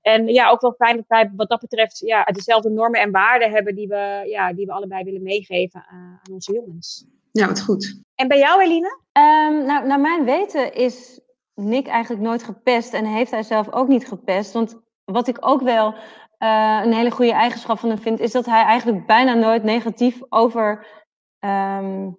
En 0.00 0.26
ja, 0.26 0.50
ook 0.50 0.60
wel 0.60 0.74
fijn 0.78 0.96
dat 0.96 1.04
wij 1.08 1.30
wat 1.36 1.48
dat 1.48 1.60
betreft 1.60 1.98
ja, 1.98 2.24
dezelfde 2.24 2.70
normen 2.70 3.00
en 3.00 3.10
waarden 3.10 3.50
hebben 3.50 3.74
die 3.74 3.88
we, 3.88 4.22
ja, 4.26 4.52
die 4.52 4.66
we 4.66 4.72
allebei 4.72 5.04
willen 5.04 5.22
meegeven 5.22 5.84
aan, 5.88 6.20
aan 6.22 6.32
onze 6.32 6.52
jongens. 6.52 7.06
Ja, 7.32 7.46
wat 7.46 7.62
goed. 7.62 8.00
En 8.14 8.28
bij 8.28 8.38
jou, 8.38 8.62
Eline? 8.62 9.00
Um, 9.12 9.66
nou, 9.66 9.86
naar 9.86 10.00
mijn 10.00 10.24
weten 10.24 10.74
is 10.74 11.20
Nick 11.54 11.86
eigenlijk 11.86 12.22
nooit 12.22 12.42
gepest 12.42 12.92
en 12.92 13.04
heeft 13.04 13.30
hij 13.30 13.42
zelf 13.42 13.72
ook 13.72 13.88
niet 13.88 14.06
gepest. 14.06 14.52
Want 14.52 14.80
wat 15.04 15.28
ik 15.28 15.36
ook 15.40 15.62
wel 15.62 15.94
uh, 16.38 16.80
een 16.84 16.92
hele 16.92 17.10
goede 17.10 17.32
eigenschap 17.32 17.78
van 17.78 17.88
hem 17.88 17.98
vind, 17.98 18.20
is 18.20 18.32
dat 18.32 18.46
hij 18.46 18.62
eigenlijk 18.62 19.06
bijna 19.06 19.34
nooit 19.34 19.62
negatief 19.62 20.20
over 20.28 20.86
um, 21.44 22.16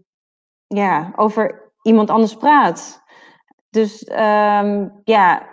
ja, 0.68 1.14
over 1.16 1.72
iemand 1.82 2.10
anders 2.10 2.36
praat. 2.36 3.04
Dus 3.70 4.10
um, 4.10 5.02
ja, 5.04 5.48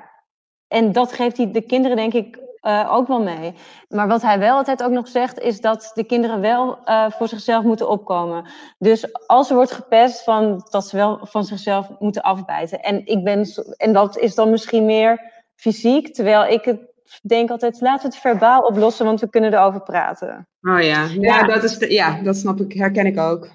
en 0.69 0.93
dat 0.93 1.13
geeft 1.13 1.37
hij 1.37 1.51
de 1.51 1.63
kinderen 1.63 1.97
denk 1.97 2.13
ik 2.13 2.39
uh, 2.63 2.93
ook 2.93 3.09
wel 3.09 3.23
mee. 3.23 3.55
Maar 3.89 4.09
wat 4.09 4.23
hij 4.23 4.39
wel 4.39 4.57
altijd 4.57 4.83
ook 4.83 4.91
nog 4.91 5.09
zegt, 5.09 5.39
is 5.39 5.61
dat 5.61 5.91
de 5.95 6.05
kinderen 6.05 6.41
wel 6.41 6.79
uh, 6.85 7.11
voor 7.11 7.29
zichzelf 7.29 7.65
moeten 7.65 7.89
opkomen. 7.89 8.45
Dus 8.79 9.27
als 9.27 9.49
er 9.49 9.55
wordt 9.55 9.73
gepest, 9.73 10.23
van, 10.23 10.67
dat 10.71 10.87
ze 10.87 10.97
wel 10.97 11.19
van 11.23 11.45
zichzelf 11.45 11.91
moeten 11.99 12.23
afbijten. 12.23 12.81
En, 12.81 13.07
ik 13.07 13.25
ben, 13.25 13.47
en 13.77 13.93
dat 13.93 14.19
is 14.19 14.35
dan 14.35 14.51
misschien 14.51 14.85
meer 14.85 15.33
fysiek, 15.55 16.15
terwijl 16.15 16.45
ik 16.45 16.65
het 16.65 16.91
denk 17.23 17.51
altijd, 17.51 17.81
laten 17.81 18.03
we 18.03 18.15
het 18.15 18.23
verbaal 18.23 18.61
oplossen, 18.61 19.05
want 19.05 19.21
we 19.21 19.29
kunnen 19.29 19.55
erover 19.55 19.83
praten. 19.83 20.49
Oh 20.63 20.81
ja, 20.81 21.05
ja, 21.05 21.09
ja. 21.21 21.43
Dat, 21.43 21.63
is 21.63 21.79
de, 21.79 21.93
ja 21.93 22.23
dat 22.23 22.37
snap 22.37 22.61
ik, 22.61 22.73
herken 22.73 23.07
ik 23.07 23.19
ook. 23.19 23.49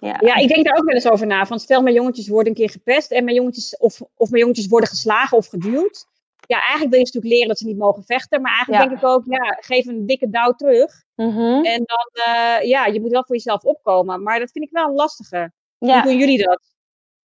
Ja. 0.00 0.16
ja, 0.20 0.34
ik 0.34 0.48
denk 0.48 0.64
daar 0.66 0.76
ook 0.76 0.84
wel 0.84 0.94
eens 0.94 1.10
over 1.10 1.26
na. 1.26 1.46
Van 1.46 1.60
stel, 1.60 1.82
mijn 1.82 1.94
jongetjes 1.94 2.28
worden 2.28 2.48
een 2.48 2.58
keer 2.58 2.70
gepest 2.70 3.10
en 3.10 3.24
mijn 3.24 3.36
jongetjes, 3.36 3.76
of, 3.76 4.00
of 4.14 4.30
mijn 4.30 4.42
jongetjes 4.42 4.66
worden 4.66 4.88
geslagen 4.88 5.36
of 5.36 5.46
geduwd. 5.46 6.06
Ja, 6.46 6.60
eigenlijk 6.60 6.90
wil 6.90 6.98
je 6.98 7.04
natuurlijk 7.04 7.32
leren 7.32 7.48
dat 7.48 7.58
ze 7.58 7.66
niet 7.66 7.78
mogen 7.78 8.04
vechten. 8.04 8.40
Maar 8.40 8.52
eigenlijk 8.52 8.88
denk 8.88 9.00
ik 9.00 9.08
ook, 9.08 9.24
ja, 9.26 9.58
geef 9.60 9.86
een 9.86 10.06
dikke 10.06 10.30
douw 10.30 10.52
terug. 10.52 11.04
Mm 11.16 11.30
-hmm. 11.30 11.64
En 11.64 11.82
dan, 11.84 12.10
uh, 12.14 12.68
ja, 12.68 12.86
je 12.86 13.00
moet 13.00 13.10
wel 13.10 13.24
voor 13.24 13.36
jezelf 13.36 13.62
opkomen. 13.62 14.22
Maar 14.22 14.38
dat 14.38 14.50
vind 14.50 14.64
ik 14.64 14.70
wel 14.70 14.88
een 14.88 14.94
lastige. 14.94 15.52
Ja. 15.78 16.02
Hoe 16.02 16.10
doen 16.10 16.18
jullie 16.18 16.44
dat? 16.44 16.62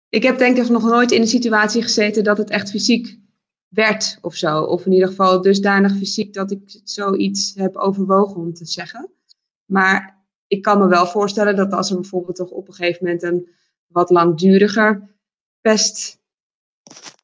Ik 0.09 0.22
heb 0.22 0.38
denk 0.38 0.57
ik 0.57 0.68
nog 0.68 0.83
nooit 0.83 1.11
in 1.11 1.20
een 1.20 1.27
situatie 1.27 1.83
gezeten 1.83 2.25
dat 2.25 2.38
het 2.38 2.51
echt 2.51 2.70
fysiek 2.70 3.18
werd 3.68 4.18
of 4.20 4.35
zo. 4.35 4.62
Of 4.62 4.87
in 4.87 4.92
ieder 4.92 5.09
geval 5.09 5.40
dusdanig 5.40 5.96
fysiek 5.96 6.35
dat 6.35 6.51
ik 6.51 6.81
zoiets 6.85 7.53
heb 7.55 7.77
overwogen 7.77 8.40
om 8.40 8.55
te 8.55 8.64
zeggen. 8.66 9.11
Maar 9.64 10.21
ik 10.52 10.62
kan 10.62 10.78
me 10.78 10.86
wel 10.86 11.06
voorstellen 11.06 11.56
dat 11.56 11.72
als 11.72 11.90
er 11.90 12.00
bijvoorbeeld 12.00 12.36
toch 12.36 12.50
op 12.50 12.68
een 12.68 12.74
gegeven 12.74 13.04
moment 13.04 13.22
een 13.22 13.48
wat 13.86 14.10
langduriger 14.10 15.16
pest 15.60 16.20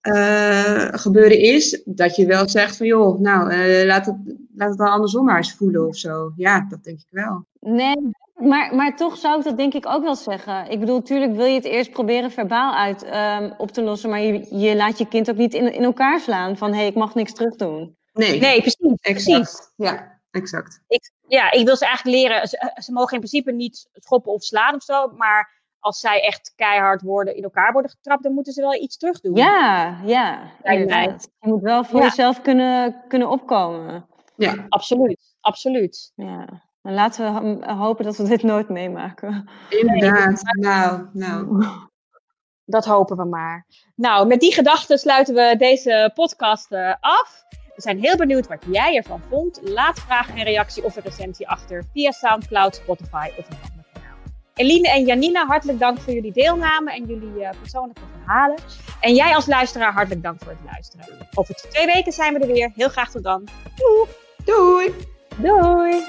uh, 0.03 0.89
gebeuren 0.91 1.39
is, 1.39 1.83
dat 1.85 2.17
je 2.17 2.27
wel 2.27 2.49
zegt 2.49 2.77
van 2.77 2.87
joh, 2.87 3.21
nou 3.21 3.53
uh, 3.53 3.87
laat, 3.87 4.07
het, 4.07 4.17
laat 4.55 4.69
het 4.69 4.79
dan 4.79 4.91
andersom 4.91 5.25
maar 5.25 5.37
eens 5.37 5.55
voelen 5.55 5.87
of 5.87 5.97
zo. 5.97 6.33
Ja, 6.37 6.67
dat 6.69 6.85
denk 6.85 6.99
ik 6.99 7.07
wel. 7.11 7.47
Nee, 7.61 7.97
maar, 8.35 8.75
maar 8.75 8.97
toch 8.97 9.17
zou 9.17 9.39
ik 9.39 9.45
dat 9.45 9.57
denk 9.57 9.75
ik 9.75 9.87
ook 9.87 10.03
wel 10.03 10.17
zeggen. 10.17 10.71
Ik 10.71 10.81
bedoel, 10.81 10.97
natuurlijk 10.97 11.37
wil 11.37 11.47
je 11.47 11.55
het 11.55 11.65
eerst 11.65 11.91
proberen 11.91 12.31
verbaal 12.31 12.75
uit 12.75 13.07
um, 13.07 13.55
op 13.59 13.71
te 13.71 13.83
lossen, 13.83 14.11
maar 14.11 14.21
je, 14.21 14.59
je 14.59 14.77
laat 14.77 14.99
je 14.99 15.09
kind 15.09 15.31
ook 15.31 15.37
niet 15.37 15.55
in, 15.55 15.73
in 15.73 15.85
elkaar 15.85 16.21
slaan 16.21 16.57
van 16.57 16.71
hé, 16.71 16.77
hey, 16.77 16.87
ik 16.87 16.95
mag 16.95 17.15
niks 17.15 17.33
terug 17.33 17.57
doen. 17.57 17.97
Nee, 18.13 18.41
nee 18.41 18.61
precies. 18.61 19.01
Exact. 19.01 19.41
precies. 19.41 19.71
Ja 19.77 20.17
exact. 20.31 20.81
Ik, 20.89 21.11
ja, 21.29 21.51
ik 21.51 21.67
wil 21.67 21.77
ze 21.77 21.87
eigenlijk 21.87 22.17
leren. 22.17 22.49
Ze, 22.49 22.73
ze, 22.83 22.93
mogen 22.93 23.13
in 23.13 23.19
principe 23.19 23.53
niet 23.53 23.89
schoppen 23.95 24.33
of 24.33 24.43
slaan 24.43 24.75
of 24.75 24.83
zo. 24.83 25.09
Maar 25.09 25.57
als 25.79 26.01
zij 26.01 26.21
echt 26.21 26.53
keihard 26.57 27.03
worden, 27.03 27.37
in 27.37 27.43
elkaar 27.43 27.73
worden 27.73 27.91
getrapt, 27.91 28.23
dan 28.23 28.33
moeten 28.33 28.53
ze 28.53 28.61
wel 28.61 28.75
iets 28.75 28.97
terug 28.97 29.21
doen. 29.21 29.37
Ja, 29.37 30.01
ja. 30.05 30.51
Je 30.63 31.19
moet 31.41 31.63
wel 31.63 31.85
voor 31.85 32.01
ja. 32.01 32.07
jezelf 32.07 32.41
kunnen, 32.41 33.05
kunnen 33.09 33.29
opkomen. 33.29 34.07
Ja, 34.37 34.67
absoluut. 34.69 35.37
Absoluut. 35.41 36.13
Ja. 36.15 36.63
En 36.83 36.95
laten 36.95 37.35
we 37.35 37.73
hopen 37.73 38.05
dat 38.05 38.17
we 38.17 38.29
dit 38.29 38.43
nooit 38.43 38.69
meemaken. 38.69 39.49
Inderdaad. 39.69 40.43
Nou, 40.61 41.07
nou. 41.13 41.65
Dat 42.65 42.85
hopen 42.85 43.17
we 43.17 43.25
maar. 43.25 43.67
Nou, 43.95 44.27
met 44.27 44.41
die 44.41 44.53
gedachten 44.53 44.99
sluiten 44.99 45.35
we 45.35 45.55
deze 45.59 46.11
podcast 46.15 46.73
uh, 46.73 46.95
af. 47.01 47.45
We 47.79 47.85
zijn 47.85 48.01
heel 48.01 48.17
benieuwd 48.17 48.47
wat 48.47 48.65
jij 48.71 48.97
ervan 48.97 49.23
vond. 49.29 49.61
Laat 49.63 50.01
vragen 50.01 50.37
en 50.37 50.45
reactie 50.45 50.85
of 50.85 50.97
een 50.97 51.03
recensie 51.03 51.49
achter 51.49 51.85
via 51.93 52.11
Soundcloud, 52.11 52.75
Spotify 52.75 53.31
of 53.37 53.47
een 53.49 53.57
ander 53.71 53.85
kanaal. 53.93 54.17
Eline 54.55 54.91
en 54.91 55.05
Janina, 55.05 55.47
hartelijk 55.47 55.79
dank 55.79 55.99
voor 55.99 56.13
jullie 56.13 56.33
deelname 56.33 56.93
en 56.93 57.05
jullie 57.05 57.41
uh, 57.41 57.51
persoonlijke 57.61 58.01
verhalen. 58.13 58.59
En 59.01 59.15
jij 59.15 59.35
als 59.35 59.47
luisteraar, 59.47 59.93
hartelijk 59.93 60.23
dank 60.23 60.43
voor 60.43 60.53
het 60.53 60.61
luisteren. 60.73 61.07
Over 61.35 61.55
twee 61.55 61.87
weken 61.87 62.13
zijn 62.13 62.35
we 62.35 62.41
er 62.41 62.53
weer. 62.53 62.73
Heel 62.75 62.89
graag 62.89 63.11
tot 63.11 63.23
dan. 63.23 63.49
Doei! 63.77 64.09
Doei! 64.45 64.95
Doei! 65.37 66.07